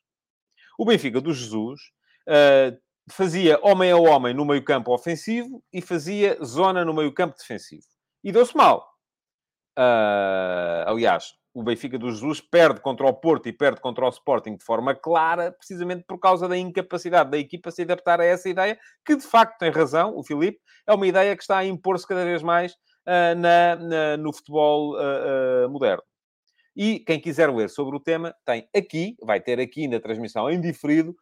O 0.80 0.86
Benfica 0.86 1.20
do 1.20 1.34
Jesus 1.34 1.82
uh, 2.28 2.78
fazia 3.12 3.60
homem 3.62 3.92
a 3.92 3.98
homem 3.98 4.34
no 4.34 4.46
meio-campo 4.46 4.94
ofensivo 4.94 5.62
e 5.74 5.82
fazia 5.82 6.38
zona 6.42 6.86
no 6.86 6.94
meio-campo 6.94 7.36
defensivo. 7.38 7.84
E 8.24 8.32
deu-se 8.32 8.56
mal. 8.56 8.90
Aliás, 10.86 11.34
o 11.54 11.64
Benfica 11.64 11.98
do 11.98 12.10
Jesus 12.10 12.40
perde 12.40 12.80
contra 12.80 13.06
o 13.06 13.14
Porto 13.14 13.48
e 13.48 13.54
perde 13.54 13.82
contra 13.82 14.06
o 14.06 14.10
Sporting 14.10 14.56
de 14.56 14.64
forma 14.64 14.96
clara, 14.96 15.52
precisamente 15.52 16.04
por 16.08 16.18
causa 16.18 16.48
da 16.48 16.58
incapacidade 16.58 17.30
da 17.30 17.38
equipa 17.38 17.72
se 17.72 17.82
adaptar 17.82 18.22
a 18.22 18.26
essa 18.26 18.48
ideia, 18.50 18.80
que 19.06 19.16
de 19.16 19.24
facto 19.24 19.58
tem 19.58 19.70
razão, 19.70 20.16
o 20.16 20.24
Filipe, 20.24 20.60
é 20.88 20.94
uma 20.94 21.08
ideia 21.08 21.36
que 21.36 21.44
está 21.44 21.58
a 21.58 21.66
impor-se 21.66 22.08
cada 22.08 22.24
vez 22.24 22.42
mais 22.42 22.74
uh, 22.74 23.36
na, 23.38 23.76
na, 23.76 24.18
no 24.18 24.34
futebol 24.34 24.96
uh, 24.96 25.66
uh, 25.66 25.70
moderno. 25.70 26.04
E 26.74 27.00
quem 27.00 27.20
quiser 27.20 27.54
ler 27.54 27.70
sobre 27.70 27.98
o 27.98 28.00
tema, 28.00 28.34
tem 28.46 28.66
aqui, 28.74 29.18
vai 29.22 29.42
ter 29.42 29.60
aqui 29.60 29.90
na 29.90 30.00
transmissão 30.00 30.50
em 30.50 30.60
diferido, 30.60 31.14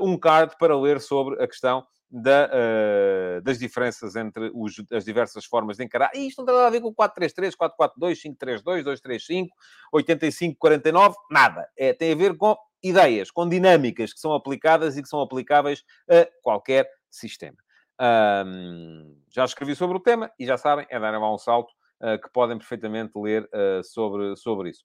um 0.00 0.16
card 0.16 0.56
para 0.58 0.74
ler 0.78 0.98
sobre 0.98 1.42
a 1.42 1.46
questão 1.46 1.84
da, 2.16 2.48
uh, 2.48 3.42
das 3.42 3.58
diferenças 3.58 4.14
entre 4.14 4.48
os, 4.54 4.74
as 4.92 5.04
diversas 5.04 5.44
formas 5.44 5.78
de 5.78 5.84
encarar. 5.84 6.12
E 6.14 6.28
isto 6.28 6.38
não 6.38 6.46
tem 6.46 6.54
nada 6.54 6.68
a 6.68 6.70
ver 6.70 6.80
com 6.80 6.94
4-3-3, 6.94 7.54
4-4-2, 7.56 8.36
5-3-2, 8.62 8.84
2-3-5, 8.84 9.48
85-49, 9.92 11.14
nada. 11.28 11.68
É, 11.76 11.92
tem 11.92 12.12
a 12.12 12.16
ver 12.16 12.36
com 12.36 12.56
ideias, 12.82 13.32
com 13.32 13.48
dinâmicas 13.48 14.12
que 14.12 14.20
são 14.20 14.32
aplicadas 14.32 14.96
e 14.96 15.02
que 15.02 15.08
são 15.08 15.20
aplicáveis 15.20 15.82
a 16.08 16.28
qualquer 16.40 16.88
sistema. 17.10 17.56
Um, 18.00 19.16
já 19.34 19.44
escrevi 19.44 19.74
sobre 19.74 19.96
o 19.96 20.00
tema 20.00 20.30
e 20.38 20.46
já 20.46 20.56
sabem, 20.56 20.86
é 20.88 21.00
dar 21.00 21.18
um 21.18 21.38
salto 21.38 21.72
uh, 22.00 22.20
que 22.20 22.30
podem 22.32 22.58
perfeitamente 22.58 23.12
ler 23.16 23.42
uh, 23.44 23.82
sobre, 23.82 24.36
sobre 24.36 24.70
isso. 24.70 24.84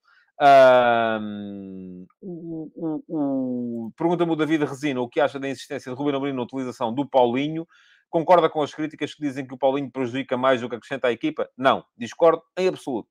Pergunta-me 3.97 4.32
o 4.32 4.36
David 4.36 4.63
Resina 4.65 5.02
o 5.02 5.10
que 5.10 5.19
acha 5.19 5.38
da 5.39 5.49
insistência 5.49 5.91
de 5.91 5.97
Ruben 5.97 6.15
Amorim 6.15 6.34
na 6.34 6.43
utilização 6.43 6.93
do 6.93 7.08
Paulinho. 7.08 7.67
Concorda 8.10 8.49
com 8.49 8.62
as 8.62 8.73
críticas 8.73 9.13
que 9.13 9.21
dizem 9.21 9.45
que 9.45 9.54
o 9.54 9.58
Paulinho 9.58 9.91
prejudica 9.91 10.38
mais 10.38 10.62
do 10.62 10.69
que 10.69 10.75
acrescenta 10.75 11.08
à 11.08 11.12
equipa? 11.12 11.49
Não, 11.58 11.84
discordo 11.97 12.41
em 12.58 12.67
absoluto. 12.67 13.10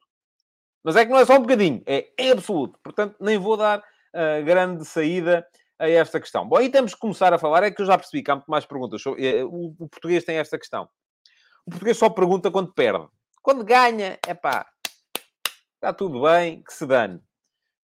Mas 0.82 0.96
é 0.96 1.04
que 1.04 1.12
não 1.12 1.18
é 1.18 1.26
só 1.26 1.36
um 1.36 1.42
bocadinho, 1.42 1.82
é 1.86 2.10
em 2.18 2.30
absoluto. 2.30 2.78
Portanto, 2.82 3.16
nem 3.20 3.36
vou 3.36 3.56
dar 3.56 3.78
uh, 3.78 4.44
grande 4.44 4.84
saída 4.84 5.46
a 5.78 5.88
esta 5.88 6.18
questão. 6.18 6.48
Bom, 6.48 6.56
aí 6.56 6.68
temos 6.68 6.94
que 6.94 7.00
começar 7.00 7.32
a 7.32 7.38
falar, 7.38 7.62
é 7.62 7.70
que 7.70 7.80
eu 7.80 7.86
já 7.86 7.96
percebi 7.96 8.22
que 8.22 8.30
há 8.30 8.34
muito 8.34 8.50
mais 8.50 8.66
perguntas. 8.66 9.02
Eh, 9.18 9.44
o 9.44 9.88
português 9.88 10.24
tem 10.24 10.38
esta 10.38 10.58
questão. 10.58 10.88
O 11.64 11.70
português 11.70 11.96
só 11.96 12.10
pergunta 12.10 12.50
quando 12.50 12.72
perde. 12.72 13.06
Quando 13.42 13.64
ganha, 13.64 14.18
é 14.26 14.34
pá, 14.34 14.66
está 15.78 15.92
tudo 15.92 16.22
bem, 16.22 16.62
que 16.62 16.72
se 16.72 16.84
dane. 16.84 17.20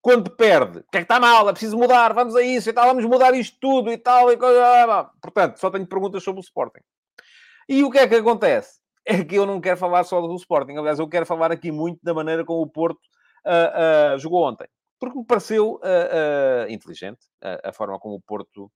Quando 0.02 0.30
perde, 0.30 0.80
o 0.80 0.84
que 0.90 0.98
é 0.98 1.00
que 1.00 1.04
está 1.04 1.18
mal? 1.18 1.48
É 1.48 1.52
preciso 1.52 1.78
mudar, 1.78 2.12
vamos 2.12 2.36
a 2.36 2.42
isso 2.42 2.68
e 2.68 2.72
tal, 2.72 2.86
vamos 2.88 3.04
mudar 3.06 3.34
isto 3.34 3.56
tudo 3.58 3.90
e 3.90 3.96
tal. 3.96 4.30
E... 4.30 4.36
Portanto, 5.22 5.56
só 5.58 5.70
tenho 5.70 5.86
perguntas 5.86 6.22
sobre 6.22 6.40
o 6.40 6.44
Sporting. 6.44 6.82
E 7.68 7.82
o 7.82 7.90
que 7.90 7.98
é 7.98 8.06
que 8.06 8.16
acontece? 8.16 8.82
É 9.06 9.22
que 9.22 9.34
eu 9.34 9.44
não 9.44 9.60
quero 9.60 9.76
falar 9.76 10.02
só 10.04 10.18
do 10.18 10.34
Sporting. 10.34 10.78
Aliás, 10.78 10.98
eu 10.98 11.06
quero 11.06 11.26
falar 11.26 11.52
aqui 11.52 11.70
muito 11.70 12.00
da 12.02 12.14
maneira 12.14 12.42
como 12.42 12.62
o 12.62 12.66
Porto 12.66 13.00
uh, 13.44 14.14
uh, 14.14 14.18
jogou 14.18 14.48
ontem. 14.48 14.66
Porque 14.98 15.18
me 15.18 15.26
pareceu 15.26 15.74
uh, 15.74 16.70
inteligente 16.70 17.18
a 17.62 17.70
forma 17.70 17.98
como 17.98 18.14
o 18.14 18.20
Porto, 18.22 18.72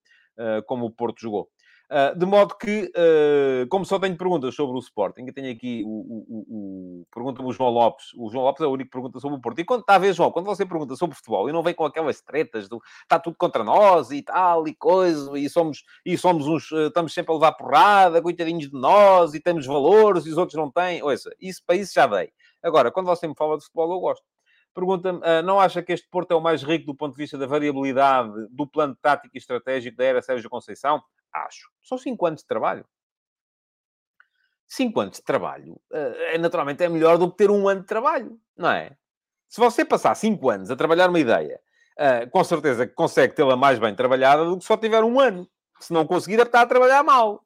como 0.67 0.85
o 0.85 0.91
Porto 0.91 1.19
jogou. 1.19 1.49
Uh, 1.91 2.15
de 2.15 2.23
modo 2.23 2.55
que, 2.55 2.91
uh, 2.95 3.67
como 3.67 3.83
só 3.83 3.97
tenho 3.97 4.15
perguntas 4.15 4.53
sobre 4.53 4.75
o 4.75 4.79
Sporting, 4.79 5.25
eu 5.25 5.33
tenho 5.33 5.51
aqui 5.51 5.81
o, 5.83 5.89
o, 5.89 6.25
o, 6.29 7.01
o 7.01 7.05
pergunta-me 7.11 7.49
o 7.49 7.51
João 7.51 7.71
Lopes. 7.71 8.13
O 8.15 8.29
João 8.29 8.43
Lopes 8.43 8.61
é 8.61 8.67
o 8.67 8.71
único 8.71 8.91
que 8.91 8.93
pergunta 8.93 9.19
sobre 9.19 9.37
o 9.37 9.41
Porto. 9.41 9.59
E 9.59 9.65
quando 9.65 9.81
está 9.81 9.95
a 9.95 9.97
ver, 9.97 10.13
João, 10.13 10.31
quando 10.31 10.45
você 10.45 10.67
pergunta 10.67 10.95
sobre 10.95 11.15
futebol 11.15 11.49
e 11.49 11.51
não 11.51 11.63
vem 11.63 11.73
com 11.73 11.85
aquelas 11.85 12.21
tretas 12.21 12.69
do 12.69 12.79
está 13.01 13.17
tudo 13.19 13.35
contra 13.37 13.63
nós 13.63 14.11
e 14.11 14.21
tal 14.21 14.67
e 14.67 14.75
coisa, 14.75 15.35
e 15.35 15.49
somos, 15.49 15.83
e 16.05 16.15
somos 16.15 16.47
uns, 16.47 16.71
uh, 16.71 16.87
estamos 16.87 17.11
sempre 17.11 17.31
a 17.31 17.35
levar 17.35 17.53
porrada, 17.53 18.21
coitadinhos 18.21 18.69
de 18.69 18.79
nós, 18.79 19.33
e 19.33 19.39
temos 19.39 19.65
valores 19.65 20.27
e 20.27 20.29
os 20.29 20.37
outros 20.37 20.57
não 20.57 20.69
têm. 20.71 21.01
Ouça, 21.01 21.31
isso 21.41 21.63
para 21.65 21.75
isso 21.75 21.93
já 21.95 22.05
dei. 22.05 22.31
Agora, 22.61 22.91
quando 22.91 23.07
você 23.07 23.27
me 23.27 23.33
fala 23.35 23.57
de 23.57 23.63
futebol, 23.63 23.91
eu 23.93 23.99
gosto. 23.99 24.23
Pergunta-me, 24.73 25.19
não 25.43 25.59
acha 25.59 25.81
que 25.81 25.91
este 25.91 26.07
Porto 26.09 26.31
é 26.31 26.35
o 26.35 26.41
mais 26.41 26.63
rico 26.63 26.85
do 26.85 26.95
ponto 26.95 27.13
de 27.13 27.17
vista 27.17 27.37
da 27.37 27.47
variabilidade 27.47 28.31
do 28.49 28.67
plano 28.67 28.95
tático 29.01 29.35
e 29.35 29.37
estratégico 29.37 29.97
da 29.97 30.03
era 30.03 30.21
Sérgio 30.21 30.49
Conceição? 30.49 31.01
Acho. 31.33 31.69
São 31.81 31.97
cinco 31.97 32.25
anos 32.25 32.41
de 32.41 32.47
trabalho. 32.47 32.85
Cinco 34.67 34.99
anos 34.99 35.17
de 35.17 35.23
trabalho, 35.23 35.81
é, 35.91 36.37
naturalmente, 36.37 36.83
é 36.83 36.87
melhor 36.87 37.17
do 37.17 37.31
que 37.31 37.37
ter 37.37 37.49
um 37.49 37.67
ano 37.67 37.81
de 37.81 37.87
trabalho, 37.87 38.39
não 38.55 38.69
é? 38.69 38.95
Se 39.47 39.59
você 39.59 39.83
passar 39.83 40.13
cinco 40.13 40.47
anos 40.47 40.69
a 40.69 40.75
trabalhar 40.75 41.09
uma 41.09 41.19
ideia, 41.19 41.59
uh, 41.97 42.29
com 42.29 42.43
certeza 42.43 42.85
que 42.85 42.93
consegue 42.93 43.33
tê-la 43.33 43.57
mais 43.57 43.79
bem 43.79 43.95
trabalhada 43.95 44.45
do 44.45 44.59
que 44.59 44.63
só 44.63 44.77
tiver 44.77 45.03
um 45.03 45.19
ano. 45.19 45.49
Se 45.79 45.91
não 45.91 46.05
conseguir, 46.05 46.39
é 46.39 46.43
estar 46.43 46.61
a 46.61 46.67
trabalhar 46.67 47.01
mal. 47.03 47.43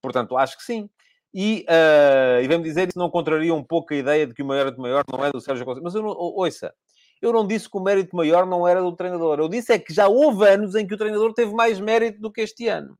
Portanto, 0.00 0.36
acho 0.36 0.56
que 0.56 0.62
sim. 0.62 0.88
E, 1.32 1.64
uh, 1.68 2.42
e 2.42 2.48
vamos 2.48 2.64
dizer, 2.64 2.88
isso 2.88 2.98
não 2.98 3.08
contraria 3.08 3.54
um 3.54 3.62
pouco 3.62 3.94
a 3.94 3.96
ideia 3.96 4.26
de 4.26 4.34
que 4.34 4.42
o 4.42 4.46
de 4.46 4.78
maior 4.78 5.04
não 5.10 5.24
é 5.24 5.30
do 5.30 5.40
Sérgio 5.40 5.64
Conceição. 5.64 5.84
Mas 5.84 5.94
eu 5.94 6.02
não, 6.02 6.10
ouça, 6.10 6.74
eu 7.22 7.32
não 7.32 7.46
disse 7.46 7.70
que 7.70 7.76
o 7.76 7.80
mérito 7.80 8.16
maior 8.16 8.46
não 8.46 8.66
era 8.66 8.80
do 8.80 8.94
treinador. 8.96 9.38
Eu 9.38 9.48
disse 9.48 9.72
é 9.72 9.78
que 9.78 9.92
já 9.92 10.08
houve 10.08 10.48
anos 10.48 10.74
em 10.74 10.86
que 10.86 10.94
o 10.94 10.98
treinador 10.98 11.32
teve 11.32 11.52
mais 11.52 11.78
mérito 11.78 12.20
do 12.20 12.32
que 12.32 12.40
este 12.40 12.66
ano. 12.66 12.98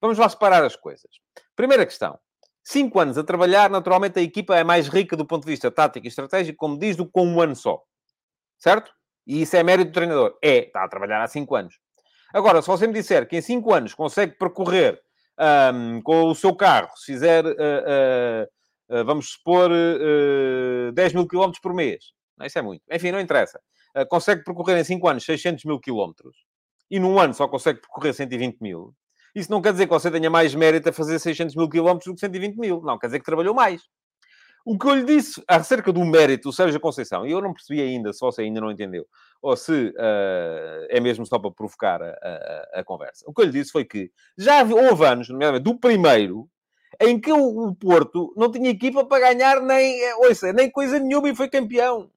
Vamos 0.00 0.16
lá 0.16 0.28
separar 0.28 0.64
as 0.64 0.76
coisas. 0.76 1.10
Primeira 1.54 1.84
questão. 1.84 2.18
Cinco 2.62 3.00
anos 3.00 3.18
a 3.18 3.24
trabalhar, 3.24 3.68
naturalmente 3.68 4.18
a 4.18 4.22
equipa 4.22 4.56
é 4.56 4.64
mais 4.64 4.88
rica 4.88 5.16
do 5.16 5.26
ponto 5.26 5.44
de 5.44 5.50
vista 5.50 5.70
tático 5.70 6.06
e 6.06 6.08
estratégico, 6.08 6.58
como 6.58 6.78
diz, 6.78 6.96
do 6.96 7.04
que 7.04 7.12
com 7.12 7.26
um 7.26 7.40
ano 7.40 7.56
só. 7.56 7.82
Certo? 8.58 8.90
E 9.26 9.42
isso 9.42 9.56
é 9.56 9.62
mérito 9.62 9.90
do 9.90 9.94
treinador. 9.94 10.38
É, 10.42 10.66
está 10.66 10.84
a 10.84 10.88
trabalhar 10.88 11.22
há 11.22 11.26
cinco 11.26 11.54
anos. 11.54 11.78
Agora, 12.32 12.62
se 12.62 12.68
você 12.68 12.86
me 12.86 12.92
disser 12.92 13.28
que 13.28 13.36
em 13.36 13.42
cinco 13.42 13.74
anos 13.74 13.92
consegue 13.92 14.38
percorrer 14.38 15.00
um, 15.40 16.02
com 16.02 16.24
o 16.24 16.34
seu 16.34 16.54
carro, 16.54 16.90
se 16.96 17.12
fizer, 17.12 17.44
uh, 17.44 17.50
uh, 17.50 19.00
uh, 19.00 19.04
vamos 19.04 19.32
supor, 19.32 19.70
10 20.92 21.14
mil 21.14 21.26
quilómetros 21.26 21.60
por 21.60 21.74
mês, 21.74 22.12
isso 22.46 22.58
é 22.58 22.62
muito. 22.62 22.82
Enfim, 22.90 23.12
não 23.12 23.20
interessa. 23.20 23.60
Uh, 23.96 24.06
consegue 24.06 24.44
percorrer 24.44 24.78
em 24.78 24.84
5 24.84 25.08
anos 25.08 25.24
600 25.24 25.64
mil 25.64 25.80
quilómetros 25.80 26.36
e 26.90 26.98
num 26.98 27.18
ano 27.18 27.34
só 27.34 27.48
consegue 27.48 27.80
percorrer 27.80 28.14
120 28.14 28.58
mil. 28.60 28.94
Isso 29.34 29.50
não 29.50 29.62
quer 29.62 29.72
dizer 29.72 29.86
que 29.86 29.92
você 29.92 30.10
tenha 30.10 30.28
mais 30.28 30.54
mérito 30.54 30.88
a 30.88 30.92
fazer 30.92 31.18
600 31.18 31.54
mil 31.54 31.68
quilómetros 31.68 32.06
do 32.06 32.14
que 32.14 32.20
120 32.20 32.56
mil. 32.56 32.80
Não, 32.82 32.98
quer 32.98 33.06
dizer 33.06 33.20
que 33.20 33.24
trabalhou 33.24 33.54
mais. 33.54 33.82
O 34.64 34.78
que 34.78 34.86
eu 34.86 34.94
lhe 34.94 35.04
disse 35.04 35.42
acerca 35.48 35.92
do 35.92 36.04
mérito 36.04 36.48
do 36.48 36.52
Sérgio 36.52 36.78
Conceição, 36.78 37.26
e 37.26 37.30
eu 37.30 37.40
não 37.40 37.54
percebi 37.54 37.80
ainda, 37.80 38.12
se 38.12 38.20
você 38.20 38.42
ainda 38.42 38.60
não 38.60 38.70
entendeu, 38.70 39.06
ou 39.40 39.56
se 39.56 39.88
uh, 39.88 40.86
é 40.88 41.00
mesmo 41.00 41.24
só 41.24 41.38
para 41.38 41.50
provocar 41.50 42.02
a, 42.02 42.10
a, 42.10 42.80
a, 42.80 42.84
conversa. 42.84 43.24
O 43.26 43.32
que 43.32 43.40
eu 43.40 43.46
lhe 43.46 43.52
disse 43.52 43.72
foi 43.72 43.84
que 43.84 44.10
já 44.36 44.62
houve 44.62 45.04
anos, 45.06 45.28
nomeadamente 45.30 45.64
do 45.64 45.78
primeiro, 45.78 46.48
em 47.00 47.18
que 47.18 47.32
o, 47.32 47.74
Porto 47.74 48.34
não 48.36 48.50
tinha 48.50 48.70
equipa 48.70 49.04
para 49.04 49.32
ganhar 49.32 49.60
nem, 49.62 50.02
eh, 50.02 50.14
ouça, 50.16 50.52
nem 50.52 50.70
coisa 50.70 50.98
nenhuma 50.98 51.30
e 51.30 51.34
foi 51.34 51.48
campeão 51.48 52.10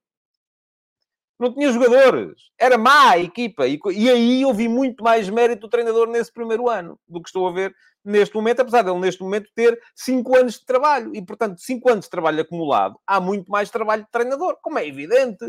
não 1.44 1.54
tinha 1.54 1.72
jogadores. 1.72 2.50
Era 2.58 2.78
má 2.78 3.10
a 3.10 3.18
equipa. 3.18 3.66
E, 3.66 3.78
e 3.92 4.10
aí 4.10 4.42
eu 4.42 4.52
vi 4.52 4.68
muito 4.68 5.02
mais 5.04 5.28
mérito 5.28 5.62
do 5.62 5.68
treinador 5.68 6.08
nesse 6.08 6.32
primeiro 6.32 6.68
ano 6.68 6.98
do 7.06 7.22
que 7.22 7.28
estou 7.28 7.46
a 7.46 7.52
ver 7.52 7.74
neste 8.04 8.34
momento, 8.34 8.60
apesar 8.60 8.82
dele 8.82 8.98
neste 8.98 9.22
momento 9.22 9.50
ter 9.54 9.80
5 9.94 10.36
anos 10.36 10.54
de 10.58 10.66
trabalho. 10.66 11.14
E, 11.14 11.22
portanto, 11.24 11.60
5 11.60 11.90
anos 11.90 12.04
de 12.04 12.10
trabalho 12.10 12.40
acumulado, 12.40 12.98
há 13.06 13.20
muito 13.20 13.50
mais 13.50 13.70
trabalho 13.70 14.04
de 14.04 14.10
treinador, 14.10 14.58
como 14.60 14.78
é 14.78 14.86
evidente. 14.86 15.44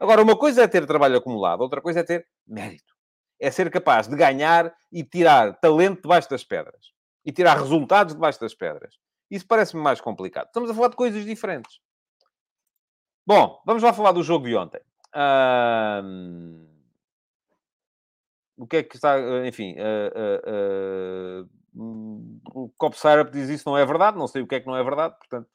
Agora, 0.00 0.22
uma 0.22 0.36
coisa 0.36 0.62
é 0.62 0.68
ter 0.68 0.86
trabalho 0.86 1.16
acumulado, 1.16 1.60
outra 1.60 1.80
coisa 1.80 2.00
é 2.00 2.02
ter 2.02 2.26
mérito. 2.46 2.94
É 3.40 3.50
ser 3.50 3.70
capaz 3.70 4.08
de 4.08 4.16
ganhar 4.16 4.72
e 4.92 5.02
tirar 5.04 5.58
talento 5.60 6.02
debaixo 6.02 6.28
das 6.28 6.44
pedras. 6.44 6.92
E 7.24 7.32
tirar 7.32 7.58
resultados 7.58 8.14
debaixo 8.14 8.40
das 8.40 8.54
pedras. 8.54 8.94
Isso 9.30 9.46
parece-me 9.46 9.82
mais 9.82 10.00
complicado. 10.00 10.46
Estamos 10.46 10.70
a 10.70 10.74
falar 10.74 10.88
de 10.88 10.96
coisas 10.96 11.24
diferentes. 11.24 11.78
Bom, 13.28 13.60
vamos 13.66 13.82
lá 13.82 13.92
falar 13.92 14.12
do 14.12 14.22
jogo 14.22 14.46
de 14.46 14.56
ontem. 14.56 14.80
O 18.56 18.66
que 18.66 18.78
é 18.78 18.82
que 18.82 18.96
está... 18.96 19.18
Enfim... 19.46 19.74
Uh, 19.74 21.44
uh, 21.44 21.44
uh, 21.44 22.38
o 22.54 22.72
Cop 22.78 22.98
Syrup 22.98 23.30
diz 23.30 23.50
isso 23.50 23.68
não 23.68 23.76
é 23.76 23.84
verdade. 23.84 24.16
Não 24.16 24.26
sei 24.26 24.40
o 24.40 24.46
que 24.46 24.54
é 24.54 24.60
que 24.60 24.66
não 24.66 24.74
é 24.74 24.82
verdade. 24.82 25.14
Portanto... 25.18 25.46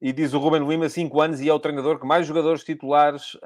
E 0.00 0.10
diz 0.10 0.32
o 0.32 0.38
Ruben 0.38 0.66
Lima, 0.66 0.88
5 0.88 1.20
anos, 1.20 1.40
e 1.42 1.50
é 1.50 1.52
o 1.52 1.60
treinador 1.60 2.00
que 2.00 2.06
mais 2.06 2.26
jogadores 2.26 2.64
titulares 2.64 3.36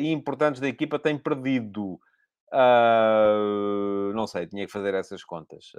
e 0.00 0.10
importantes 0.10 0.60
da 0.60 0.66
equipa 0.66 0.98
tem 0.98 1.16
perdido. 1.16 2.00
Uh, 2.52 4.12
não 4.12 4.26
sei, 4.26 4.48
tinha 4.48 4.66
que 4.66 4.72
fazer 4.72 4.92
essas 4.94 5.22
contas. 5.22 5.70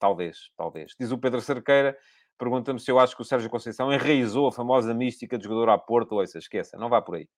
Talvez, 0.00 0.50
talvez. 0.56 0.96
Diz 0.98 1.12
o 1.12 1.18
Pedro 1.18 1.40
Cerqueira, 1.40 1.96
Pergunta-me 2.38 2.78
se 2.78 2.90
eu 2.90 2.98
acho 2.98 3.16
que 3.16 3.22
o 3.22 3.24
Sérgio 3.24 3.48
Conceição 3.48 3.92
enraizou 3.92 4.48
a 4.48 4.52
famosa 4.52 4.92
mística 4.92 5.38
de 5.38 5.44
jogador 5.44 5.70
à 5.70 5.78
Porto. 5.78 6.16
Ouça, 6.16 6.38
esqueça, 6.38 6.76
não 6.76 6.88
vá 6.88 7.00
por 7.00 7.16
aí. 7.16 7.28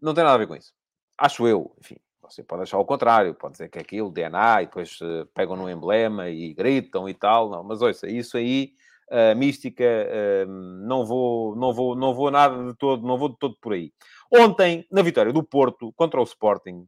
Não 0.00 0.12
tem 0.12 0.24
nada 0.24 0.34
a 0.34 0.38
ver 0.38 0.46
com 0.46 0.56
isso. 0.56 0.72
Acho 1.18 1.46
eu, 1.46 1.74
enfim. 1.78 1.96
Você 2.22 2.42
pode 2.42 2.62
achar 2.62 2.78
o 2.78 2.84
contrário, 2.84 3.34
pode 3.34 3.52
dizer 3.52 3.68
que 3.68 3.78
é 3.78 3.80
aquilo, 3.82 4.10
DNA, 4.10 4.62
e 4.62 4.66
depois 4.66 5.00
uh, 5.00 5.26
pegam 5.32 5.56
no 5.56 5.70
emblema 5.70 6.28
e 6.28 6.52
gritam 6.52 7.08
e 7.08 7.14
tal. 7.14 7.48
Não, 7.48 7.62
mas 7.62 7.80
ouça, 7.82 8.08
isso 8.08 8.36
aí, 8.36 8.72
uh, 9.12 9.36
mística, 9.36 9.84
uh, 9.84 10.46
não, 10.86 11.06
vou, 11.06 11.54
não, 11.54 11.72
vou, 11.72 11.94
não 11.94 12.14
vou 12.14 12.30
nada 12.30 12.64
de 12.64 12.74
todo, 12.76 13.06
não 13.06 13.16
vou 13.16 13.28
de 13.28 13.38
todo 13.38 13.56
por 13.60 13.72
aí. 13.72 13.92
Ontem, 14.32 14.84
na 14.90 15.02
vitória 15.02 15.32
do 15.32 15.44
Porto 15.44 15.92
contra 15.92 16.20
o 16.20 16.24
Sporting, 16.24 16.86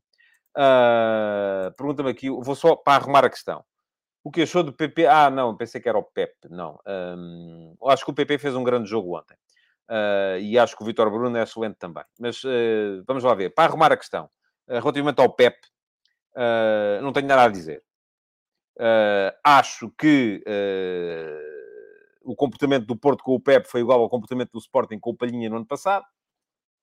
uh, 0.57 1.73
pergunta-me 1.77 2.11
aqui, 2.11 2.29
vou 2.29 2.55
só 2.57 2.75
para 2.75 3.01
arrumar 3.01 3.25
a 3.25 3.31
questão. 3.31 3.65
O 4.29 4.31
que 4.31 4.43
achou 4.43 4.63
do 4.63 4.75
PP? 4.75 5.07
Ah, 5.07 5.31
não, 5.31 5.57
pensei 5.57 5.81
que 5.81 5.89
era 5.89 5.97
o 5.97 6.03
Pep. 6.03 6.35
Não. 6.51 6.79
Um, 6.87 7.75
acho 7.87 8.05
que 8.05 8.11
o 8.11 8.15
PP 8.15 8.37
fez 8.37 8.55
um 8.55 8.63
grande 8.63 8.87
jogo 8.87 9.17
ontem. 9.17 9.35
Uh, 9.89 10.39
e 10.39 10.59
acho 10.59 10.77
que 10.77 10.83
o 10.83 10.87
Vitor 10.87 11.11
Bruno 11.11 11.35
é 11.35 11.43
excelente 11.43 11.77
também. 11.77 12.05
Mas 12.21 12.45
uh, 12.45 13.03
vamos 13.07 13.25
lá 13.25 13.35
ver. 13.35 13.55
Para 13.55 13.71
arrumar 13.71 13.91
a 13.91 13.97
questão, 13.97 14.27
uh, 14.69 14.81
relativamente 14.81 15.19
ao 15.19 15.33
Pep, 15.33 15.57
não 17.01 17.11
tenho 17.11 17.27
nada 17.27 17.45
a 17.45 17.49
dizer. 17.49 17.83
acho 19.43 19.91
que 19.99 20.45
o 22.23 22.37
comportamento 22.37 22.85
do 22.85 22.97
Porto 22.97 23.25
com 23.25 23.35
o 23.35 23.41
Pep 23.41 23.67
foi 23.67 23.81
igual 23.81 24.03
ao 24.03 24.11
comportamento 24.11 24.53
do 24.53 24.59
Sporting 24.59 24.99
com 24.99 25.09
o 25.09 25.17
Palhinha 25.17 25.49
no 25.49 25.57
ano 25.57 25.67
passado. 25.67 26.05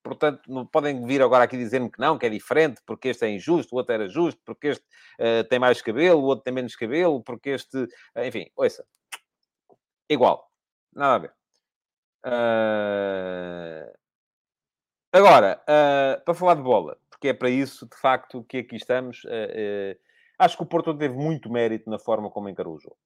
Portanto, 0.06 0.44
não 0.48 0.68
podem 0.68 1.04
vir 1.04 1.20
agora 1.24 1.46
aqui 1.46 1.58
dizer-me 1.58 1.90
que 1.90 2.00
não, 2.00 2.16
que 2.16 2.28
é 2.28 2.30
diferente, 2.30 2.80
porque 2.86 3.08
este 3.08 3.26
é 3.26 3.30
injusto, 3.32 3.74
o 3.74 3.80
outro 3.80 3.92
era 3.92 4.08
justo, 4.08 4.40
porque 4.46 4.68
este 4.68 4.86
uh, 5.20 5.44
tem 5.50 5.58
mais 5.58 5.82
cabelo, 5.82 6.22
o 6.22 6.26
outro 6.26 6.44
tem 6.44 6.54
menos 6.54 6.76
cabelo, 6.76 7.24
porque 7.24 7.50
este... 7.50 7.76
Uh, 7.76 8.24
enfim, 8.24 8.46
ouça. 8.56 8.86
Igual. 10.08 10.48
Nada 10.94 11.16
a 11.16 11.18
ver. 11.18 11.34
Uh... 12.24 13.98
Agora, 15.12 15.64
para 16.24 16.36
falar 16.36 16.54
de 16.54 16.62
bola, 16.62 17.00
porque 17.10 17.30
é 17.30 17.34
para 17.34 17.50
isso, 17.50 17.88
de 17.90 17.98
facto, 17.98 18.44
que 18.44 18.58
aqui 18.58 18.76
estamos, 18.76 19.26
acho 20.38 20.58
que 20.58 20.64
o 20.64 20.66
Porto 20.66 20.96
teve 20.96 21.16
muito 21.16 21.50
mérito 21.50 21.90
na 21.90 21.98
forma 21.98 22.30
como 22.30 22.50
encarou 22.50 22.76
o 22.76 22.80
jogo. 22.80 22.98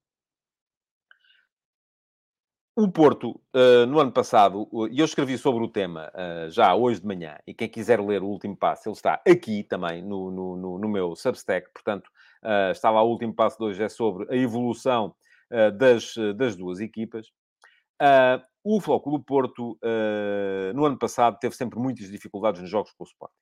O 2.76 2.90
Porto, 2.90 3.30
uh, 3.54 3.84
no 3.86 3.98
ano 3.98 4.12
passado, 4.12 4.68
e 4.90 5.00
eu 5.00 5.04
escrevi 5.04 5.36
sobre 5.36 5.62
o 5.62 5.68
tema 5.68 6.10
uh, 6.14 6.48
já 6.50 6.72
hoje 6.74 7.00
de 7.00 7.06
manhã, 7.06 7.36
e 7.44 7.52
quem 7.52 7.68
quiser 7.68 8.00
ler 8.00 8.22
o 8.22 8.28
último 8.28 8.56
passo, 8.56 8.88
ele 8.88 8.94
está 8.94 9.20
aqui 9.26 9.64
também 9.64 10.02
no, 10.02 10.30
no, 10.30 10.56
no, 10.56 10.78
no 10.78 10.88
meu 10.88 11.16
Substack, 11.16 11.68
portanto, 11.72 12.06
uh, 12.44 12.70
estava 12.70 13.02
o 13.02 13.10
último 13.10 13.34
passo 13.34 13.58
de 13.58 13.64
hoje, 13.64 13.82
é 13.82 13.88
sobre 13.88 14.32
a 14.32 14.36
evolução 14.36 15.14
das, 15.76 16.14
das 16.36 16.54
duas 16.54 16.78
equipas. 16.78 17.26
o 18.62 18.80
Flóculo 18.80 19.20
Porto, 19.20 19.76
no 20.76 20.84
ano 20.84 20.96
passado, 20.96 21.40
teve 21.40 21.56
sempre 21.56 21.76
muitas 21.76 22.08
dificuldades 22.08 22.60
nos 22.60 22.70
jogos 22.70 22.92
com 22.92 23.02
o 23.02 23.06
Sporting. 23.06 23.34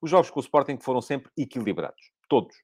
Os 0.00 0.08
jogos 0.08 0.30
com 0.30 0.38
o 0.38 0.42
Sporting 0.42 0.78
foram 0.78 1.00
sempre 1.00 1.32
equilibrados, 1.36 2.12
todos. 2.28 2.54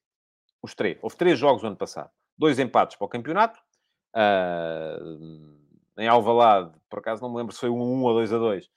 Os 0.63 0.73
três. 0.73 0.97
Houve 1.01 1.17
três 1.17 1.37
jogos 1.37 1.61
no 1.61 1.67
ano 1.67 1.77
passado. 1.77 2.09
Dois 2.37 2.57
empates 2.57 2.95
para 2.95 3.05
o 3.05 3.09
campeonato. 3.09 3.59
Em 5.97 6.07
Alvalade, 6.07 6.71
por 6.89 6.99
acaso 6.99 7.21
não 7.21 7.29
me 7.31 7.37
lembro 7.37 7.53
se 7.53 7.59
foi 7.59 7.69
um 7.69 7.81
1 7.81 8.03
ou 8.03 8.13
2 8.13 8.33
a 8.33 8.37
2, 8.37 8.65
uh, 8.65 8.69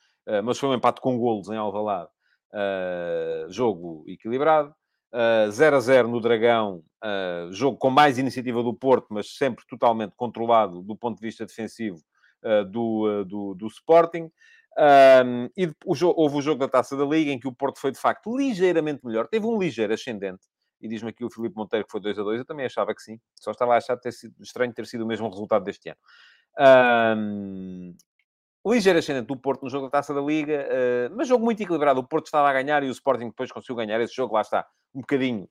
mas 0.45 0.59
foi 0.59 0.69
um 0.69 0.75
empate 0.75 1.01
com 1.01 1.19
golos 1.19 1.49
em 1.49 1.57
Alvalade. 1.57 2.11
Uh, 2.53 3.51
jogo 3.51 4.05
equilibrado. 4.07 4.75
Uh, 5.13 5.51
0 5.51 5.77
a 5.77 5.81
0 5.81 6.09
no 6.09 6.21
Dragão, 6.21 6.83
uh, 7.03 7.51
jogo 7.51 7.79
com 7.79 7.89
mais 7.89 8.19
iniciativa 8.19 8.63
do 8.63 8.75
Porto, 8.75 9.07
mas 9.11 9.37
sempre 9.37 9.65
totalmente 9.67 10.15
controlado 10.15 10.83
do 10.83 10.95
ponto 10.95 11.19
de 11.19 11.27
vista 11.27 11.47
defensivo 11.47 11.99
do, 12.71 13.25
do, 13.25 13.55
do, 13.55 13.67
Sporting. 13.67 14.31
e 15.57 15.67
o 15.85 15.95
houve 16.15 16.37
o 16.37 16.41
jogo 16.41 16.61
da 16.61 16.69
Taça 16.69 16.97
da 16.97 17.05
Liga, 17.05 17.33
em 17.33 17.41
que 17.41 17.49
o 17.49 17.53
Porto 17.53 17.81
foi 17.81 17.91
de 17.91 17.99
facto 17.99 18.37
ligeiramente 18.37 19.05
melhor, 19.05 19.27
teve 19.27 19.45
um 19.45 19.59
ligeiro 19.59 19.93
ascendente. 19.93 20.45
E 20.81 20.87
diz-me 20.87 21.11
aqui 21.11 21.25
o 21.25 21.31
Filipe 21.31 21.57
Monteiro 21.57 21.85
que 21.85 21.91
foi 21.91 22.01
2 22.01 22.17
a 22.17 22.23
2, 22.23 22.39
eu 22.39 22.45
também 22.45 22.65
achava 22.65 22.95
que 22.95 23.03
sim, 23.03 23.19
só 23.35 23.51
estava 23.51 23.75
a 23.75 23.79
achar 23.79 23.97
ter 23.97 24.13
sido, 24.13 24.35
estranho 24.41 24.73
ter 24.73 24.87
sido 24.87 25.03
o 25.03 25.07
mesmo 25.07 25.29
resultado 25.29 25.65
deste 25.65 25.89
ano. 25.89 25.99
Um, 26.59 27.95
ligeiro 28.67 28.99
ascendente 28.99 29.27
do 29.27 29.37
Porto 29.37 29.63
no 29.63 29.71
jogo 29.71 29.87
da 29.87 29.91
Taça 29.93 30.13
da 30.13 30.21
Liga, 30.21 30.67
uh, 30.67 31.17
mas 31.17 31.29
jogo 31.29 31.45
muito 31.45 31.63
equilibrado. 31.63 32.01
O 32.01 32.07
Porto 32.07 32.27
estava 32.27 32.49
a 32.49 32.53
ganhar 32.53 32.83
e 32.83 32.89
o 32.89 32.93
Sporting 32.93 33.29
depois 33.29 33.53
conseguiu 33.53 33.77
ganhar 33.77 34.01
esse 34.01 34.15
jogo. 34.15 34.35
Lá 34.35 34.41
está, 34.41 34.67
um 34.95 35.01
bocadinho 35.01 35.49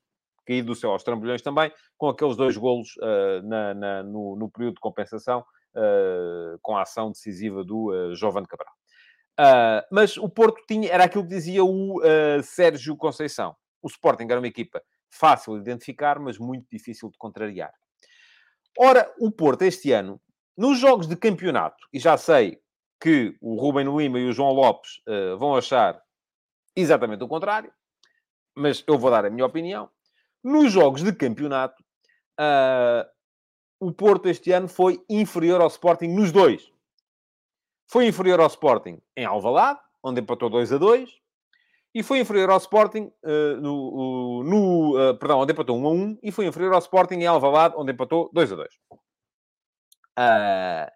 caído 0.48 0.68
do 0.68 0.74
céu 0.74 0.92
aos 0.92 1.04
trambolhões 1.04 1.42
também, 1.42 1.70
com 1.98 2.08
aqueles 2.08 2.34
dois 2.34 2.56
golos 2.56 2.96
uh, 2.96 3.46
na, 3.46 3.74
na, 3.74 4.02
no, 4.02 4.34
no, 4.34 4.50
período 4.50 4.76
de 4.76 4.80
compensação, 4.80 5.40
uh, 5.40 6.58
com 6.62 6.74
a 6.74 6.82
ação 6.82 7.12
decisiva 7.12 7.62
do 7.62 7.90
uh, 7.90 8.14
Jovem 8.14 8.44
Cabral. 8.44 8.72
mas 9.92 10.16
o 10.16 10.28
Porto 10.28 10.62
tinha, 10.66 10.90
era 10.90 11.04
aquilo 11.04 11.24
que 11.24 11.34
dizia 11.34 11.62
o 11.62 12.00
Sérgio 12.42 12.96
Conceição. 12.96 13.54
O 13.82 13.88
Sporting 13.88 14.24
era 14.24 14.40
uma 14.40 14.48
equipa 14.48 14.82
fácil 15.10 15.54
de 15.54 15.60
identificar, 15.60 16.18
mas 16.18 16.38
muito 16.38 16.66
difícil 16.72 17.10
de 17.10 17.18
contrariar. 17.18 17.72
Ora, 18.76 19.12
o 19.20 19.30
Porto 19.30 19.62
este 19.62 19.92
ano 19.92 20.20
nos 20.58 20.80
jogos 20.80 21.06
de 21.06 21.14
campeonato, 21.14 21.86
e 21.92 22.00
já 22.00 22.16
sei 22.16 22.60
que 23.00 23.36
o 23.40 23.54
Rubem 23.54 23.86
Lima 23.96 24.18
e 24.18 24.28
o 24.28 24.32
João 24.32 24.52
Lopes 24.52 25.00
uh, 25.06 25.38
vão 25.38 25.54
achar 25.54 26.02
exatamente 26.74 27.22
o 27.22 27.28
contrário, 27.28 27.72
mas 28.56 28.82
eu 28.88 28.98
vou 28.98 29.08
dar 29.08 29.24
a 29.24 29.30
minha 29.30 29.46
opinião. 29.46 29.88
Nos 30.42 30.72
jogos 30.72 31.04
de 31.04 31.12
campeonato, 31.12 31.80
uh, 32.40 33.08
o 33.78 33.92
Porto 33.92 34.28
este 34.28 34.50
ano 34.50 34.66
foi 34.66 35.00
inferior 35.08 35.60
ao 35.60 35.68
Sporting 35.68 36.08
nos 36.08 36.32
dois. 36.32 36.72
Foi 37.86 38.08
inferior 38.08 38.40
ao 38.40 38.48
Sporting 38.48 39.00
em 39.16 39.24
Alvalade, 39.24 39.78
onde 40.02 40.20
empatou 40.20 40.50
2 40.50 40.72
a 40.72 40.78
2, 40.78 41.08
e 41.94 42.02
foi 42.02 42.18
inferior 42.18 42.50
ao 42.50 42.58
Sporting 42.58 43.12
uh, 43.24 43.60
no, 43.60 44.42
no 44.42 45.10
uh, 45.10 45.16
perdão, 45.16 45.38
onde 45.38 45.52
empatou 45.52 45.78
1 45.78 45.86
a 45.86 45.90
1, 45.90 46.18
e 46.20 46.32
foi 46.32 46.46
inferior 46.46 46.72
ao 46.72 46.80
Sporting 46.80 47.14
em 47.14 47.26
Alvalade, 47.28 47.76
onde 47.76 47.92
empatou 47.92 48.28
2 48.32 48.52
a 48.52 48.56
2. 48.56 48.68
Uh, 50.18 50.90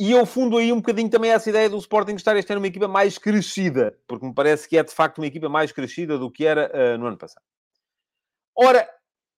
e 0.00 0.10
eu 0.10 0.24
fundo 0.24 0.56
aí 0.56 0.72
um 0.72 0.76
bocadinho 0.76 1.10
também 1.10 1.30
essa 1.30 1.50
ideia 1.50 1.68
do 1.68 1.76
Sporting 1.76 2.14
estar 2.14 2.36
este 2.36 2.50
ano 2.50 2.60
uma 2.60 2.66
equipa 2.66 2.88
mais 2.88 3.18
crescida, 3.18 3.96
porque 4.08 4.26
me 4.26 4.34
parece 4.34 4.66
que 4.66 4.78
é 4.78 4.82
de 4.82 4.92
facto 4.92 5.18
uma 5.18 5.26
equipa 5.26 5.48
mais 5.48 5.70
crescida 5.70 6.18
do 6.18 6.30
que 6.30 6.46
era 6.46 6.70
uh, 6.74 6.98
no 6.98 7.06
ano 7.06 7.18
passado. 7.18 7.44
Ora, 8.56 8.88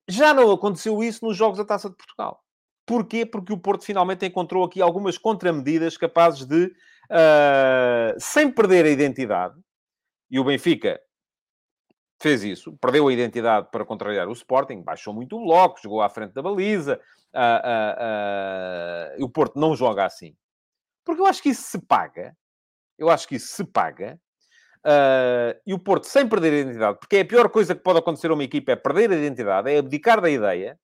já 0.09 0.32
não 0.32 0.50
aconteceu 0.50 1.02
isso 1.02 1.24
nos 1.24 1.37
Jogos 1.37 1.59
da 1.59 1.64
Taça 1.64 1.90
de 1.90 1.96
Portugal. 1.96 2.40
Porquê? 2.87 3.26
Porque 3.26 3.52
o 3.52 3.59
Porto 3.59 3.85
finalmente 3.85 4.24
encontrou 4.24 4.64
aqui 4.64 4.80
algumas 4.80 5.18
contramedidas 5.18 5.96
capazes 5.96 6.46
de, 6.46 6.66
uh, 6.66 8.14
sem 8.18 8.50
perder 8.50 8.85
a 8.85 8.90
identidade, 8.90 9.61
e 10.30 10.38
o 10.38 10.44
Benfica 10.44 11.00
fez 12.18 12.42
isso, 12.42 12.76
perdeu 12.79 13.07
a 13.09 13.12
identidade 13.12 13.68
para 13.70 13.85
contrariar 13.85 14.29
o 14.29 14.33
Sporting, 14.33 14.83
baixou 14.83 15.12
muito 15.12 15.37
o 15.37 15.44
bloco, 15.44 15.81
jogou 15.83 16.00
à 16.00 16.09
frente 16.09 16.33
da 16.33 16.42
baliza, 16.42 17.00
uh, 17.35 19.18
uh, 19.18 19.20
uh, 19.20 19.24
o 19.24 19.29
Porto 19.29 19.59
não 19.59 19.76
joga 19.76 20.05
assim. 20.05 20.35
Porque 21.05 21.20
eu 21.20 21.26
acho 21.26 21.42
que 21.42 21.50
isso 21.50 21.62
se 21.62 21.79
paga, 21.79 22.37
eu 22.98 23.11
acho 23.11 23.29
que 23.29 23.37
isso 23.37 23.48
se 23.48 23.64
paga, 23.64 24.18
e 25.66 25.74
o 25.74 25.81
Porto 25.81 26.05
sem 26.05 26.29
perder 26.29 26.52
a 26.52 26.59
identidade, 26.59 26.98
porque 27.00 27.16
é 27.16 27.20
a 27.20 27.26
pior 27.26 27.48
coisa 27.48 27.74
que 27.74 27.83
pode 27.83 27.98
acontecer 27.98 28.31
a 28.31 28.35
uma 28.35 28.44
equipa 28.44 28.70
é 28.70 28.76
perder 28.76 29.11
a 29.11 29.16
identidade, 29.16 29.70
é 29.70 29.79
abdicar 29.79 30.20
da 30.20 30.31
ideia. 30.31 30.79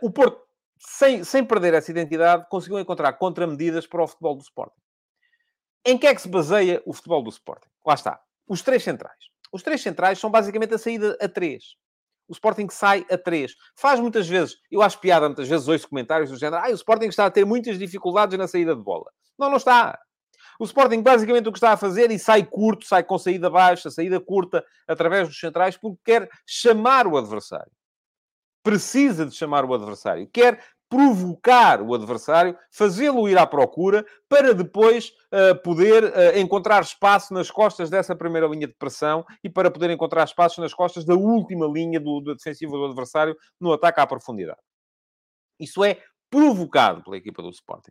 o 0.00 0.10
Porto, 0.10 0.42
sem, 0.78 1.22
sem 1.22 1.44
perder 1.44 1.74
essa 1.74 1.90
identidade, 1.90 2.46
conseguiu 2.48 2.78
encontrar 2.78 3.12
contramedidas 3.14 3.86
para 3.86 4.02
o 4.02 4.08
futebol 4.08 4.36
do 4.36 4.42
Sporting. 4.42 4.80
Em 5.84 5.98
que 5.98 6.06
é 6.06 6.14
que 6.14 6.22
se 6.22 6.28
baseia 6.28 6.82
o 6.86 6.94
futebol 6.94 7.22
do 7.22 7.28
Sporting? 7.28 7.68
Lá 7.86 7.92
está. 7.92 8.18
Os 8.48 8.62
três 8.62 8.82
centrais. 8.82 9.18
Os 9.54 9.62
três 9.62 9.80
centrais 9.80 10.18
são 10.18 10.28
basicamente 10.28 10.74
a 10.74 10.78
saída 10.78 11.16
a 11.20 11.28
três. 11.28 11.76
O 12.26 12.32
Sporting 12.32 12.68
sai 12.70 13.06
a 13.08 13.16
três. 13.16 13.54
Faz 13.76 14.00
muitas 14.00 14.26
vezes, 14.26 14.56
eu 14.68 14.82
acho 14.82 14.98
piada, 14.98 15.28
muitas 15.28 15.46
vezes 15.46 15.68
ouço 15.68 15.88
comentários 15.88 16.28
do 16.28 16.36
género, 16.36 16.60
ah, 16.60 16.70
o 16.70 16.74
Sporting 16.74 17.06
está 17.06 17.26
a 17.26 17.30
ter 17.30 17.44
muitas 17.44 17.78
dificuldades 17.78 18.36
na 18.36 18.48
saída 18.48 18.74
de 18.74 18.82
bola. 18.82 19.08
Não, 19.38 19.48
não 19.48 19.56
está. 19.56 19.96
O 20.58 20.64
Sporting 20.64 21.02
basicamente 21.02 21.48
o 21.48 21.52
que 21.52 21.58
está 21.58 21.70
a 21.70 21.76
fazer 21.76 22.10
e 22.10 22.18
sai 22.18 22.44
curto, 22.44 22.84
sai 22.84 23.04
com 23.04 23.16
saída 23.16 23.48
baixa, 23.48 23.92
saída 23.92 24.18
curta, 24.18 24.64
através 24.88 25.28
dos 25.28 25.38
centrais, 25.38 25.76
porque 25.76 26.00
quer 26.04 26.28
chamar 26.44 27.06
o 27.06 27.16
adversário. 27.16 27.70
Precisa 28.60 29.24
de 29.24 29.36
chamar 29.36 29.64
o 29.64 29.72
adversário. 29.72 30.28
Quer 30.32 30.60
provocar 30.94 31.82
o 31.82 31.92
adversário, 31.92 32.56
fazê-lo 32.70 33.28
ir 33.28 33.36
à 33.36 33.44
procura, 33.44 34.06
para 34.28 34.54
depois 34.54 35.12
uh, 35.32 35.60
poder 35.60 36.04
uh, 36.04 36.38
encontrar 36.38 36.80
espaço 36.84 37.34
nas 37.34 37.50
costas 37.50 37.90
dessa 37.90 38.14
primeira 38.14 38.46
linha 38.46 38.68
de 38.68 38.74
pressão 38.74 39.24
e 39.42 39.50
para 39.50 39.72
poder 39.72 39.90
encontrar 39.90 40.22
espaço 40.22 40.60
nas 40.60 40.72
costas 40.72 41.04
da 41.04 41.14
última 41.14 41.66
linha 41.66 41.98
do, 41.98 42.20
do 42.20 42.36
defensivo 42.36 42.78
do 42.78 42.84
adversário 42.84 43.36
no 43.60 43.72
ataque 43.72 43.98
à 43.98 44.06
profundidade. 44.06 44.60
Isso 45.58 45.82
é 45.82 45.98
provocado 46.30 47.02
pela 47.02 47.16
equipa 47.16 47.42
do 47.42 47.50
Sporting. 47.50 47.90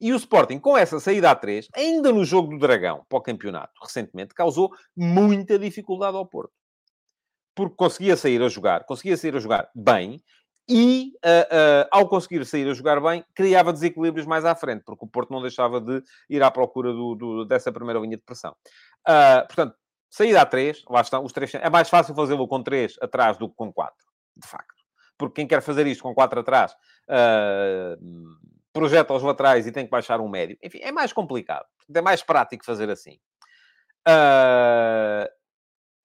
E 0.00 0.12
o 0.12 0.16
Sporting, 0.16 0.58
com 0.58 0.76
essa 0.76 0.98
saída 0.98 1.30
a 1.30 1.36
3, 1.36 1.68
ainda 1.76 2.10
no 2.10 2.24
jogo 2.24 2.48
do 2.48 2.58
Dragão, 2.58 3.04
para 3.08 3.18
o 3.18 3.22
campeonato, 3.22 3.72
recentemente, 3.80 4.34
causou 4.34 4.72
muita 4.96 5.56
dificuldade 5.56 6.16
ao 6.16 6.26
Porto. 6.26 6.52
Porque 7.54 7.76
conseguia 7.76 8.16
sair 8.16 8.42
a 8.42 8.48
jogar, 8.48 8.84
conseguia 8.84 9.16
sair 9.16 9.36
a 9.36 9.40
jogar 9.40 9.70
bem, 9.76 10.20
e, 10.68 11.12
uh, 11.24 11.28
uh, 11.28 11.88
ao 11.90 12.08
conseguir 12.08 12.44
sair 12.44 12.68
a 12.68 12.74
jogar 12.74 13.00
bem, 13.00 13.24
criava 13.34 13.72
desequilíbrios 13.72 14.26
mais 14.26 14.44
à 14.44 14.54
frente, 14.54 14.82
porque 14.84 15.04
o 15.04 15.08
Porto 15.08 15.32
não 15.32 15.42
deixava 15.42 15.80
de 15.80 16.02
ir 16.30 16.42
à 16.42 16.50
procura 16.50 16.92
do, 16.92 17.14
do, 17.14 17.44
dessa 17.44 17.72
primeira 17.72 18.00
linha 18.00 18.16
de 18.16 18.22
pressão. 18.22 18.54
Uh, 19.08 19.46
portanto, 19.46 19.74
saída 20.08 20.40
a 20.40 20.46
3, 20.46 20.84
lá 20.88 21.00
estão, 21.00 21.24
os 21.24 21.32
três. 21.32 21.54
É 21.54 21.68
mais 21.68 21.88
fácil 21.88 22.14
fazê-lo 22.14 22.46
com 22.46 22.62
3 22.62 22.96
atrás 23.00 23.36
do 23.36 23.48
que 23.48 23.56
com 23.56 23.72
4, 23.72 23.94
de 24.36 24.48
facto. 24.48 24.82
Porque 25.18 25.34
quem 25.34 25.46
quer 25.46 25.62
fazer 25.62 25.86
isto 25.86 26.02
com 26.02 26.14
4 26.14 26.40
atrás 26.40 26.74
projeta 28.72 29.12
aos 29.12 29.22
laterais 29.22 29.66
e 29.66 29.72
tem 29.72 29.84
que 29.84 29.90
baixar 29.90 30.20
um 30.20 30.28
médio. 30.28 30.56
Enfim, 30.62 30.78
é 30.82 30.90
mais 30.90 31.12
complicado. 31.12 31.66
É 31.94 32.00
mais 32.00 32.22
prático 32.22 32.64
fazer 32.64 32.90
assim. 32.90 33.18
Uh, 34.08 35.28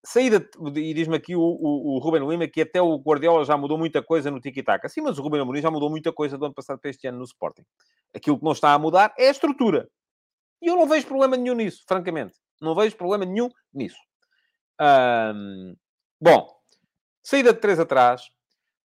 saída, 0.08 0.50
e 0.76 0.94
diz-me 0.94 1.18
aqui 1.18 1.36
o, 1.36 1.42
o, 1.42 1.96
o 1.96 2.00
Ruben 2.00 2.26
Lima 2.28 2.48
que 2.48 2.62
até 2.62 2.82
o 2.82 2.98
Guardiola 2.98 3.44
já 3.44 3.58
mudou 3.58 3.78
muita 3.78 4.02
coisa 4.02 4.32
no 4.32 4.40
tiki-taka. 4.40 4.88
Sim, 4.88 5.02
mas 5.02 5.20
o 5.20 5.22
Ruben 5.22 5.42
Amorim 5.42 5.62
já 5.62 5.70
mudou 5.70 5.90
muita 5.90 6.14
coisa 6.14 6.38
do 6.38 6.46
ano 6.46 6.54
passado 6.54 6.80
para 6.80 6.90
este 6.90 7.08
ano 7.08 7.18
no 7.18 7.26
Sporting. 7.26 7.66
Aquilo 8.16 8.38
que 8.38 8.46
não 8.46 8.54
está 8.54 8.72
a 8.74 8.80
mudar 8.80 9.14
é 9.18 9.28
a 9.28 9.32
estrutura. 9.32 9.90
E 10.62 10.68
eu 10.68 10.78
não 10.78 10.88
vejo 10.88 11.06
problema 11.06 11.36
nenhum 11.36 11.56
nisso, 11.56 11.84
francamente. 11.86 12.36
Não 12.62 12.74
vejo 12.74 12.96
problema 12.96 13.26
nenhum 13.26 13.50
nisso. 13.74 13.98
Bom, 16.22 16.56
saída 17.22 17.54
de 17.54 17.60
três 17.60 17.78
atrás. 17.78 18.22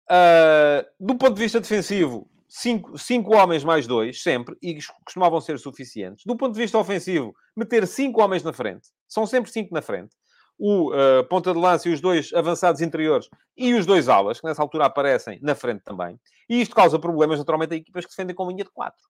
Uh, 0.09 0.83
do 0.99 1.15
ponto 1.15 1.35
de 1.35 1.41
vista 1.41 1.61
defensivo, 1.61 2.29
cinco, 2.49 2.97
cinco 2.97 3.35
homens 3.35 3.63
mais 3.63 3.85
dois, 3.85 4.21
sempre, 4.23 4.57
e 4.61 4.77
costumavam 5.05 5.39
ser 5.39 5.57
suficientes. 5.59 6.25
Do 6.25 6.35
ponto 6.35 6.53
de 6.53 6.59
vista 6.59 6.77
ofensivo, 6.77 7.33
meter 7.55 7.87
cinco 7.87 8.21
homens 8.21 8.43
na 8.43 8.51
frente. 8.51 8.89
São 9.07 9.25
sempre 9.27 9.51
cinco 9.51 9.73
na 9.73 9.81
frente. 9.81 10.15
O 10.63 10.91
uh, 10.91 11.23
ponta 11.27 11.51
de 11.51 11.59
lança 11.59 11.89
e 11.89 11.93
os 11.93 11.99
dois 11.99 12.31
avançados 12.33 12.81
interiores 12.81 13.27
e 13.57 13.73
os 13.73 13.83
dois 13.83 14.07
alas, 14.07 14.39
que 14.39 14.45
nessa 14.45 14.61
altura 14.61 14.85
aparecem 14.85 15.39
na 15.41 15.55
frente 15.55 15.81
também. 15.83 16.19
E 16.47 16.61
isto 16.61 16.75
causa 16.75 16.99
problemas, 16.99 17.39
naturalmente, 17.39 17.73
a 17.73 17.77
equipas 17.77 18.05
que 18.05 18.11
defendem 18.11 18.35
com 18.35 18.47
linha 18.47 18.63
de 18.63 18.69
quatro. 18.69 19.01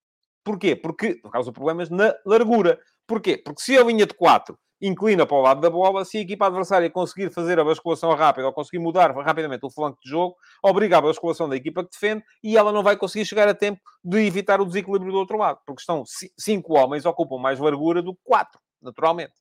Porquê? 0.45 0.77
Porque 0.77 1.15
causa 1.29 1.51
problemas 1.51 1.89
na 1.89 2.15
largura. 2.25 2.79
Porquê? 3.05 3.37
Porque 3.37 3.61
se 3.61 3.77
a 3.77 3.83
linha 3.83 4.05
de 4.05 4.13
quatro 4.13 4.57
inclina 4.81 5.25
para 5.25 5.37
o 5.37 5.41
lado 5.41 5.59
da 5.59 5.69
bola, 5.69 6.03
se 6.03 6.17
a 6.17 6.21
equipa 6.21 6.47
adversária 6.47 6.89
conseguir 6.89 7.31
fazer 7.31 7.59
a 7.59 7.63
basculação 7.63 8.15
rápida 8.15 8.47
ou 8.47 8.53
conseguir 8.53 8.79
mudar 8.79 9.11
rapidamente 9.11 9.65
o 9.65 9.69
flanco 9.69 9.99
de 10.01 10.09
jogo, 10.09 10.35
obriga 10.63 10.97
a 10.97 11.01
basculação 11.01 11.47
da 11.47 11.55
equipa 11.55 11.83
que 11.83 11.91
defende 11.91 12.23
e 12.41 12.57
ela 12.57 12.71
não 12.71 12.81
vai 12.81 12.97
conseguir 12.97 13.25
chegar 13.25 13.47
a 13.47 13.53
tempo 13.53 13.79
de 14.03 14.25
evitar 14.25 14.59
o 14.59 14.65
desequilíbrio 14.65 15.11
do 15.11 15.19
outro 15.19 15.37
lado, 15.37 15.59
porque 15.65 15.81
estão 15.81 16.03
cinco 16.39 16.73
homens, 16.73 17.05
ocupam 17.05 17.37
mais 17.37 17.59
largura 17.59 18.01
do 18.01 18.15
que 18.15 18.21
quatro, 18.23 18.59
naturalmente. 18.81 19.33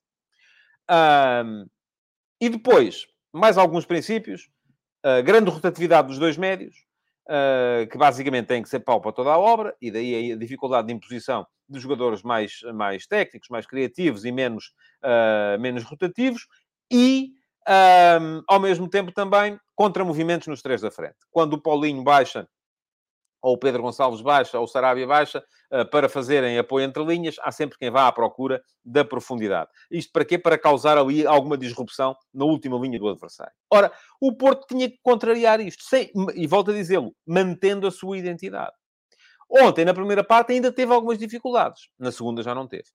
Um, 0.89 1.65
e 2.41 2.49
depois, 2.49 3.05
mais 3.31 3.57
alguns 3.57 3.85
princípios, 3.85 4.49
grande 5.23 5.49
rotatividade 5.49 6.07
dos 6.09 6.19
dois 6.19 6.35
médios, 6.35 6.75
que 7.89 7.97
basicamente 7.97 8.47
tem 8.47 8.63
que 8.63 8.67
ser 8.67 8.81
pau 8.81 8.99
para 8.99 9.13
toda 9.13 9.29
a 9.29 9.37
obra, 9.37 9.73
e 9.79 9.89
daí 9.91 10.33
a 10.33 10.35
dificuldade 10.35 10.87
de 10.87 10.93
imposição 10.93 11.45
de 11.69 11.79
jogadores 11.79 12.21
mais, 12.21 12.59
mais 12.73 13.07
técnicos, 13.07 13.47
mais 13.49 13.65
criativos 13.65 14.25
e 14.25 14.31
menos, 14.31 14.73
uh, 15.03 15.57
menos 15.61 15.83
rotativos, 15.83 16.45
e 16.91 17.29
um, 18.19 18.43
ao 18.47 18.59
mesmo 18.59 18.89
tempo 18.89 19.13
também 19.13 19.57
contra 19.73 20.03
movimentos 20.03 20.47
nos 20.47 20.61
três 20.61 20.81
da 20.81 20.91
frente. 20.91 21.15
Quando 21.31 21.53
o 21.53 21.61
Paulinho 21.61 22.03
baixa 22.03 22.45
ou 23.41 23.55
o 23.55 23.57
Pedro 23.57 23.81
Gonçalves 23.81 24.21
baixa, 24.21 24.57
ou 24.57 24.65
o 24.65 24.67
Sarabia 24.67 25.07
baixa, 25.07 25.43
uh, 25.71 25.89
para 25.89 26.07
fazerem 26.07 26.57
apoio 26.57 26.85
entre 26.85 27.03
linhas, 27.03 27.35
há 27.41 27.51
sempre 27.51 27.77
quem 27.77 27.89
vá 27.89 28.07
à 28.07 28.11
procura 28.11 28.61
da 28.85 29.03
profundidade. 29.03 29.69
Isto 29.89 30.11
para 30.11 30.25
quê? 30.25 30.37
Para 30.37 30.57
causar 30.57 30.97
ali 30.97 31.25
alguma 31.25 31.57
disrupção 31.57 32.15
na 32.33 32.45
última 32.45 32.77
linha 32.77 32.99
do 32.99 33.09
adversário. 33.09 33.53
Ora, 33.71 33.91
o 34.19 34.35
Porto 34.35 34.67
tinha 34.67 34.89
que 34.89 34.99
contrariar 35.01 35.59
isto, 35.59 35.83
sem, 35.83 36.11
e 36.35 36.45
volto 36.45 36.71
a 36.71 36.73
dizê-lo, 36.73 37.15
mantendo 37.25 37.87
a 37.87 37.91
sua 37.91 38.17
identidade. 38.17 38.73
Ontem, 39.49 39.83
na 39.83 39.93
primeira 39.93 40.23
parte, 40.23 40.53
ainda 40.53 40.71
teve 40.71 40.93
algumas 40.93 41.17
dificuldades. 41.17 41.89
Na 41.99 42.11
segunda 42.11 42.41
já 42.41 42.55
não 42.55 42.67
teve. 42.67 42.85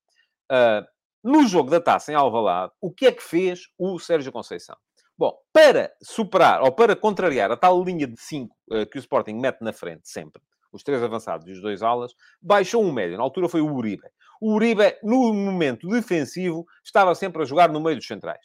Uh, 0.50 0.86
no 1.22 1.46
jogo 1.46 1.70
da 1.70 1.80
taça 1.80 2.12
em 2.12 2.14
Alvalade, 2.14 2.72
o 2.80 2.90
que 2.90 3.06
é 3.06 3.12
que 3.12 3.22
fez 3.22 3.62
o 3.76 3.98
Sérgio 3.98 4.32
Conceição? 4.32 4.76
Bom, 5.18 5.32
para 5.52 5.92
superar 6.02 6.62
ou 6.62 6.72
para 6.72 6.94
contrariar 6.94 7.50
a 7.50 7.56
tal 7.56 7.82
linha 7.82 8.06
de 8.06 8.20
5 8.20 8.54
uh, 8.70 8.74
eh, 8.74 8.86
que 8.86 8.98
o 8.98 9.00
Sporting 9.00 9.34
mete 9.34 9.62
na 9.62 9.72
frente 9.72 10.08
sempre, 10.08 10.42
os 10.70 10.82
três 10.82 11.02
avançados 11.02 11.48
e 11.48 11.52
os 11.52 11.62
dois 11.62 11.82
alas, 11.82 12.12
baixou 12.40 12.84
um 12.84 12.92
médio. 12.92 13.16
Na 13.16 13.22
altura 13.22 13.48
foi 13.48 13.62
o 13.62 13.72
Uribe. 13.72 14.06
O 14.40 14.52
Uribe, 14.52 14.94
no 15.02 15.32
momento 15.32 15.88
defensivo, 15.88 16.66
estava 16.84 17.14
sempre 17.14 17.42
a 17.42 17.46
jogar 17.46 17.70
no 17.70 17.80
meio 17.80 17.96
dos 17.96 18.06
centrais. 18.06 18.44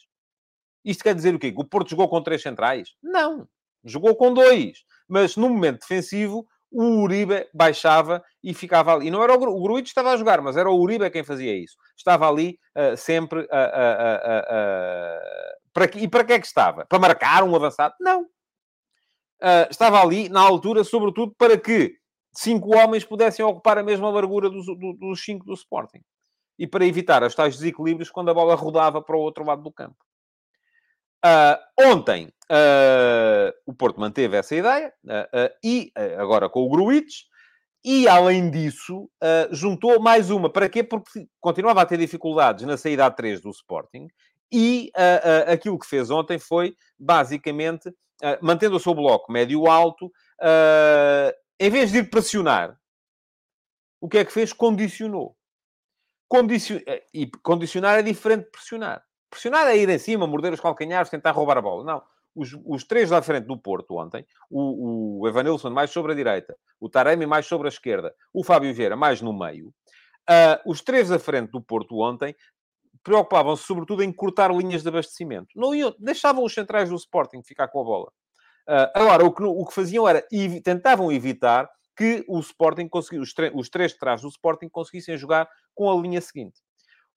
Isto 0.82 1.04
quer 1.04 1.14
dizer 1.14 1.34
o 1.34 1.38
quê? 1.38 1.52
Que 1.52 1.60
o 1.60 1.64
Porto 1.64 1.90
jogou 1.90 2.08
com 2.08 2.22
três 2.22 2.40
centrais? 2.40 2.88
Não. 3.02 3.46
Jogou 3.84 4.16
com 4.16 4.32
dois. 4.32 4.78
Mas 5.06 5.36
no 5.36 5.50
momento 5.50 5.80
defensivo, 5.80 6.46
o 6.70 7.02
Uribe 7.02 7.46
baixava 7.52 8.24
e 8.42 8.54
ficava 8.54 8.94
ali. 8.94 9.10
Não 9.10 9.22
era 9.22 9.36
o, 9.36 9.42
o 9.42 9.62
Gruitch 9.62 9.88
estava 9.88 10.12
a 10.12 10.16
jogar, 10.16 10.40
mas 10.40 10.56
era 10.56 10.70
o 10.70 10.80
Uribe 10.80 11.10
quem 11.10 11.22
fazia 11.22 11.54
isso. 11.54 11.76
Estava 11.96 12.26
ali 12.26 12.58
uh, 12.74 12.96
sempre 12.96 13.40
uh, 13.40 13.44
uh, 13.44 13.48
para, 15.72 15.90
e 15.96 16.08
para 16.08 16.24
que 16.24 16.32
é 16.34 16.40
que 16.40 16.46
estava? 16.46 16.84
Para 16.86 16.98
marcar 16.98 17.42
um 17.42 17.56
avançado? 17.56 17.94
Não. 18.00 18.22
Uh, 18.22 19.66
estava 19.70 20.00
ali, 20.00 20.28
na 20.28 20.40
altura, 20.40 20.84
sobretudo, 20.84 21.34
para 21.36 21.58
que 21.58 21.96
cinco 22.32 22.76
homens 22.76 23.04
pudessem 23.04 23.44
ocupar 23.44 23.78
a 23.78 23.82
mesma 23.82 24.08
largura 24.10 24.48
dos, 24.48 24.66
do, 24.66 24.92
dos 24.92 25.24
cinco 25.24 25.44
do 25.44 25.54
Sporting. 25.54 26.00
E 26.58 26.66
para 26.66 26.86
evitar 26.86 27.22
os 27.22 27.34
tais 27.34 27.56
desequilíbrios 27.56 28.10
quando 28.10 28.30
a 28.30 28.34
bola 28.34 28.54
rodava 28.54 29.02
para 29.02 29.16
o 29.16 29.20
outro 29.20 29.44
lado 29.44 29.62
do 29.62 29.72
campo. 29.72 29.96
Uh, 31.24 31.90
ontem, 31.90 32.26
uh, 32.50 33.52
o 33.66 33.72
Porto 33.72 33.98
manteve 33.98 34.36
essa 34.36 34.54
ideia, 34.54 34.92
e 35.62 35.92
agora 36.18 36.48
com 36.48 36.60
o 36.60 36.68
Gruitch, 36.68 37.22
e, 37.84 38.06
além 38.06 38.48
disso, 38.48 39.10
juntou 39.50 40.00
mais 40.00 40.30
uma. 40.30 40.48
Para 40.48 40.68
quê? 40.68 40.84
Porque 40.84 41.26
continuava 41.40 41.82
a 41.82 41.86
ter 41.86 41.98
dificuldades 41.98 42.64
na 42.64 42.76
saída 42.76 43.06
a 43.06 43.10
3 43.10 43.40
do 43.40 43.50
Sporting 43.50 44.06
e 44.52 44.92
uh, 44.94 45.48
uh, 45.48 45.52
aquilo 45.52 45.78
que 45.78 45.86
fez 45.86 46.10
ontem 46.10 46.38
foi, 46.38 46.76
basicamente, 46.98 47.88
uh, 47.88 48.38
mantendo 48.42 48.76
o 48.76 48.80
seu 48.80 48.94
bloco 48.94 49.32
médio-alto, 49.32 50.12
em 51.58 51.70
vez 51.70 51.90
de 51.90 51.98
ir 51.98 52.10
pressionar, 52.10 52.76
o 54.00 54.08
que 54.08 54.18
é 54.18 54.24
que 54.24 54.32
fez? 54.32 54.52
Condicionou. 54.52 55.36
Condicion... 56.28 56.80
E 57.14 57.30
condicionar 57.42 57.98
é 57.98 58.02
diferente 58.02 58.44
de 58.44 58.50
pressionar. 58.50 59.04
Pressionar 59.30 59.68
é 59.68 59.76
ir 59.76 59.88
em 59.88 59.98
cima, 59.98 60.26
morder 60.26 60.52
os 60.52 60.60
calcanhares, 60.60 61.08
tentar 61.08 61.30
roubar 61.30 61.56
a 61.58 61.62
bola. 61.62 61.84
Não. 61.84 62.02
Os, 62.34 62.58
os 62.66 62.84
três 62.84 63.10
da 63.10 63.22
frente 63.22 63.46
do 63.46 63.56
Porto 63.56 63.96
ontem, 63.96 64.26
o, 64.50 65.20
o 65.20 65.28
Evanilson 65.28 65.70
mais 65.70 65.90
sobre 65.90 66.12
a 66.12 66.14
direita, 66.14 66.56
o 66.80 66.88
Taremi 66.88 67.26
mais 67.26 67.46
sobre 67.46 67.68
a 67.68 67.70
esquerda, 67.70 68.14
o 68.32 68.42
Fábio 68.42 68.74
Vieira 68.74 68.96
mais 68.96 69.20
no 69.20 69.38
meio, 69.38 69.68
uh, 69.68 70.58
os 70.70 70.80
três 70.80 71.10
da 71.10 71.18
frente 71.18 71.50
do 71.50 71.60
Porto 71.60 72.00
ontem 72.00 72.34
preocupavam-se 73.02 73.64
sobretudo 73.64 74.02
em 74.02 74.12
cortar 74.12 74.52
linhas 74.52 74.82
de 74.82 74.88
abastecimento. 74.88 75.48
Não 75.56 75.74
iam, 75.74 75.94
deixavam 75.98 76.44
os 76.44 76.54
centrais 76.54 76.88
do 76.88 76.96
Sporting 76.96 77.42
ficar 77.42 77.68
com 77.68 77.80
a 77.80 77.84
bola. 77.84 78.12
Uh, 78.68 78.90
agora, 78.94 79.24
o 79.24 79.32
que, 79.32 79.42
o 79.42 79.64
que 79.66 79.74
faziam 79.74 80.08
era, 80.08 80.26
ev 80.30 80.60
tentavam 80.60 81.10
evitar 81.10 81.68
que 81.96 82.24
o 82.28 82.38
Sporting 82.40 82.88
conseguisse, 82.88 83.22
os, 83.22 83.52
os 83.54 83.68
três 83.68 83.92
de 83.92 83.98
trás 83.98 84.22
do 84.22 84.28
Sporting 84.28 84.68
conseguissem 84.68 85.16
jogar 85.16 85.48
com 85.74 85.90
a 85.90 86.00
linha 86.00 86.20
seguinte. 86.20 86.60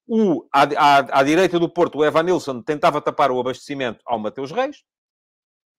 O, 0.08 0.48
à, 0.54 0.64
à, 0.64 1.20
à 1.20 1.24
direita 1.24 1.60
do 1.60 1.70
Porto, 1.70 2.00
o 2.00 2.06
Evan 2.06 2.24
Nilsson 2.24 2.62
tentava 2.62 3.02
tapar 3.02 3.32
o 3.32 3.40
abastecimento 3.40 4.02
ao 4.06 4.20
Mateus 4.20 4.52
Reis, 4.52 4.84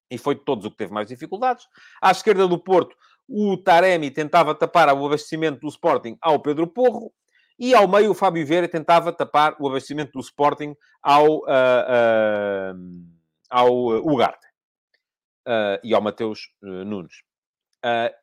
e 0.09 0.17
foi 0.17 0.35
de 0.35 0.43
todos 0.43 0.65
o 0.65 0.71
que 0.71 0.77
teve 0.77 0.93
mais 0.93 1.07
dificuldades. 1.07 1.67
À 2.01 2.11
esquerda 2.11 2.47
do 2.47 2.57
Porto, 2.57 2.95
o 3.27 3.57
Taremi 3.57 4.09
tentava 4.09 4.55
tapar 4.55 4.87
o 4.93 5.05
abastecimento 5.05 5.59
do 5.59 5.67
Sporting 5.67 6.17
ao 6.21 6.41
Pedro 6.41 6.67
Porro, 6.67 7.11
e 7.59 7.73
ao 7.73 7.87
meio, 7.87 8.11
o 8.11 8.13
Fábio 8.13 8.45
Vieira 8.45 8.67
tentava 8.67 9.11
tapar 9.11 9.55
o 9.59 9.67
abastecimento 9.67 10.11
do 10.13 10.19
Sporting 10.19 10.75
ao, 11.01 11.39
uh, 11.39 11.41
uh, 11.41 12.75
ao 13.49 13.73
Ugarte 14.05 14.45
uh, 15.47 15.79
e 15.83 15.93
ao 15.93 16.01
Mateus 16.01 16.51
Nunes. 16.61 17.23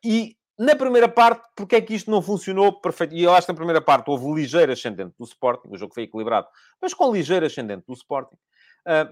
e 0.03 0.37
na 0.57 0.73
primeira 0.73 1.09
parte, 1.09 1.45
porque 1.53 1.75
é 1.75 1.81
que 1.81 1.93
isto 1.93 2.09
não 2.09 2.21
funcionou 2.21 2.79
perfeito? 2.79 3.13
E 3.13 3.23
eu 3.23 3.33
acho 3.33 3.45
que 3.45 3.51
na 3.51 3.57
primeira 3.57 3.81
parte 3.81 4.09
houve 4.09 4.33
ligeiro 4.33 4.71
ascendente 4.71 5.13
do 5.19 5.25
Sporting, 5.25 5.67
o 5.69 5.77
jogo 5.77 5.93
foi 5.93 6.03
equilibrado, 6.03 6.47
mas 6.81 6.93
com 6.93 7.11
ligeiro 7.11 7.45
ascendente 7.45 7.83
do 7.85 7.93
Sporting, 7.93 8.37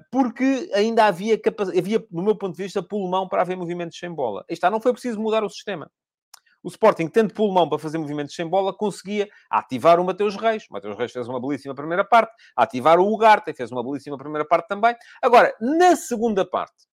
porque 0.09 0.71
ainda 0.73 1.05
havia, 1.05 1.37
havia, 1.77 2.07
no 2.09 2.23
meu 2.23 2.37
ponto 2.37 2.55
de 2.55 2.63
vista, 2.63 2.81
pulmão 2.81 3.27
para 3.27 3.41
haver 3.41 3.57
movimentos 3.57 3.99
sem 3.99 4.09
bola. 4.09 4.45
Está, 4.47 4.71
não 4.71 4.79
foi 4.79 4.93
preciso 4.93 5.19
mudar 5.19 5.43
o 5.43 5.49
sistema 5.49 5.91
o 6.63 6.69
Sporting, 6.69 7.07
tendo 7.07 7.33
pulmão 7.33 7.67
para 7.67 7.77
fazer 7.77 7.97
movimentos 7.97 8.33
sem 8.33 8.47
bola, 8.47 8.73
conseguia 8.73 9.27
ativar 9.49 9.99
o 9.99 10.05
Mateus 10.05 10.35
Reis. 10.37 10.63
O 10.69 10.73
Mateus 10.73 10.97
Reis 10.97 11.11
fez 11.11 11.27
uma 11.27 11.41
belíssima 11.41 11.75
primeira 11.75 12.05
parte, 12.05 12.33
ativar 12.55 12.99
o 12.99 13.13
Ugarte, 13.13 13.53
fez 13.53 13.69
uma 13.71 13.83
belíssima 13.83 14.17
primeira 14.17 14.47
parte 14.47 14.67
também. 14.67 14.95
Agora, 15.21 15.53
na 15.59 15.95
segunda 15.95 16.45
parte, 16.45 16.87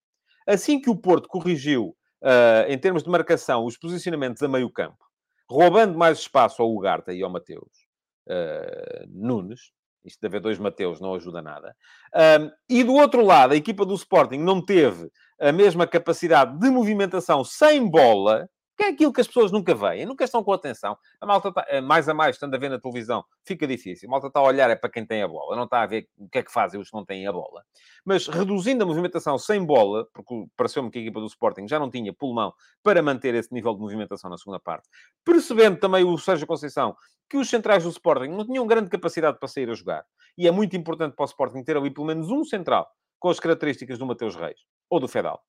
assim 0.46 0.80
que 0.80 0.90
o 0.90 0.96
Porto 0.96 1.28
corrigiu, 1.28 1.96
uh, 2.22 2.68
em 2.68 2.76
termos 2.76 3.04
de 3.04 3.08
marcação, 3.08 3.64
os 3.64 3.78
posicionamentos 3.78 4.42
a 4.42 4.48
meio 4.48 4.70
campo, 4.70 5.04
roubando 5.48 5.96
mais 5.96 6.18
espaço 6.18 6.60
ao 6.60 6.72
Ugarte 6.72 7.12
e 7.12 7.22
ao 7.22 7.30
Mateus 7.30 7.86
uh, 8.28 9.06
Nunes, 9.08 9.70
Isto 10.04 10.20
de 10.20 10.26
haver 10.26 10.40
dois 10.40 10.58
Mateus 10.58 11.00
não 11.00 11.14
ajuda 11.14 11.42
nada. 11.42 11.76
Um, 12.14 12.50
e 12.68 12.82
do 12.82 12.94
outro 12.94 13.24
lado, 13.24 13.52
a 13.52 13.56
equipa 13.56 13.84
do 13.84 13.94
Sporting 13.94 14.38
não 14.38 14.64
teve 14.64 15.10
a 15.38 15.52
mesma 15.52 15.86
capacidade 15.86 16.58
de 16.58 16.70
movimentação 16.70 17.44
sem 17.44 17.88
bola, 17.88 18.48
que 18.80 18.84
é 18.84 18.88
aquilo 18.88 19.12
que 19.12 19.20
as 19.20 19.26
pessoas 19.26 19.52
nunca 19.52 19.74
veem, 19.74 20.06
nunca 20.06 20.24
estão 20.24 20.42
com 20.42 20.54
atenção. 20.54 20.96
A 21.20 21.26
malta 21.26 21.50
está, 21.50 21.66
eh, 21.68 21.82
mais 21.82 22.08
a 22.08 22.14
mais, 22.14 22.36
estando 22.36 22.54
a 22.54 22.58
ver 22.58 22.70
na 22.70 22.80
televisão, 22.80 23.22
fica 23.44 23.66
difícil. 23.66 24.08
A 24.08 24.10
malta 24.10 24.28
está 24.28 24.40
a 24.40 24.42
olhar 24.42 24.70
é 24.70 24.74
para 24.74 24.88
quem 24.88 25.04
tem 25.04 25.22
a 25.22 25.28
bola, 25.28 25.54
não 25.54 25.64
está 25.64 25.82
a 25.82 25.86
ver 25.86 26.08
o 26.16 26.26
que 26.30 26.38
é 26.38 26.42
que 26.42 26.50
fazem 26.50 26.80
os 26.80 26.88
que 26.88 26.96
não 26.96 27.04
têm 27.04 27.26
a 27.26 27.32
bola. 27.32 27.62
Mas 28.06 28.26
reduzindo 28.26 28.82
a 28.82 28.86
movimentação 28.86 29.36
sem 29.36 29.62
bola, 29.62 30.08
porque 30.14 30.46
pareceu-me 30.56 30.90
que 30.90 30.98
a 30.98 31.02
equipa 31.02 31.20
do 31.20 31.26
Sporting 31.26 31.68
já 31.68 31.78
não 31.78 31.90
tinha 31.90 32.10
pulmão 32.10 32.54
para 32.82 33.02
manter 33.02 33.34
esse 33.34 33.52
nível 33.52 33.74
de 33.74 33.80
movimentação 33.80 34.30
na 34.30 34.38
segunda 34.38 34.58
parte, 34.58 34.88
percebendo 35.22 35.78
também 35.78 36.02
o 36.02 36.16
Sérgio 36.16 36.46
Conceição 36.46 36.96
que 37.28 37.36
os 37.36 37.50
centrais 37.50 37.84
do 37.84 37.90
Sporting 37.90 38.28
não 38.28 38.46
tinham 38.46 38.66
grande 38.66 38.88
capacidade 38.88 39.38
para 39.38 39.46
sair 39.46 39.68
a 39.68 39.74
jogar, 39.74 40.06
e 40.38 40.48
é 40.48 40.50
muito 40.50 40.74
importante 40.74 41.14
para 41.14 41.24
o 41.24 41.26
Sporting 41.26 41.62
ter 41.62 41.76
ali 41.76 41.90
pelo 41.90 42.06
menos 42.06 42.30
um 42.30 42.44
central 42.44 42.88
com 43.18 43.28
as 43.28 43.38
características 43.38 43.98
do 43.98 44.06
Mateus 44.06 44.34
Reis 44.34 44.58
ou 44.88 44.98
do 44.98 45.06
Fedal 45.06 45.44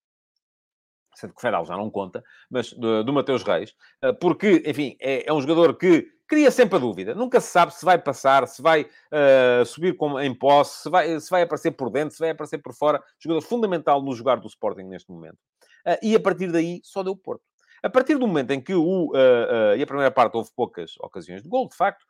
sendo 1.15 1.33
que 1.33 1.41
Fedal 1.41 1.65
já 1.65 1.75
não 1.75 1.89
conta, 1.89 2.23
mas 2.49 2.71
do, 2.73 3.03
do 3.03 3.13
Mateus 3.13 3.43
Reis, 3.43 3.73
eh, 4.01 4.13
porque, 4.13 4.63
enfim, 4.65 4.95
é, 4.99 5.27
é, 5.27 5.33
um 5.33 5.41
jogador 5.41 5.77
que 5.77 6.07
cria 6.27 6.49
sempre 6.49 6.77
a 6.77 6.79
dúvida. 6.79 7.13
Nunca 7.13 7.41
se 7.41 7.51
sabe 7.51 7.73
se 7.73 7.83
vai 7.83 7.97
passar, 7.97 8.47
se 8.47 8.61
vai 8.61 8.83
uh, 8.83 9.65
subir 9.65 9.97
com, 9.97 10.17
em 10.17 10.33
posse, 10.33 10.83
se 10.83 10.89
vai, 10.89 11.19
se 11.19 11.29
vai 11.29 11.41
aparecer 11.41 11.71
por 11.71 11.89
dentro, 11.89 12.15
se 12.15 12.21
vai 12.21 12.29
aparecer 12.29 12.57
por 12.59 12.73
fora. 12.73 13.03
Jogador 13.19 13.41
fundamental 13.41 14.01
no 14.01 14.15
jogar 14.15 14.37
do 14.37 14.47
Sporting 14.47 14.83
neste 14.83 15.11
momento. 15.11 15.37
Uh, 15.85 15.99
e 16.01 16.15
a 16.15 16.19
partir 16.21 16.49
daí 16.49 16.79
só 16.85 17.03
deu 17.03 17.17
Porto. 17.17 17.43
A 17.83 17.89
partir 17.89 18.17
do 18.17 18.25
momento 18.25 18.51
em 18.51 18.61
que 18.61 18.73
o... 18.73 19.09
Uh, 19.09 19.75
e 19.75 19.83
a 19.83 19.85
primeira 19.85 20.09
parte 20.09 20.37
houve 20.37 20.49
poucas 20.55 20.93
ocasiões 21.01 21.43
de 21.43 21.49
gol, 21.49 21.67
de 21.67 21.75
facto, 21.75 22.05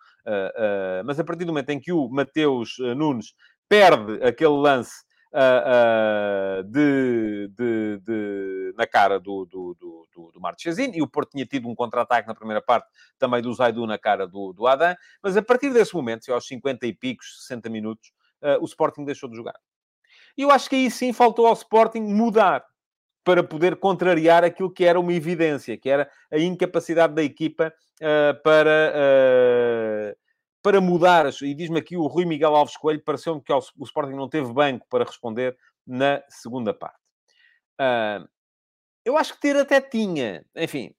mas 1.03 1.19
a 1.19 1.23
partir 1.23 1.45
do 1.45 1.51
momento 1.51 1.71
em 1.71 1.79
que 1.79 1.91
o 1.91 2.07
Mateus 2.07 2.75
Nunes 2.95 3.33
perde 3.67 4.23
aquele 4.23 4.51
lance 4.51 4.93
uh, 5.33 6.63
de, 6.63 7.47
de, 7.49 7.97
de, 7.99 8.73
na 8.77 8.85
cara 8.85 9.19
do, 9.19 9.45
do, 9.45 9.75
do, 9.79 10.07
do, 10.13 10.31
do 10.31 10.41
e 10.93 11.01
o 11.01 11.07
Porto 11.07 11.31
tinha 11.31 11.45
tido 11.45 11.67
um 11.67 11.75
contra-ataque 11.75 12.27
na 12.27 12.35
primeira 12.35 12.61
parte 12.61 12.87
também 13.17 13.41
do 13.41 13.53
Zaidu 13.53 13.85
na 13.85 13.97
cara 13.97 14.27
do, 14.27 14.53
do 14.53 14.67
Adam, 14.67 14.95
mas 15.21 15.37
a 15.37 15.41
partir 15.41 15.71
desse 15.71 15.93
momento, 15.93 16.31
aos 16.31 16.47
50 16.47 16.85
e 16.85 16.93
picos, 16.93 17.45
60 17.47 17.69
minutos, 17.69 18.11
o 18.59 18.65
Sporting 18.65 19.05
deixou 19.05 19.29
de 19.29 19.35
jogar. 19.35 19.55
E 20.37 20.41
eu 20.41 20.51
acho 20.51 20.69
que 20.69 20.75
aí 20.75 20.89
sim 20.89 21.13
faltou 21.13 21.45
ao 21.45 21.53
Sporting 21.53 22.01
mudar 22.01 22.65
para 23.23 23.43
poder 23.43 23.75
contrariar 23.75 24.43
aquilo 24.43 24.71
que 24.71 24.83
era 24.83 24.99
uma 24.99 25.13
evidência, 25.13 25.77
que 25.77 25.89
era 25.89 26.09
a 26.31 26.39
incapacidade 26.39 27.13
da 27.13 27.23
equipa 27.23 27.73
uh, 28.01 28.41
para 28.41 28.93
uh, 28.95 30.17
para 30.61 30.79
mudar, 30.79 31.25
e 31.41 31.53
diz-me 31.53 31.79
aqui 31.79 31.97
o 31.97 32.07
Rui 32.07 32.25
Miguel 32.25 32.55
Alves 32.55 32.77
Coelho, 32.77 33.03
pareceu-me 33.03 33.41
que 33.41 33.51
o 33.51 33.83
Sporting 33.83 34.15
não 34.15 34.29
teve 34.29 34.53
banco 34.53 34.85
para 34.89 35.03
responder 35.03 35.57
na 35.85 36.23
segunda 36.29 36.73
parte. 36.73 36.99
Uh, 37.79 38.27
eu 39.03 39.17
acho 39.17 39.33
que 39.33 39.41
ter 39.41 39.57
até 39.57 39.81
tinha, 39.81 40.45
enfim, 40.55 40.93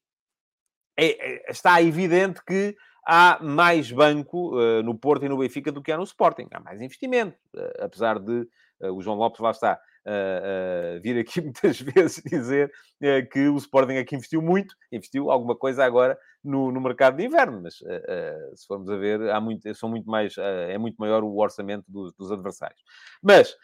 é, 0.97 1.07
é, 1.07 1.51
está 1.51 1.81
evidente 1.81 2.45
que 2.45 2.77
há 3.07 3.39
mais 3.41 3.91
banco 3.93 4.59
uh, 4.59 4.83
no 4.83 4.99
Porto 4.99 5.25
e 5.25 5.29
no 5.29 5.39
Benfica 5.39 5.71
do 5.71 5.83
que 5.83 5.93
há 5.93 5.97
no 5.97 6.03
Sporting. 6.03 6.49
Há 6.51 6.61
mais 6.61 6.83
investimento, 6.83 7.39
uh, 7.55 7.85
apesar 7.85 8.19
de 8.19 8.49
o 8.85 9.01
João 9.01 9.17
Lopes 9.17 9.39
lá 9.39 9.53
está 9.53 9.81
uh, 10.07 11.01
vir 11.01 11.19
aqui 11.19 11.41
muitas 11.43 11.81
vezes 11.81 12.23
dizer 12.25 12.73
uh, 13.03 13.29
que 13.31 13.49
o 13.49 13.57
Sporting 13.57 13.97
aqui 13.97 14.17
investiu 14.17 14.43
muito, 14.43 14.75
investiu 14.91 15.31
alguma 15.31 15.57
coisa 15.57 15.85
agora 15.85 16.19
no, 16.43 16.73
no 16.73 16.81
mercado 16.81 17.17
de 17.17 17.25
inverno, 17.25 17.61
mas 17.63 17.81
uh, 17.81 18.57
se 18.57 18.67
formos 18.67 18.89
a 18.91 18.97
ver, 18.97 19.31
há 19.31 19.41
muito, 19.41 19.75
são 19.75 19.89
muito 19.89 20.09
mais, 20.09 20.37
é 20.39 20.77
muito 20.79 20.97
maior 20.97 21.23
o 21.23 21.39
orçamento 21.39 21.85
dos, 21.89 22.13
dos 22.15 22.33
adversários. 22.33 22.81
Mas 23.23 23.57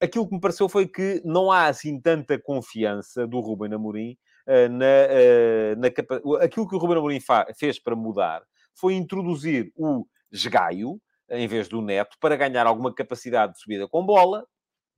aquilo 0.00 0.28
que 0.28 0.34
me 0.34 0.40
pareceu 0.40 0.68
foi 0.68 0.86
que 0.86 1.20
não 1.24 1.50
há 1.50 1.66
assim 1.66 2.00
tanta 2.00 2.38
confiança 2.38 3.26
do 3.26 3.40
Ruben 3.40 3.74
Amorim 3.74 4.16
na, 4.46 5.76
na 5.76 5.90
capa... 5.90 6.20
aquilo 6.40 6.68
que 6.68 6.74
o 6.74 6.78
Ruben 6.78 6.98
Amorim 6.98 7.18
fez 7.58 7.78
para 7.78 7.96
mudar 7.96 8.42
foi 8.74 8.94
introduzir 8.94 9.72
o 9.76 10.06
esgaio, 10.32 11.00
em 11.28 11.46
vez 11.46 11.68
do 11.68 11.82
neto, 11.82 12.16
para 12.20 12.36
ganhar 12.36 12.66
alguma 12.66 12.94
capacidade 12.94 13.52
de 13.52 13.60
subida 13.60 13.86
com 13.88 14.04
bola, 14.04 14.46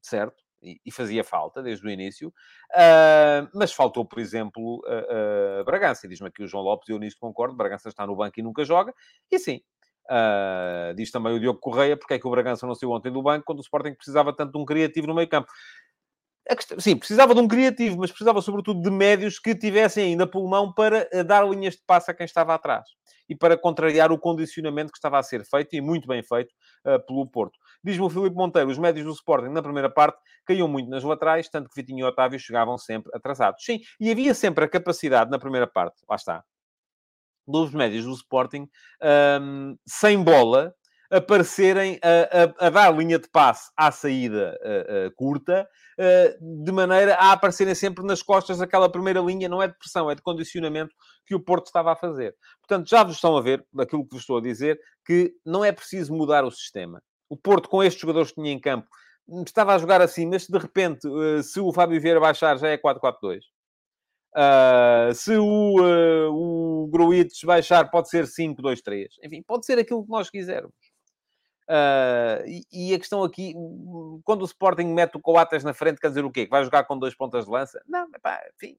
certo? 0.02 0.42
E, 0.62 0.80
e 0.86 0.92
fazia 0.92 1.24
falta 1.24 1.62
desde 1.62 1.86
o 1.86 1.90
início. 1.90 2.28
Uh, 2.70 3.48
mas 3.54 3.72
faltou, 3.72 4.04
por 4.04 4.18
exemplo, 4.18 4.80
uh, 4.86 5.64
Bragança. 5.64 6.06
Diz-me 6.06 6.28
aqui 6.28 6.42
o 6.42 6.46
João 6.46 6.62
Lopes, 6.62 6.88
eu 6.88 6.98
nisto 6.98 7.18
concordo. 7.18 7.56
Bragança 7.56 7.88
está 7.88 8.06
no 8.06 8.14
banco 8.14 8.38
e 8.38 8.42
nunca 8.42 8.64
joga. 8.64 8.94
E 9.30 9.38
sim, 9.38 9.60
Uh, 10.10 10.92
diz 10.94 11.12
também 11.12 11.32
o 11.32 11.40
Diogo 11.40 11.60
Correia, 11.60 11.96
porque 11.96 12.14
é 12.14 12.18
que 12.18 12.26
o 12.26 12.30
Bragança 12.30 12.66
não 12.66 12.74
saiu 12.74 12.90
ontem 12.90 13.10
do 13.10 13.22
banco 13.22 13.44
quando 13.46 13.58
o 13.58 13.62
Sporting 13.62 13.94
precisava 13.94 14.34
tanto 14.34 14.52
de 14.52 14.58
um 14.58 14.64
criativo 14.64 15.06
no 15.06 15.14
meio 15.14 15.28
campo. 15.28 15.50
Questão, 16.48 16.80
sim, 16.80 16.96
precisava 16.96 17.34
de 17.34 17.40
um 17.40 17.46
criativo, 17.46 17.96
mas 17.98 18.10
precisava 18.10 18.42
sobretudo 18.42 18.82
de 18.82 18.90
médios 18.90 19.38
que 19.38 19.54
tivessem 19.54 20.06
ainda 20.06 20.26
pulmão 20.26 20.74
para 20.74 21.08
dar 21.24 21.48
linhas 21.48 21.74
de 21.76 21.82
passe 21.86 22.10
a 22.10 22.14
quem 22.14 22.24
estava 22.24 22.52
atrás 22.52 22.84
e 23.28 23.36
para 23.36 23.56
contrariar 23.56 24.10
o 24.10 24.18
condicionamento 24.18 24.90
que 24.90 24.98
estava 24.98 25.18
a 25.18 25.22
ser 25.22 25.44
feito 25.44 25.74
e 25.74 25.80
muito 25.80 26.08
bem 26.08 26.22
feito 26.22 26.52
uh, 26.84 26.98
pelo 27.06 27.26
Porto. 27.26 27.58
Diz-me 27.84 28.04
o 28.04 28.10
Filipe 28.10 28.36
Monteiro, 28.36 28.70
os 28.70 28.78
médios 28.78 29.04
do 29.04 29.12
Sporting 29.12 29.48
na 29.48 29.62
primeira 29.62 29.90
parte 29.90 30.18
caíam 30.46 30.68
muito 30.68 30.88
nas 30.88 31.02
laterais, 31.02 31.48
tanto 31.48 31.68
que 31.68 31.76
Vitinho 31.76 32.00
e 32.00 32.04
Otávio 32.04 32.38
chegavam 32.38 32.78
sempre 32.78 33.10
atrasados. 33.14 33.64
Sim, 33.64 33.80
e 33.98 34.10
havia 34.10 34.34
sempre 34.34 34.64
a 34.64 34.68
capacidade 34.68 35.30
na 35.30 35.38
primeira 35.38 35.66
parte, 35.66 36.02
lá 36.08 36.16
está, 36.16 36.44
dos 37.46 37.72
médios 37.72 38.04
do 38.04 38.12
Sporting, 38.12 38.68
um, 39.40 39.76
sem 39.86 40.22
bola, 40.22 40.74
aparecerem 41.10 42.00
a, 42.02 42.64
a, 42.64 42.66
a, 42.66 42.70
dar 42.70 42.96
linha 42.96 43.18
de 43.18 43.28
passe 43.28 43.70
à 43.76 43.92
saída 43.92 44.58
uh, 44.62 45.08
uh, 45.08 45.14
curta, 45.14 45.68
uh, 45.98 46.64
de 46.64 46.72
maneira 46.72 47.14
a 47.16 47.32
aparecerem 47.32 47.74
sempre 47.74 48.02
nas 48.02 48.22
costas 48.22 48.58
daquela 48.58 48.90
primeira 48.90 49.20
linha, 49.20 49.46
não 49.46 49.62
é 49.62 49.68
de 49.68 49.76
pressão, 49.76 50.10
é 50.10 50.14
de 50.14 50.22
condicionamento 50.22 50.94
que 51.26 51.34
o 51.34 51.40
Porto 51.40 51.66
estava 51.66 51.92
a 51.92 51.96
fazer. 51.96 52.34
Portanto, 52.60 52.88
já 52.88 53.04
vos 53.04 53.16
estão 53.16 53.36
a 53.36 53.42
ver, 53.42 53.62
daquilo 53.70 54.04
que 54.04 54.14
vos 54.14 54.22
estou 54.22 54.38
a 54.38 54.40
dizer, 54.40 54.80
que 55.04 55.34
não 55.44 55.62
é 55.62 55.70
preciso 55.70 56.14
mudar 56.14 56.44
o 56.44 56.50
sistema. 56.50 57.02
O 57.32 57.36
Porto, 57.38 57.66
com 57.66 57.82
estes 57.82 57.98
jogadores 57.98 58.28
que 58.28 58.42
tinha 58.42 58.52
em 58.52 58.60
campo, 58.60 58.86
estava 59.46 59.74
a 59.74 59.78
jogar 59.78 60.02
assim, 60.02 60.26
mas 60.26 60.46
de 60.46 60.58
repente, 60.58 61.08
uh, 61.08 61.42
se 61.42 61.60
o 61.60 61.72
Fábio 61.72 61.98
Vieira 61.98 62.20
baixar, 62.20 62.58
já 62.58 62.68
é 62.68 62.76
4-4-2. 62.76 63.38
Uh, 63.38 63.42
ah, 64.34 65.10
se 65.14 65.34
o, 65.38 65.80
uh, 65.80 66.30
o 66.30 66.88
Gruites 66.88 67.42
baixar, 67.42 67.90
pode 67.90 68.10
ser 68.10 68.26
5-2-3. 68.26 69.06
Enfim, 69.24 69.42
pode 69.42 69.64
ser 69.64 69.78
aquilo 69.78 70.04
que 70.04 70.10
nós 70.10 70.28
quisermos. 70.28 70.74
Uh, 71.62 72.44
e, 72.46 72.90
e, 72.90 72.94
a 72.94 72.98
questão 72.98 73.24
aqui, 73.24 73.54
quando 74.24 74.42
o 74.42 74.44
Sporting 74.44 74.88
mete 74.88 75.16
o 75.16 75.20
Coates 75.20 75.64
na 75.64 75.72
frente, 75.72 76.02
quer 76.02 76.08
dizer 76.08 76.26
o 76.26 76.30
quê? 76.30 76.44
Que 76.44 76.50
vai 76.50 76.62
jogar 76.62 76.84
com 76.84 76.98
dois 76.98 77.14
pontas 77.14 77.46
de 77.46 77.50
lança? 77.50 77.82
Não, 77.88 78.10
epá, 78.14 78.42
enfim, 78.56 78.76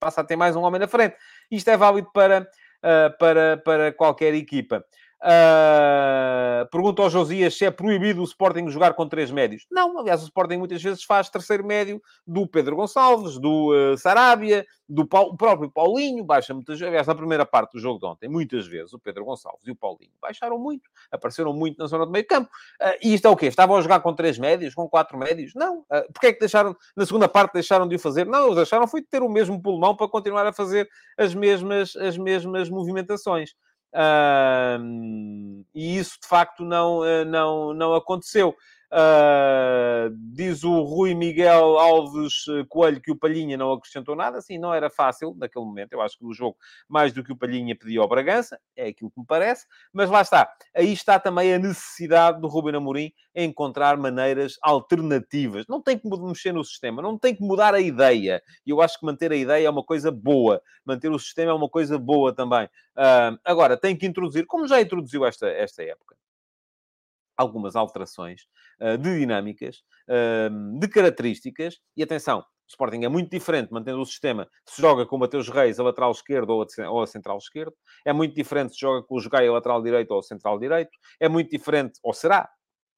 passa 0.00 0.22
a 0.22 0.24
ter 0.24 0.36
mais 0.36 0.56
um 0.56 0.62
homem 0.62 0.80
na 0.80 0.88
frente. 0.88 1.14
Isto 1.50 1.68
é 1.68 1.76
válido 1.76 2.10
para, 2.10 2.40
uh, 2.42 3.18
para, 3.18 3.58
para 3.58 3.92
qualquer 3.92 4.32
equipa. 4.32 4.82
Uh, 5.22 6.68
pergunta 6.70 7.02
ao 7.02 7.08
Josias 7.08 7.56
se 7.56 7.64
é 7.64 7.70
proibido 7.70 8.20
o 8.20 8.24
Sporting 8.24 8.68
jogar 8.68 8.92
com 8.94 9.08
três 9.08 9.30
médios. 9.30 9.66
Não, 9.70 9.98
aliás, 9.98 10.22
o 10.22 10.24
Sporting 10.24 10.58
muitas 10.58 10.82
vezes 10.82 11.02
faz 11.04 11.30
terceiro 11.30 11.64
médio 11.64 12.00
do 12.26 12.46
Pedro 12.46 12.76
Gonçalves, 12.76 13.38
do 13.38 13.72
uh, 13.72 13.96
Sarabia, 13.96 14.66
do 14.88 15.06
Paulo, 15.06 15.36
próprio 15.36 15.70
Paulinho, 15.70 16.22
baixa 16.22 16.52
muitas 16.52 16.78
vezes. 16.78 17.06
Na 17.06 17.14
primeira 17.14 17.46
parte 17.46 17.72
do 17.72 17.80
jogo 17.80 17.98
de 17.98 18.06
ontem, 18.06 18.28
muitas 18.28 18.66
vezes 18.66 18.92
o 18.92 18.98
Pedro 18.98 19.24
Gonçalves 19.24 19.66
e 19.66 19.70
o 19.70 19.76
Paulinho 19.76 20.12
baixaram 20.20 20.58
muito, 20.58 20.88
apareceram 21.10 21.52
muito 21.52 21.78
na 21.78 21.86
zona 21.86 22.04
do 22.04 22.12
meio 22.12 22.26
campo. 22.26 22.50
Uh, 22.80 22.96
e 23.02 23.14
isto 23.14 23.26
é 23.26 23.30
o 23.30 23.36
quê? 23.36 23.46
Estavam 23.46 23.76
a 23.76 23.80
jogar 23.80 24.00
com 24.00 24.14
três 24.14 24.38
médios, 24.38 24.74
com 24.74 24.86
quatro 24.88 25.16
médios? 25.16 25.52
Não. 25.54 25.78
Uh, 25.80 26.04
é 26.22 26.32
que 26.32 26.40
deixaram, 26.40 26.76
na 26.94 27.06
segunda 27.06 27.28
parte, 27.28 27.54
deixaram 27.54 27.88
de 27.88 27.96
o 27.96 27.98
fazer? 27.98 28.26
Não, 28.26 28.44
eles 28.44 28.56
deixaram 28.56 28.86
foi 28.86 29.00
de 29.00 29.08
ter 29.08 29.22
o 29.22 29.28
mesmo 29.28 29.60
pulmão 29.60 29.96
para 29.96 30.08
continuar 30.08 30.46
a 30.46 30.52
fazer 30.52 30.88
as 31.16 31.34
mesmas, 31.34 31.96
as 31.96 32.18
mesmas 32.18 32.68
movimentações. 32.68 33.54
Uh, 33.96 35.64
e 35.74 35.96
isso 35.96 36.18
de 36.20 36.28
facto 36.28 36.62
não, 36.62 37.02
eh, 37.02 37.24
não, 37.24 37.72
não 37.72 37.94
aconteceu. 37.94 38.54
Uh, 38.92 40.14
diz 40.32 40.62
o 40.62 40.82
Rui 40.82 41.12
Miguel 41.14 41.76
Alves 41.76 42.46
eh, 42.48 42.64
Coelho 42.68 43.00
que 43.00 43.10
o 43.10 43.16
Palhinha 43.16 43.56
não 43.56 43.72
acrescentou 43.72 44.14
nada. 44.14 44.40
Sim, 44.40 44.58
não 44.58 44.72
era 44.72 44.88
fácil 44.88 45.34
naquele 45.36 45.64
momento. 45.64 45.92
Eu 45.92 46.00
acho 46.00 46.16
que 46.16 46.24
o 46.24 46.32
jogo, 46.32 46.56
mais 46.88 47.12
do 47.12 47.24
que 47.24 47.32
o 47.32 47.36
Palhinha 47.36 47.76
pediu 47.76 48.02
ao 48.02 48.08
Bragança, 48.08 48.60
é 48.76 48.86
aquilo 48.88 49.10
que 49.10 49.18
me 49.18 49.26
parece. 49.26 49.66
Mas 49.92 50.08
lá 50.08 50.20
está. 50.20 50.48
Aí 50.74 50.92
está 50.92 51.18
também 51.18 51.52
a 51.52 51.58
necessidade 51.58 52.40
do 52.40 52.46
Ruben 52.46 52.76
Amorim 52.76 53.12
encontrar 53.34 53.96
maneiras 53.96 54.56
alternativas. 54.62 55.66
Não 55.68 55.82
tem 55.82 55.98
que 55.98 56.08
mexer 56.08 56.52
no 56.52 56.64
sistema, 56.64 57.02
não 57.02 57.18
tem 57.18 57.34
que 57.34 57.42
mudar 57.42 57.74
a 57.74 57.80
ideia. 57.80 58.40
E 58.64 58.70
eu 58.70 58.80
acho 58.80 59.00
que 59.00 59.06
manter 59.06 59.32
a 59.32 59.36
ideia 59.36 59.66
é 59.66 59.70
uma 59.70 59.84
coisa 59.84 60.10
boa. 60.10 60.62
Manter 60.84 61.10
o 61.10 61.18
sistema 61.18 61.50
é 61.50 61.54
uma 61.54 61.68
coisa 61.68 61.98
boa 61.98 62.32
também. 62.32 62.66
Uh, 62.96 63.38
agora, 63.44 63.76
tem 63.76 63.96
que 63.96 64.06
introduzir, 64.06 64.46
como 64.46 64.66
já 64.68 64.80
introduziu 64.80 65.26
esta, 65.26 65.48
esta 65.48 65.82
época 65.82 66.16
algumas 67.36 67.76
alterações 67.76 68.46
de 68.98 69.18
dinâmicas, 69.18 69.82
uh, 70.08 70.78
de 70.78 70.88
características, 70.88 71.78
e 71.96 72.02
atenção, 72.02 72.44
o 72.66 72.68
Sporting 72.68 73.04
é 73.04 73.08
muito 73.08 73.30
diferente, 73.30 73.72
mantendo 73.72 74.00
o 74.00 74.04
sistema, 74.04 74.48
se 74.66 74.82
joga 74.82 75.06
com 75.06 75.16
o 75.16 75.18
Mateus 75.20 75.48
Reis 75.48 75.78
a 75.78 75.84
lateral 75.84 76.10
esquerdo 76.10 76.50
ou 76.50 76.62
a, 76.62 76.90
ou 76.90 77.02
a 77.02 77.06
central 77.06 77.38
esquerdo. 77.38 77.72
É 78.04 78.12
muito 78.12 78.34
diferente 78.34 78.74
se 78.74 78.80
joga 78.80 79.06
com 79.06 79.14
o 79.14 79.20
Jogai 79.20 79.46
a 79.46 79.52
lateral 79.52 79.80
direito 79.80 80.10
ou 80.10 80.18
a 80.18 80.22
central 80.22 80.58
direito. 80.58 80.90
É 81.20 81.28
muito 81.28 81.50
diferente, 81.50 82.00
ou 82.02 82.12
será, 82.12 82.48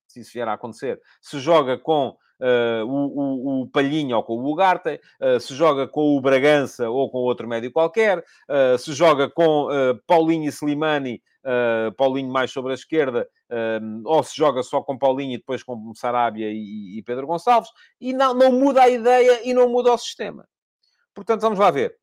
se 0.06 0.20
isso 0.20 0.32
vier 0.32 0.48
a 0.48 0.54
acontecer, 0.54 0.98
se 1.20 1.38
joga 1.38 1.76
com 1.76 2.16
uh, 2.40 2.84
o, 2.86 3.60
o, 3.60 3.62
o 3.62 3.70
Palhinha 3.70 4.16
ou 4.16 4.22
com 4.22 4.38
o 4.38 4.50
Ugarte, 4.50 4.98
uh, 5.20 5.38
se 5.38 5.54
joga 5.54 5.86
com 5.86 6.16
o 6.16 6.20
Bragança 6.20 6.88
ou 6.88 7.10
com 7.10 7.18
outro 7.18 7.46
médio 7.46 7.70
qualquer, 7.70 8.20
uh, 8.20 8.78
se 8.78 8.94
joga 8.94 9.28
com 9.28 9.68
Paulinho 10.06 10.44
e 10.44 10.48
Slimani, 10.48 11.22
Paulinho 11.96 12.30
mais 12.30 12.50
sobre 12.50 12.72
a 12.72 12.74
esquerda, 12.74 13.28
ou 14.04 14.22
se 14.22 14.36
joga 14.36 14.62
só 14.62 14.82
com 14.82 14.98
Paulinho 14.98 15.34
e 15.34 15.38
depois 15.38 15.62
com 15.62 15.92
Sarabia 15.94 16.50
e, 16.50 16.98
e 16.98 17.02
Pedro 17.02 17.26
Gonçalves, 17.26 17.70
e 18.00 18.12
não, 18.12 18.34
não 18.34 18.52
muda 18.52 18.82
a 18.82 18.88
ideia 18.88 19.42
e 19.48 19.54
não 19.54 19.68
muda 19.68 19.92
o 19.92 19.98
sistema. 19.98 20.46
Portanto, 21.14 21.40
vamos 21.40 21.58
lá 21.58 21.70
ver. 21.70 21.96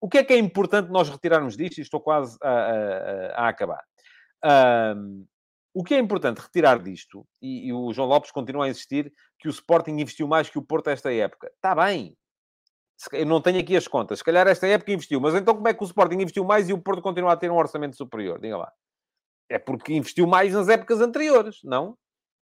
O 0.00 0.08
que 0.08 0.18
é 0.18 0.24
que 0.24 0.32
é 0.32 0.38
importante 0.38 0.90
nós 0.90 1.08
retirarmos 1.08 1.56
disto? 1.56 1.78
E 1.78 1.82
estou 1.82 2.00
quase 2.00 2.38
a, 2.42 2.50
a, 2.50 3.44
a 3.44 3.48
acabar. 3.48 3.84
Um, 4.96 5.26
o 5.74 5.84
que 5.84 5.94
é 5.94 5.98
importante 5.98 6.38
retirar 6.38 6.82
disto, 6.82 7.26
e, 7.40 7.68
e, 7.68 7.72
o 7.72 7.92
João 7.92 8.08
Lopes 8.08 8.32
continua 8.32 8.64
a 8.64 8.68
insistir 8.68 9.12
que 9.38 9.46
o 9.46 9.50
Sporting 9.50 9.92
investiu 9.92 10.26
mais 10.26 10.48
que 10.48 10.58
o 10.58 10.62
Porto 10.62 10.88
esta 10.88 11.12
época. 11.12 11.50
Está 11.54 11.74
bem. 11.74 12.16
Eu 13.12 13.26
não 13.26 13.40
tenho 13.40 13.60
aqui 13.60 13.76
as 13.76 13.86
contas. 13.86 14.18
Se 14.18 14.24
calhar 14.24 14.46
esta 14.46 14.66
época 14.66 14.92
investiu. 14.92 15.20
Mas 15.20 15.34
então 15.34 15.54
como 15.54 15.68
é 15.68 15.74
que 15.74 15.82
o 15.82 15.86
Sporting 15.86 16.16
investiu 16.16 16.44
mais 16.44 16.68
e 16.68 16.72
o 16.72 16.78
Porto 16.78 17.00
continua 17.00 17.32
a 17.32 17.36
ter 17.36 17.50
um 17.50 17.56
orçamento 17.56 17.96
superior? 17.96 18.40
Diga 18.40 18.56
lá. 18.56 18.72
É 19.50 19.58
porque 19.58 19.92
investiu 19.92 20.26
mais 20.26 20.54
nas 20.54 20.68
épocas 20.68 21.00
anteriores, 21.00 21.58
não? 21.64 21.96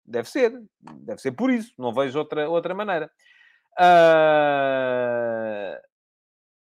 Deve 0.05 0.29
ser. 0.29 0.53
Deve 0.79 1.21
ser 1.21 1.31
por 1.31 1.49
isso. 1.49 1.73
Não 1.77 1.93
vejo 1.93 2.19
outra, 2.19 2.49
outra 2.49 2.75
maneira. 2.75 3.09
Uh... 3.79 5.77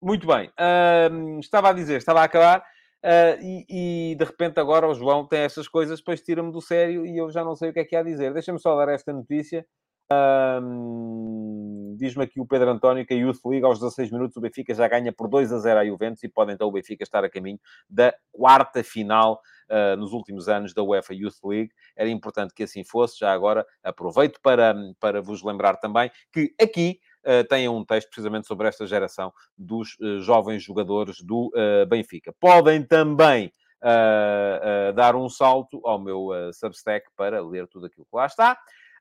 Muito 0.02 0.28
bem. 0.28 0.50
Uh... 0.50 1.40
Estava 1.40 1.70
a 1.70 1.74
dizer, 1.74 1.98
estava 1.98 2.22
a 2.22 2.26
acabar 2.26 2.64
Uh, 3.04 3.40
e, 3.42 4.12
e, 4.12 4.16
de 4.16 4.26
repente 4.26 4.60
agora 4.60 4.86
o 4.86 4.94
João 4.94 5.26
tem 5.26 5.40
essas 5.40 5.70
coisas, 5.70 6.00
depois 6.00 6.22
tira-me 6.22 6.52
do 6.52 6.62
sério 6.62 7.06
e 7.06 7.18
eu 7.18 7.32
já 7.32 7.46
não 7.46 7.56
sei 7.56 7.70
o 7.70 7.74
que 7.74 7.80
é 7.80 7.86
que 7.86 7.96
há 7.96 8.02
a 8.02 8.04
dizer. 8.04 8.34
Deixa-me 8.34 8.60
só 8.60 8.76
dar 8.76 8.92
esta 8.92 9.14
notícia. 9.14 9.66
Uh, 10.12 11.96
Diz-me 11.96 12.24
aqui 12.24 12.40
o 12.40 12.46
Pedro 12.46 12.72
António 12.72 13.06
que 13.06 13.14
a 13.14 13.18
Youth 13.18 13.40
League 13.46 13.66
aos 13.66 13.80
16 13.80 14.12
minutos 14.12 14.36
o 14.38 14.42
Benfica 14.42 14.74
já 14.74 14.88
ganha 14.88 15.14
por 15.14 15.28
2 15.28 15.52
a 15.52 15.60
0 15.60 15.80
a 15.80 15.86
Juventus 15.86 16.24
e 16.24 16.30
pode 16.30 16.54
então 16.54 16.68
o 16.68 16.72
Benfica 16.72 17.04
estar 17.04 17.24
a 17.24 17.30
caminho 17.30 17.60
da 17.90 18.14
quarta 18.32 18.84
final 18.84 19.40
uh, 19.70 19.96
nos 19.98 20.12
últimos 20.12 20.50
anos 20.50 20.74
da 20.74 20.84
UEFA 20.84 21.14
Youth 21.14 21.38
League. 21.44 21.72
Era 21.96 22.10
importante 22.10 22.54
que 22.54 22.64
assim 22.64 22.84
fosse. 22.84 23.20
Já 23.20 23.32
agora 23.32 23.66
aproveito 23.84 24.40
para, 24.42 24.76
para 25.00 25.22
vos 25.22 25.44
lembrar 25.44 25.78
também 25.78 26.12
que 26.32 26.54
aqui 26.62 27.00
uh, 27.26 27.72
um 27.72 27.86
texto 27.86 28.10
precisamente 28.10 28.48
sobre 28.48 28.68
esta 28.68 28.86
geração 28.86 29.34
dos 29.58 29.98
uh, 30.00 30.20
jovens 30.20 30.64
jogadores 30.64 31.22
do 31.22 31.52
uh, 31.56 31.86
Benfica. 31.88 32.34
Podem 32.40 32.84
também 32.84 33.52
dar 34.94 35.16
um 35.16 35.30
salto 35.30 35.80
ao 35.86 35.98
meu 35.98 36.32
Substack 36.52 37.08
para 37.16 37.42
ler 37.42 37.66
tudo 37.66 37.86
aquilo 37.86 38.04
que 38.04 38.14
lá 38.14 38.26
está. 38.26 38.58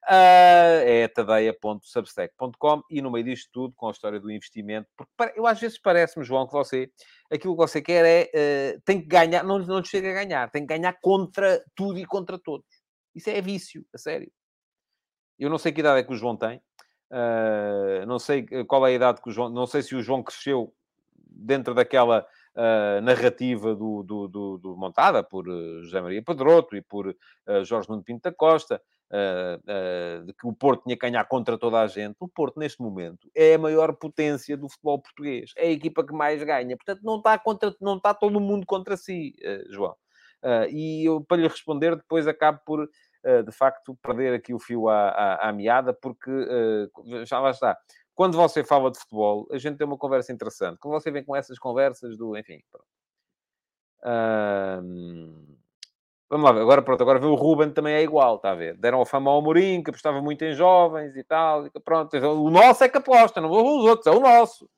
Uh, 0.09 0.81
é 0.87 1.09
tadeia.substack.com 1.09 2.83
e 2.91 3.03
no 3.03 3.11
meio 3.11 3.27
disto 3.27 3.51
tudo, 3.53 3.75
com 3.77 3.89
a 3.89 3.91
história 3.91 4.19
do 4.19 4.31
investimento, 4.31 4.89
porque 4.97 5.39
eu 5.39 5.47
às 5.47 5.61
vezes 5.61 5.79
parece-me, 5.79 6.25
João, 6.25 6.47
que 6.47 6.55
você, 6.55 6.91
aquilo 7.31 7.55
que 7.55 7.61
você 7.61 7.83
quer 7.83 8.07
é, 8.07 8.75
uh, 8.75 8.81
tem 8.87 9.03
que 9.03 9.07
ganhar, 9.07 9.45
não, 9.45 9.59
não 9.59 9.85
chega 9.85 10.11
a 10.11 10.25
ganhar, 10.25 10.51
tem 10.51 10.67
que 10.67 10.75
ganhar 10.75 10.97
contra 11.03 11.63
tudo 11.75 11.99
e 11.99 12.07
contra 12.07 12.39
todos. 12.39 12.67
Isso 13.15 13.29
é 13.29 13.41
vício, 13.43 13.85
a 13.95 13.99
sério. 13.99 14.33
Eu 15.39 15.51
não 15.51 15.59
sei 15.59 15.73
que 15.73 15.81
idade 15.81 16.01
é 16.01 16.03
que 16.03 16.13
o 16.13 16.17
João 16.17 16.37
tem, 16.37 16.63
Uh, 17.11 18.05
não 18.07 18.19
sei 18.19 18.47
qual 18.67 18.87
é 18.87 18.91
a 18.91 18.95
idade 18.95 19.23
que 19.23 19.31
o 19.31 19.33
João... 19.33 19.49
Não 19.49 19.67
sei 19.67 19.83
se 19.83 19.95
o 19.95 20.03
João 20.03 20.23
cresceu 20.23 20.75
dentro 21.17 21.75
daquela 21.75 22.27
uh, 22.59 23.01
narrativa 23.01 23.75
do, 23.75 24.03
do, 24.03 24.29
do, 24.29 24.59
do, 24.59 24.77
montada 24.77 25.23
por 25.23 25.49
uh, 25.49 25.83
José 25.85 26.01
Maria 26.01 26.23
Pedroto 26.23 26.77
e 26.77 26.83
por 26.83 27.17
Jorge 27.65 27.89
Nuno 27.89 28.03
Pinto 28.03 28.23
da 28.29 28.35
Costa, 28.35 28.83
de 29.11 30.33
que 30.35 30.47
o 30.47 30.53
Porto 30.53 30.83
tinha 30.83 30.97
que 30.97 31.09
ganhar 31.09 31.25
contra 31.25 31.57
toda 31.57 31.81
a 31.81 31.87
gente. 31.87 32.17
O 32.21 32.29
Porto, 32.29 32.59
neste 32.59 32.83
momento, 32.83 33.31
é 33.35 33.55
a 33.55 33.59
maior 33.59 33.95
potência 33.97 34.55
do 34.55 34.69
futebol 34.69 35.01
português. 35.01 35.53
É 35.57 35.69
a 35.69 35.71
equipa 35.71 36.07
que 36.07 36.13
mais 36.13 36.43
ganha. 36.43 36.77
Portanto, 36.77 37.01
não 37.03 37.17
está, 37.17 37.39
contra, 37.39 37.75
não 37.81 37.97
está 37.97 38.13
todo 38.13 38.39
mundo 38.39 38.67
contra 38.67 38.99
si, 38.99 39.35
João. 39.71 39.97
e 40.71 41.09
eu, 41.09 41.23
para 41.23 41.39
lhe 41.39 41.49
responder, 41.49 41.97
depois 41.97 42.27
acabo 42.27 42.61
por 42.67 42.87
eh, 43.25 43.43
de 43.43 43.51
facto, 43.53 43.99
perder 44.01 44.35
aqui 44.35 44.55
o 44.55 44.61
fio 44.61 44.89
à, 44.89 45.09
à, 45.09 45.49
à 45.49 45.53
meada, 45.53 45.93
porque 45.93 46.31
eh, 46.31 47.25
já 47.27 47.41
lá 47.41 47.51
está. 47.51 47.77
Quando 48.19 48.37
você 48.37 48.65
fala 48.65 48.91
de 48.91 48.99
futebol, 48.99 49.47
a 49.49 49.59
gente 49.59 49.77
tem 49.79 49.87
uma 49.87 49.97
conversa 49.97 50.33
interessante. 50.33 50.77
Quando 50.81 51.01
você 51.01 51.09
vem 51.09 51.23
com 51.23 51.37
essas 51.37 51.57
conversas 51.57 52.17
do, 52.17 52.37
enfim, 52.37 52.61
Vamos 56.29 56.51
lá. 56.51 56.61
Agora, 56.61 56.83
pronto, 56.83 57.01
agora 57.01 57.21
vê 57.21 57.27
o 57.27 57.37
Ruben 57.37 57.71
também 57.71 57.95
é 57.95 58.03
igual, 58.03 58.35
está 58.35 58.51
a 58.51 58.55
ver? 58.57 58.77
Deram 58.77 59.01
a 59.01 59.07
fama 59.07 59.31
ao 59.31 59.41
Mourinho, 59.41 59.85
que 59.85 59.91
apostava 59.91 60.21
muito 60.21 60.45
em 60.45 60.53
jovens 60.53 61.15
e 61.15 61.23
tal. 61.23 61.69
E 61.69 61.71
pronto, 61.71 62.17
o 62.17 62.51
nosso 62.51 62.83
é 62.83 62.89
que 62.89 62.99
aposta, 62.99 63.41
não 63.41 63.53
os 63.53 63.85
outros, 63.85 64.09
é 64.09 64.11
o 64.11 64.19
nosso. 64.19 64.69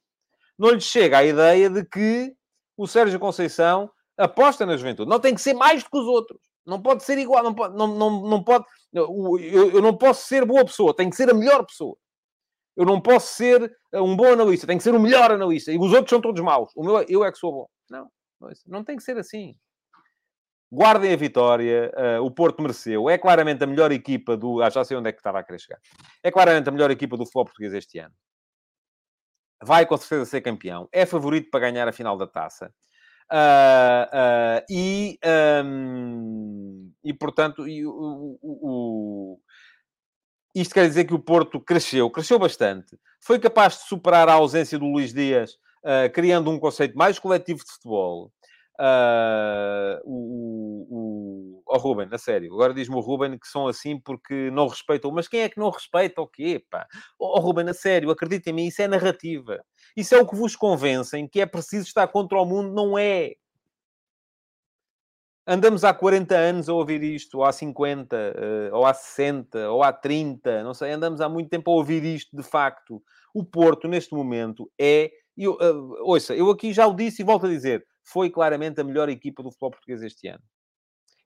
Não 0.59 0.68
lhe 0.72 0.80
chega 0.82 1.16
a 1.16 1.24
ideia 1.24 1.70
de 1.70 1.82
que 1.82 2.34
o 2.76 2.86
Sérgio 2.86 3.18
Conceição 3.18 3.91
aposta 4.18 4.66
na 4.66 4.76
juventude. 4.76 5.09
Não 5.09 5.18
tem 5.18 5.34
que 5.34 5.41
ser 5.41 5.55
mais 5.55 5.82
do 5.82 5.88
que 5.88 5.97
os 5.97 6.07
outros. 6.07 6.43
Não 6.66 6.82
pode 6.82 7.05
ser 7.05 7.16
igual, 7.16 7.43
não 7.43 7.55
pode, 7.55 7.74
não, 7.74 7.86
não, 7.86 8.20
não 8.20 8.45
pode, 8.45 8.66
eu, 8.93 9.38
eu 9.72 9.80
não 9.80 9.97
posso 9.97 10.26
ser 10.26 10.45
boa 10.45 10.62
pessoa, 10.62 10.95
tenho 10.95 11.09
que 11.09 11.16
ser 11.16 11.30
a 11.30 11.34
melhor 11.34 11.64
pessoa. 11.64 11.97
Eu 12.81 12.87
não 12.87 12.99
posso 12.99 13.35
ser 13.35 13.76
eh, 13.93 14.01
um 14.01 14.16
bom 14.16 14.33
analista, 14.33 14.66
tenho 14.66 14.78
que 14.78 14.83
ser 14.83 14.95
o 14.95 14.99
melhor 14.99 15.31
analista. 15.31 15.70
E 15.70 15.76
os 15.76 15.93
outros 15.93 16.09
são 16.09 16.18
todos 16.18 16.41
maus. 16.41 16.72
O 16.74 16.83
meu, 16.83 17.05
eu 17.11 17.22
é 17.22 17.31
que 17.31 17.37
sou 17.37 17.53
bom. 17.53 17.66
Não, 17.91 18.11
não 18.66 18.83
tem 18.83 18.97
que 18.97 19.03
ser 19.03 19.18
assim. 19.18 19.55
Guardem 20.72 21.12
a 21.12 21.16
vitória, 21.16 21.93
uh, 21.95 22.24
o 22.24 22.31
Porto 22.31 22.62
mereceu. 22.62 23.11
É 23.11 23.18
claramente 23.18 23.62
a 23.62 23.66
melhor 23.66 23.93
equipa 23.93 24.35
do. 24.35 24.62
Ah, 24.62 24.70
já 24.70 24.83
sei 24.83 24.97
onde 24.97 25.11
é 25.11 25.12
que 25.12 25.18
estava 25.18 25.41
a 25.41 25.45
querer 25.45 25.59
chegar. 25.59 25.78
É 26.22 26.31
claramente 26.31 26.70
a 26.70 26.72
melhor 26.72 26.91
equipa 26.91 27.18
do 27.18 27.26
futebol 27.26 27.45
português 27.45 27.74
este 27.74 27.99
ano. 27.99 28.14
Vai 29.62 29.85
com 29.85 29.99
certeza 29.99 30.24
ser 30.24 30.41
campeão. 30.41 30.89
É 30.91 31.05
favorito 31.05 31.51
para 31.51 31.61
ganhar 31.61 31.87
a 31.87 31.93
final 31.93 32.16
da 32.16 32.26
taça. 32.26 32.72
Uh, 33.31 34.07
uh, 34.16 34.64
e, 34.70 35.18
um, 35.64 36.93
e, 37.05 37.12
portanto, 37.12 37.68
e, 37.68 37.85
o, 37.87 38.39
o, 38.43 39.39
isto 40.55 40.74
quer 40.74 40.88
dizer 40.88 41.05
que 41.05 41.14
o 41.14 41.18
Porto 41.18 41.61
cresceu, 41.61 42.11
cresceu 42.11 42.38
bastante. 42.38 42.98
Foi 43.20 43.38
capaz 43.38 43.78
de 43.78 43.88
superar 43.88 44.28
a 44.28 44.34
ausência 44.34 44.78
do 44.78 44.86
Luís 44.86 45.12
Dias, 45.12 45.53
uh, 45.84 46.11
criando 46.12 46.51
um 46.51 46.59
conceito 46.59 46.96
mais 46.96 47.18
coletivo 47.18 47.61
de 47.64 47.70
futebol. 47.70 48.32
Uh, 48.80 50.01
o, 50.05 50.86
o, 50.90 51.62
o, 51.66 51.78
Ruben, 51.78 52.09
a 52.11 52.16
sério, 52.16 52.51
agora 52.55 52.72
diz-me 52.72 52.96
o 52.96 53.01
Ruben 53.01 53.38
que 53.38 53.46
são 53.46 53.68
assim 53.68 54.01
porque 54.01 54.51
não 54.51 54.66
respeitam. 54.66 55.11
Mas 55.12 55.28
quem 55.28 55.42
é 55.42 55.48
que 55.51 55.59
não 55.59 55.68
respeita 55.68 56.22
o 56.22 56.26
quê, 56.26 56.64
pá? 56.70 56.86
Oh, 57.18 57.38
Ruben, 57.40 57.68
a 57.68 57.74
sério, 57.74 58.11
acredita 58.11 58.48
em 58.48 58.55
mim, 58.55 58.66
isso 58.66 58.80
é 58.80 58.88
narrativa. 58.88 59.62
Isso 59.94 60.14
é 60.14 60.18
o 60.18 60.26
que 60.26 60.34
vos 60.34 60.57
convencem 60.57 61.28
que 61.28 61.42
é 61.42 61.46
preciso 61.46 61.86
estar 61.86 62.09
contra 62.09 62.40
o 62.40 62.46
mundo, 62.46 62.72
não 62.72 62.96
é. 62.98 63.34
Andamos 65.53 65.82
há 65.82 65.92
40 65.92 66.32
anos 66.36 66.68
a 66.68 66.72
ouvir 66.72 67.03
isto, 67.03 67.38
ou 67.38 67.44
há 67.44 67.51
50, 67.51 68.16
eh, 68.16 68.70
ou 68.72 68.86
há 68.86 68.94
60, 68.94 69.68
ou 69.68 69.82
há 69.82 69.92
30, 69.92 70.62
não 70.62 70.72
sei, 70.72 70.92
andamos 70.92 71.20
há 71.20 71.28
muito 71.28 71.51
tempo 71.51 71.72
a 71.72 71.74
ouvir 71.74 72.05
isto 72.05 72.36
de 72.36 72.44
facto. 72.44 73.03
O 73.34 73.44
Porto, 73.44 73.88
neste 73.88 74.14
momento, 74.14 74.70
é. 74.80 75.11
Eu, 75.36 75.55
uh, 75.55 76.09
ouça, 76.09 76.36
eu 76.36 76.51
aqui 76.51 76.72
já 76.72 76.86
o 76.86 76.94
disse 76.94 77.22
e 77.22 77.24
volto 77.24 77.46
a 77.46 77.48
dizer 77.48 77.84
foi 78.05 78.30
claramente 78.30 78.80
a 78.80 78.84
melhor 78.84 79.09
equipa 79.09 79.42
do 79.42 79.51
futebol 79.51 79.72
português 79.72 80.03
este 80.03 80.28
ano. 80.28 80.42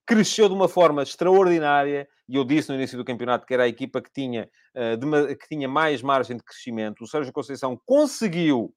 Cresceu 0.07 0.49
de 0.49 0.55
uma 0.55 0.69
forma 0.69 1.03
extraordinária, 1.03 2.09
e 2.27 2.37
eu 2.37 2.45
disse 2.45 2.71
no 2.71 2.77
início 2.77 2.97
do 2.97 3.05
campeonato 3.05 3.45
que 3.45 3.53
era 3.53 3.65
a 3.65 3.69
equipa 3.69 4.01
que 4.01 4.11
tinha, 4.11 4.49
uh, 4.75 4.97
de, 4.97 5.37
que 5.37 5.49
tinha 5.49 5.69
mais 5.69 6.01
margem 6.01 6.39
de 6.39 6.43
crescimento. 6.43 7.05
O 7.05 7.07
Sérgio 7.07 7.31
Conceição 7.31 7.79
conseguiu 7.85 8.75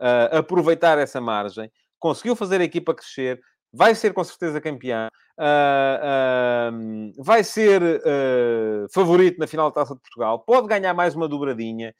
uh, 0.00 0.38
aproveitar 0.38 0.96
essa 0.96 1.20
margem, 1.20 1.70
conseguiu 1.98 2.34
fazer 2.34 2.62
a 2.62 2.64
equipa 2.64 2.94
crescer, 2.94 3.38
vai 3.72 3.94
ser 3.94 4.12
com 4.12 4.24
certeza 4.24 4.60
campeão, 4.60 5.08
uh, 5.38 6.72
uh, 6.72 7.22
vai 7.22 7.44
ser 7.44 7.82
uh, 7.82 8.88
favorito 8.92 9.38
na 9.38 9.46
final 9.46 9.70
da 9.70 9.74
Taça 9.74 9.94
de 9.94 10.00
Portugal, 10.00 10.40
pode 10.40 10.66
ganhar 10.66 10.94
mais 10.94 11.14
uma 11.14 11.28
dobradinha. 11.28 11.94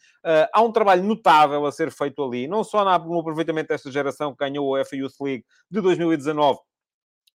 há 0.52 0.62
um 0.62 0.72
trabalho 0.72 1.02
notável 1.02 1.64
a 1.66 1.72
ser 1.72 1.90
feito 1.90 2.22
ali, 2.24 2.48
não 2.48 2.64
só 2.64 2.84
no 2.84 3.20
aproveitamento 3.20 3.68
desta 3.68 3.90
geração 3.90 4.32
que 4.32 4.44
ganhou 4.44 4.74
a 4.74 4.78
UEFA 4.78 4.96
Youth 4.96 5.20
League 5.20 5.44
de 5.70 5.80
2019, 5.80 6.58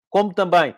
como 0.10 0.34
também 0.34 0.76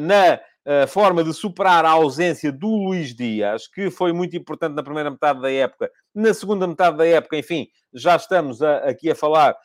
na 0.00 0.40
forma 0.88 1.22
de 1.24 1.32
superar 1.32 1.84
a 1.84 1.90
ausência 1.90 2.52
do 2.52 2.68
Luís 2.68 3.14
Dias, 3.14 3.66
que 3.68 3.90
foi 3.90 4.12
muito 4.12 4.36
importante 4.36 4.74
na 4.74 4.82
primeira 4.82 5.10
metade 5.10 5.40
da 5.40 5.50
época. 5.50 5.90
Na 6.14 6.34
segunda 6.34 6.66
metade 6.66 6.96
da 6.96 7.06
época, 7.06 7.36
enfim, 7.36 7.68
já 7.94 8.16
estamos 8.16 8.62
a, 8.62 8.78
aqui 8.78 9.10
a 9.10 9.14
falar 9.14 9.56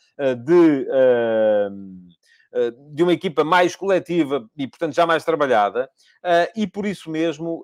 de 0.45 0.88
de 2.91 3.03
uma 3.03 3.13
equipa 3.13 3.43
mais 3.43 3.75
coletiva 3.75 4.45
e, 4.57 4.67
portanto, 4.67 4.93
já 4.93 5.05
mais 5.05 5.23
trabalhada, 5.23 5.89
e 6.55 6.67
por 6.67 6.85
isso 6.85 7.09
mesmo 7.09 7.63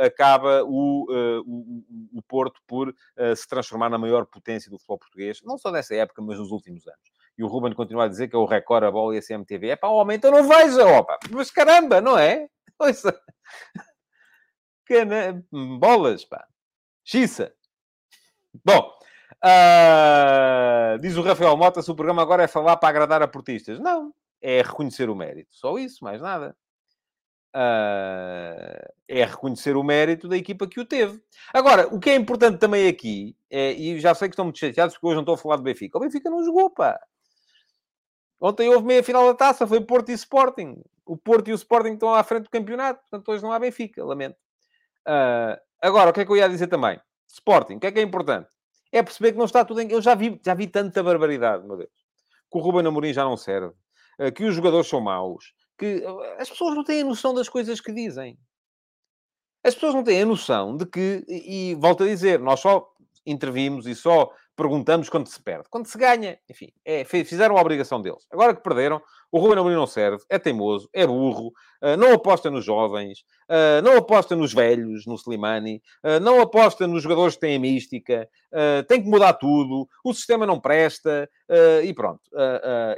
acaba 0.00 0.62
o, 0.64 1.04
o, 1.44 2.18
o 2.18 2.22
Porto 2.22 2.60
por 2.66 2.94
se 3.34 3.48
transformar 3.48 3.90
na 3.90 3.98
maior 3.98 4.26
potência 4.26 4.70
do 4.70 4.78
futebol 4.78 4.98
português, 4.98 5.40
não 5.42 5.58
só 5.58 5.70
nessa 5.70 5.94
época, 5.94 6.22
mas 6.22 6.38
nos 6.38 6.50
últimos 6.50 6.86
anos. 6.86 7.18
E 7.38 7.44
o 7.44 7.46
Ruben 7.46 7.72
continua 7.72 8.04
a 8.04 8.08
dizer 8.08 8.26
que 8.26 8.34
é 8.34 8.38
o 8.38 8.44
Record, 8.44 8.84
a 8.84 8.90
bola 8.90 9.14
e 9.14 9.18
a 9.18 9.22
CMTV. 9.22 9.68
É 9.68 9.86
o 9.86 9.92
homem, 9.92 10.16
então 10.16 10.32
não 10.32 10.46
veja, 10.46 10.84
opa! 10.84 11.16
Mas 11.30 11.52
caramba, 11.52 12.00
não 12.00 12.18
é? 12.18 12.48
Ouça. 12.80 13.16
Cana... 14.84 15.44
Bolas, 15.78 16.24
pá. 16.24 16.44
Xissa. 17.04 17.54
Bom, 18.64 18.92
uh, 19.44 20.98
diz 21.00 21.16
o 21.16 21.22
Rafael 21.22 21.56
Mota 21.56 21.82
se 21.82 21.90
o 21.90 21.94
programa 21.94 22.22
agora 22.22 22.42
é 22.42 22.48
falar 22.48 22.76
para 22.76 22.88
agradar 22.88 23.22
a 23.22 23.28
portistas. 23.28 23.78
Não, 23.78 24.12
é 24.40 24.62
reconhecer 24.62 25.10
o 25.10 25.14
mérito. 25.14 25.54
Só 25.54 25.78
isso, 25.78 26.04
mais 26.04 26.20
nada. 26.20 26.56
Uh, 27.54 28.92
é 29.08 29.24
reconhecer 29.24 29.76
o 29.76 29.82
mérito 29.82 30.28
da 30.28 30.36
equipa 30.36 30.66
que 30.66 30.80
o 30.80 30.84
teve. 30.84 31.20
Agora, 31.52 31.88
o 31.88 31.98
que 31.98 32.10
é 32.10 32.14
importante 32.14 32.58
também 32.58 32.88
aqui, 32.88 33.36
é, 33.50 33.72
e 33.72 33.98
já 33.98 34.14
sei 34.14 34.28
que 34.28 34.34
estão 34.34 34.44
muito 34.44 34.58
chateados 34.58 34.94
porque 34.94 35.06
hoje 35.06 35.16
não 35.16 35.22
estou 35.22 35.34
a 35.34 35.38
falar 35.38 35.56
do 35.56 35.62
Benfica. 35.62 35.98
O 35.98 36.00
Benfica 36.00 36.30
não 36.30 36.44
jogou, 36.44 36.70
pá. 36.70 37.00
Ontem 38.40 38.68
houve 38.68 38.86
meia 38.86 39.02
final 39.02 39.26
da 39.26 39.34
taça, 39.34 39.66
foi 39.66 39.80
Porto 39.80 40.10
e 40.10 40.14
Sporting. 40.14 40.80
O 41.04 41.16
Porto 41.16 41.48
e 41.48 41.52
o 41.52 41.56
Sporting 41.56 41.94
estão 41.94 42.14
à 42.14 42.22
frente 42.22 42.44
do 42.44 42.50
campeonato, 42.50 43.00
portanto 43.00 43.28
hoje 43.32 43.42
não 43.42 43.50
há 43.50 43.58
Benfica, 43.58 44.04
lamento. 44.04 44.36
Uh, 45.06 45.58
agora, 45.82 46.10
o 46.10 46.12
que 46.12 46.20
é 46.20 46.24
que 46.24 46.30
eu 46.30 46.36
ia 46.36 46.48
dizer 46.48 46.68
também? 46.68 47.00
Sporting, 47.26 47.76
o 47.76 47.80
que 47.80 47.86
é 47.86 47.92
que 47.92 47.98
é 47.98 48.02
importante? 48.02 48.48
É 48.90 49.02
perceber 49.02 49.32
que 49.32 49.38
não 49.38 49.44
está 49.44 49.64
tudo 49.64 49.80
em... 49.80 49.90
Eu 49.90 50.00
já 50.00 50.14
vi, 50.14 50.40
já 50.44 50.54
vi 50.54 50.66
tanta 50.66 51.02
barbaridade, 51.02 51.66
meu 51.66 51.76
Deus. 51.76 51.90
Que 52.50 52.58
o 52.58 52.60
Ruben 52.60 52.86
Amorim 52.86 53.12
já 53.12 53.24
não 53.24 53.36
serve. 53.36 53.74
Uh, 54.18 54.32
que 54.32 54.44
os 54.44 54.54
jogadores 54.54 54.88
são 54.88 55.00
maus. 55.00 55.52
Que 55.78 55.98
uh, 55.98 56.20
as 56.38 56.48
pessoas 56.48 56.74
não 56.74 56.84
têm 56.84 57.02
a 57.02 57.04
noção 57.04 57.34
das 57.34 57.48
coisas 57.48 57.80
que 57.80 57.92
dizem. 57.92 58.38
As 59.62 59.74
pessoas 59.74 59.94
não 59.94 60.04
têm 60.04 60.22
a 60.22 60.26
noção 60.26 60.76
de 60.76 60.86
que... 60.86 61.24
E, 61.28 61.70
e 61.70 61.74
volto 61.74 62.04
a 62.04 62.06
dizer, 62.06 62.40
nós 62.40 62.60
só 62.60 62.88
intervimos 63.26 63.86
e 63.86 63.94
só 63.94 64.32
perguntamos 64.58 65.08
quando 65.08 65.28
se 65.28 65.40
perde. 65.40 65.68
Quando 65.70 65.86
se 65.86 65.96
ganha, 65.96 66.36
enfim, 66.50 66.72
é, 66.84 67.04
fizeram 67.04 67.56
a 67.56 67.60
obrigação 67.60 68.02
deles. 68.02 68.26
Agora 68.28 68.52
que 68.52 68.60
perderam, 68.60 69.00
o 69.30 69.38
Ruben 69.38 69.58
Amorim 69.58 69.76
não 69.76 69.86
serve, 69.86 70.24
é 70.28 70.36
teimoso, 70.36 70.90
é 70.92 71.06
burro, 71.06 71.52
uh, 71.80 71.96
não 71.96 72.12
aposta 72.12 72.50
nos 72.50 72.64
jovens, 72.64 73.20
uh, 73.48 73.80
não 73.84 73.96
aposta 73.96 74.34
nos 74.34 74.52
velhos, 74.52 75.06
no 75.06 75.14
Slimani, 75.14 75.80
uh, 76.02 76.18
não 76.18 76.40
aposta 76.40 76.88
nos 76.88 77.04
jogadores 77.04 77.34
que 77.34 77.42
têm 77.42 77.56
a 77.56 77.60
mística, 77.60 78.28
tem 78.88 79.02
que 79.02 79.08
mudar 79.08 79.34
tudo, 79.34 79.86
o 80.02 80.14
sistema 80.14 80.46
não 80.46 80.58
presta, 80.58 81.28
e 81.84 81.92
pronto. 81.92 82.22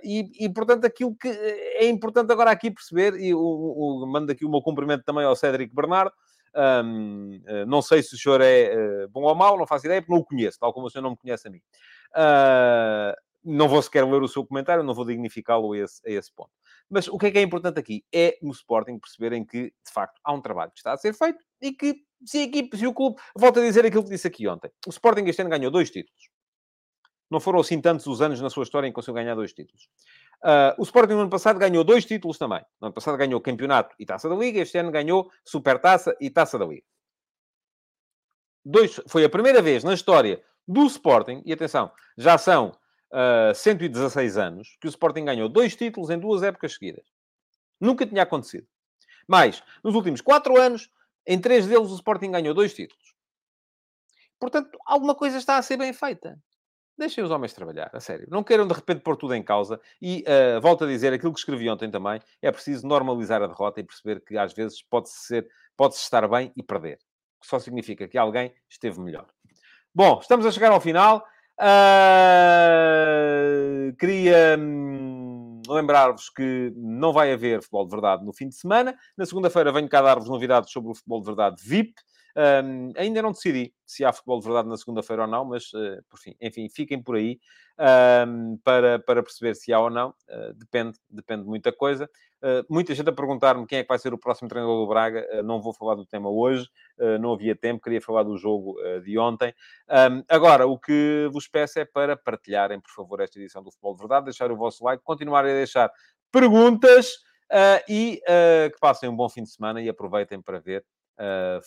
E, 0.04 0.30
e, 0.44 0.48
portanto, 0.48 0.84
aquilo 0.84 1.16
que 1.16 1.26
é 1.28 1.88
importante 1.88 2.32
agora 2.32 2.52
aqui 2.52 2.70
perceber, 2.70 3.20
e 3.20 3.34
o, 3.34 3.40
o, 3.40 4.06
mando 4.06 4.30
aqui 4.30 4.44
o 4.44 4.48
meu 4.48 4.62
cumprimento 4.62 5.02
também 5.02 5.24
ao 5.24 5.34
Cédric 5.34 5.74
Bernardo, 5.74 6.12
um, 6.56 7.40
uh, 7.46 7.66
não 7.66 7.80
sei 7.82 8.02
se 8.02 8.14
o 8.14 8.18
senhor 8.18 8.40
é 8.40 8.74
uh, 8.74 9.08
bom 9.08 9.22
ou 9.22 9.34
mau, 9.34 9.56
não 9.56 9.66
faço 9.66 9.86
ideia, 9.86 10.00
porque 10.00 10.12
não 10.12 10.20
o 10.20 10.24
conheço, 10.24 10.58
tal 10.58 10.72
como 10.72 10.86
o 10.86 10.90
senhor 10.90 11.02
não 11.02 11.10
me 11.10 11.16
conhece 11.16 11.48
a 11.48 11.50
mim. 11.50 11.60
Uh, 12.14 13.14
não 13.44 13.68
vou 13.68 13.80
sequer 13.82 14.04
ler 14.04 14.22
o 14.22 14.28
seu 14.28 14.44
comentário, 14.44 14.82
não 14.82 14.94
vou 14.94 15.04
dignificá-lo 15.04 15.72
a 15.72 15.78
esse, 15.78 16.00
a 16.06 16.10
esse 16.10 16.32
ponto. 16.32 16.50
Mas 16.88 17.08
o 17.08 17.16
que 17.16 17.26
é 17.26 17.30
que 17.30 17.38
é 17.38 17.42
importante 17.42 17.78
aqui? 17.78 18.04
É 18.12 18.36
no 18.42 18.50
Sporting 18.50 18.98
perceberem 18.98 19.44
que, 19.44 19.64
de 19.66 19.92
facto, 19.92 20.20
há 20.24 20.32
um 20.32 20.40
trabalho 20.40 20.72
que 20.72 20.78
está 20.78 20.92
a 20.92 20.96
ser 20.96 21.14
feito 21.14 21.38
e 21.60 21.72
que, 21.72 22.02
se 22.24 22.38
a 22.38 22.42
equipe, 22.42 22.76
se 22.76 22.86
o 22.86 22.92
clube... 22.92 23.20
Volto 23.36 23.60
a 23.60 23.62
dizer 23.62 23.86
aquilo 23.86 24.04
que 24.04 24.10
disse 24.10 24.26
aqui 24.26 24.46
ontem. 24.48 24.70
O 24.86 24.90
Sporting 24.90 25.24
este 25.24 25.40
ano 25.40 25.50
ganhou 25.50 25.70
dois 25.70 25.90
títulos. 25.90 26.29
Não 27.30 27.38
foram 27.38 27.60
assim 27.60 27.80
tantos 27.80 28.06
os 28.06 28.20
anos 28.20 28.40
na 28.40 28.50
sua 28.50 28.64
história 28.64 28.86
em 28.86 28.90
que 28.90 28.94
conseguiu 28.94 29.14
ganhar 29.14 29.34
dois 29.34 29.52
títulos. 29.52 29.88
Uh, 30.42 30.74
o 30.78 30.82
Sporting 30.82 31.12
no 31.12 31.20
ano 31.20 31.30
passado 31.30 31.58
ganhou 31.58 31.84
dois 31.84 32.04
títulos 32.04 32.38
também. 32.38 32.64
No 32.80 32.88
ano 32.88 32.94
passado 32.94 33.16
ganhou 33.16 33.40
Campeonato 33.40 33.94
e 33.98 34.04
Taça 34.04 34.28
da 34.28 34.34
Liga. 34.34 34.60
Este 34.60 34.78
ano 34.78 34.90
ganhou 34.90 35.30
Supertaça 35.44 36.16
e 36.20 36.28
Taça 36.28 36.58
da 36.58 36.66
Liga. 36.66 36.84
Dois, 38.64 39.00
foi 39.06 39.24
a 39.24 39.28
primeira 39.28 39.62
vez 39.62 39.84
na 39.84 39.94
história 39.94 40.42
do 40.66 40.86
Sporting, 40.86 41.42
e 41.44 41.52
atenção, 41.52 41.90
já 42.16 42.38
são 42.38 42.68
uh, 43.12 43.50
ah, 43.50 43.54
116 43.54 44.36
anos, 44.36 44.76
que 44.80 44.86
o 44.86 44.90
Sporting 44.90 45.24
ganhou 45.24 45.48
dois 45.48 45.74
títulos 45.74 46.10
em 46.10 46.18
duas 46.18 46.42
épocas 46.42 46.74
seguidas. 46.74 47.04
Nunca 47.80 48.06
tinha 48.06 48.22
acontecido. 48.22 48.66
Mas, 49.26 49.62
nos 49.82 49.94
últimos 49.94 50.20
quatro 50.20 50.60
anos, 50.60 50.90
em 51.26 51.40
três 51.40 51.66
deles 51.66 51.90
o 51.90 51.94
Sporting 51.94 52.30
ganhou 52.30 52.54
dois 52.54 52.74
títulos. 52.74 53.14
Portanto, 54.38 54.78
alguma 54.86 55.14
coisa 55.14 55.38
está 55.38 55.56
a 55.56 55.62
ser 55.62 55.76
bem 55.76 55.92
feita. 55.92 56.38
Deixem 57.00 57.24
os 57.24 57.30
homens 57.30 57.54
trabalhar, 57.54 57.88
a 57.94 57.98
sério. 57.98 58.28
Não 58.30 58.44
queiram 58.44 58.68
de 58.68 58.74
repente 58.74 59.00
pôr 59.00 59.16
tudo 59.16 59.34
em 59.34 59.42
causa. 59.42 59.80
E 60.02 60.22
uh, 60.28 60.60
volto 60.60 60.84
a 60.84 60.86
dizer 60.86 61.14
aquilo 61.14 61.32
que 61.32 61.38
escrevi 61.38 61.66
ontem 61.70 61.90
também: 61.90 62.20
é 62.42 62.52
preciso 62.52 62.86
normalizar 62.86 63.42
a 63.42 63.46
derrota 63.46 63.80
e 63.80 63.84
perceber 63.84 64.20
que 64.20 64.36
às 64.36 64.52
vezes 64.52 64.82
pode-se 64.82 65.18
ser, 65.18 65.48
pode-se 65.74 66.02
estar 66.02 66.28
bem 66.28 66.52
e 66.54 66.62
perder. 66.62 66.98
Que 67.40 67.46
só 67.46 67.58
significa 67.58 68.06
que 68.06 68.18
alguém 68.18 68.52
esteve 68.68 69.00
melhor. 69.00 69.26
Bom, 69.94 70.18
estamos 70.20 70.44
a 70.44 70.50
chegar 70.50 70.72
ao 70.72 70.80
final. 70.80 71.24
Uh, 71.58 71.96
queria 73.96 74.58
hum, 74.58 75.62
lembrar-vos 75.70 76.28
que 76.28 76.70
não 76.76 77.14
vai 77.14 77.32
haver 77.32 77.62
futebol 77.62 77.86
de 77.86 77.92
verdade 77.92 78.26
no 78.26 78.34
fim 78.34 78.46
de 78.46 78.56
semana. 78.56 78.94
Na 79.16 79.24
segunda-feira 79.24 79.72
venho 79.72 79.88
cá 79.88 80.02
dar-vos 80.02 80.28
novidades 80.28 80.70
sobre 80.70 80.90
o 80.90 80.94
futebol 80.94 81.20
de 81.20 81.26
verdade 81.26 81.62
VIP. 81.64 81.94
Um, 82.36 82.92
ainda 82.96 83.22
não 83.22 83.32
decidi 83.32 83.72
se 83.84 84.04
há 84.04 84.12
futebol 84.12 84.38
de 84.38 84.46
verdade 84.46 84.68
na 84.68 84.76
segunda-feira 84.76 85.22
ou 85.22 85.28
não, 85.28 85.44
mas, 85.44 85.72
uh, 85.72 86.02
por 86.08 86.18
fim, 86.18 86.34
enfim, 86.40 86.68
fiquem 86.68 87.02
por 87.02 87.16
aí 87.16 87.40
um, 88.26 88.56
para, 88.62 88.98
para 89.00 89.22
perceber 89.22 89.54
se 89.54 89.72
há 89.72 89.80
ou 89.80 89.90
não. 89.90 90.10
Uh, 90.28 90.54
depende, 90.54 90.96
depende 91.08 91.42
de 91.42 91.48
muita 91.48 91.72
coisa. 91.72 92.08
Uh, 92.42 92.64
muita 92.70 92.94
gente 92.94 93.08
a 93.08 93.12
perguntar-me 93.12 93.66
quem 93.66 93.78
é 93.78 93.82
que 93.82 93.88
vai 93.88 93.98
ser 93.98 94.14
o 94.14 94.18
próximo 94.18 94.48
treinador 94.48 94.80
do 94.80 94.88
Braga. 94.88 95.26
não 95.42 95.60
vou 95.60 95.74
falar 95.74 95.94
do 95.94 96.06
tema 96.06 96.30
hoje, 96.30 96.68
não 97.20 97.32
havia 97.32 97.54
tempo, 97.54 97.82
queria 97.82 98.00
falar 98.00 98.22
do 98.22 98.36
jogo 98.36 98.76
de 99.04 99.18
ontem. 99.18 99.52
Um, 99.88 100.22
agora, 100.28 100.66
o 100.66 100.78
que 100.78 101.28
vos 101.32 101.48
peço 101.48 101.78
é 101.78 101.84
para 101.84 102.16
partilharem, 102.16 102.80
por 102.80 102.90
favor, 102.90 103.20
esta 103.20 103.38
edição 103.38 103.62
do 103.62 103.70
Futebol 103.70 103.94
de 103.94 103.98
Verdade, 104.00 104.24
deixar 104.26 104.50
o 104.50 104.56
vosso 104.56 104.84
like, 104.84 105.02
continuarem 105.02 105.52
a 105.52 105.54
deixar 105.54 105.90
perguntas 106.32 107.12
e 107.88 108.22
que 108.72 108.80
passem 108.80 109.08
um 109.08 109.16
bom 109.16 109.28
fim 109.28 109.42
de 109.42 109.50
semana 109.50 109.82
e 109.82 109.88
aproveitem 109.88 110.40
para 110.40 110.58
ver 110.58 110.80
uh, 110.80 110.99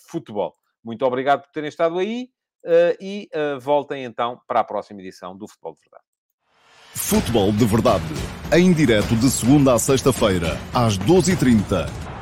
futebol. 0.10 0.54
Muito 0.84 1.06
obrigado 1.06 1.43
por 1.43 1.51
terem 1.51 1.70
estado 1.70 1.97
aí 1.97 2.30
uh, 2.66 2.97
e 2.99 3.30
uh, 3.34 3.60
voltem 3.60 4.04
então 4.04 4.39
para 4.47 4.60
a 4.60 4.64
próxima 4.64 4.99
edição 4.99 5.36
do 5.38 5.47
Futebol 5.47 5.74
de 5.74 5.82
Verdade. 5.82 6.04
Futebol 6.95 7.51
de 7.51 7.66
Verdade, 7.66 8.14
em 8.51 8.72
direto 8.74 9.16
de 9.16 9.30
segunda 9.30 9.74
a 9.74 9.80
sexta-feira, 9.80 10.58
às 10.74 10.97
12h30 10.97 12.12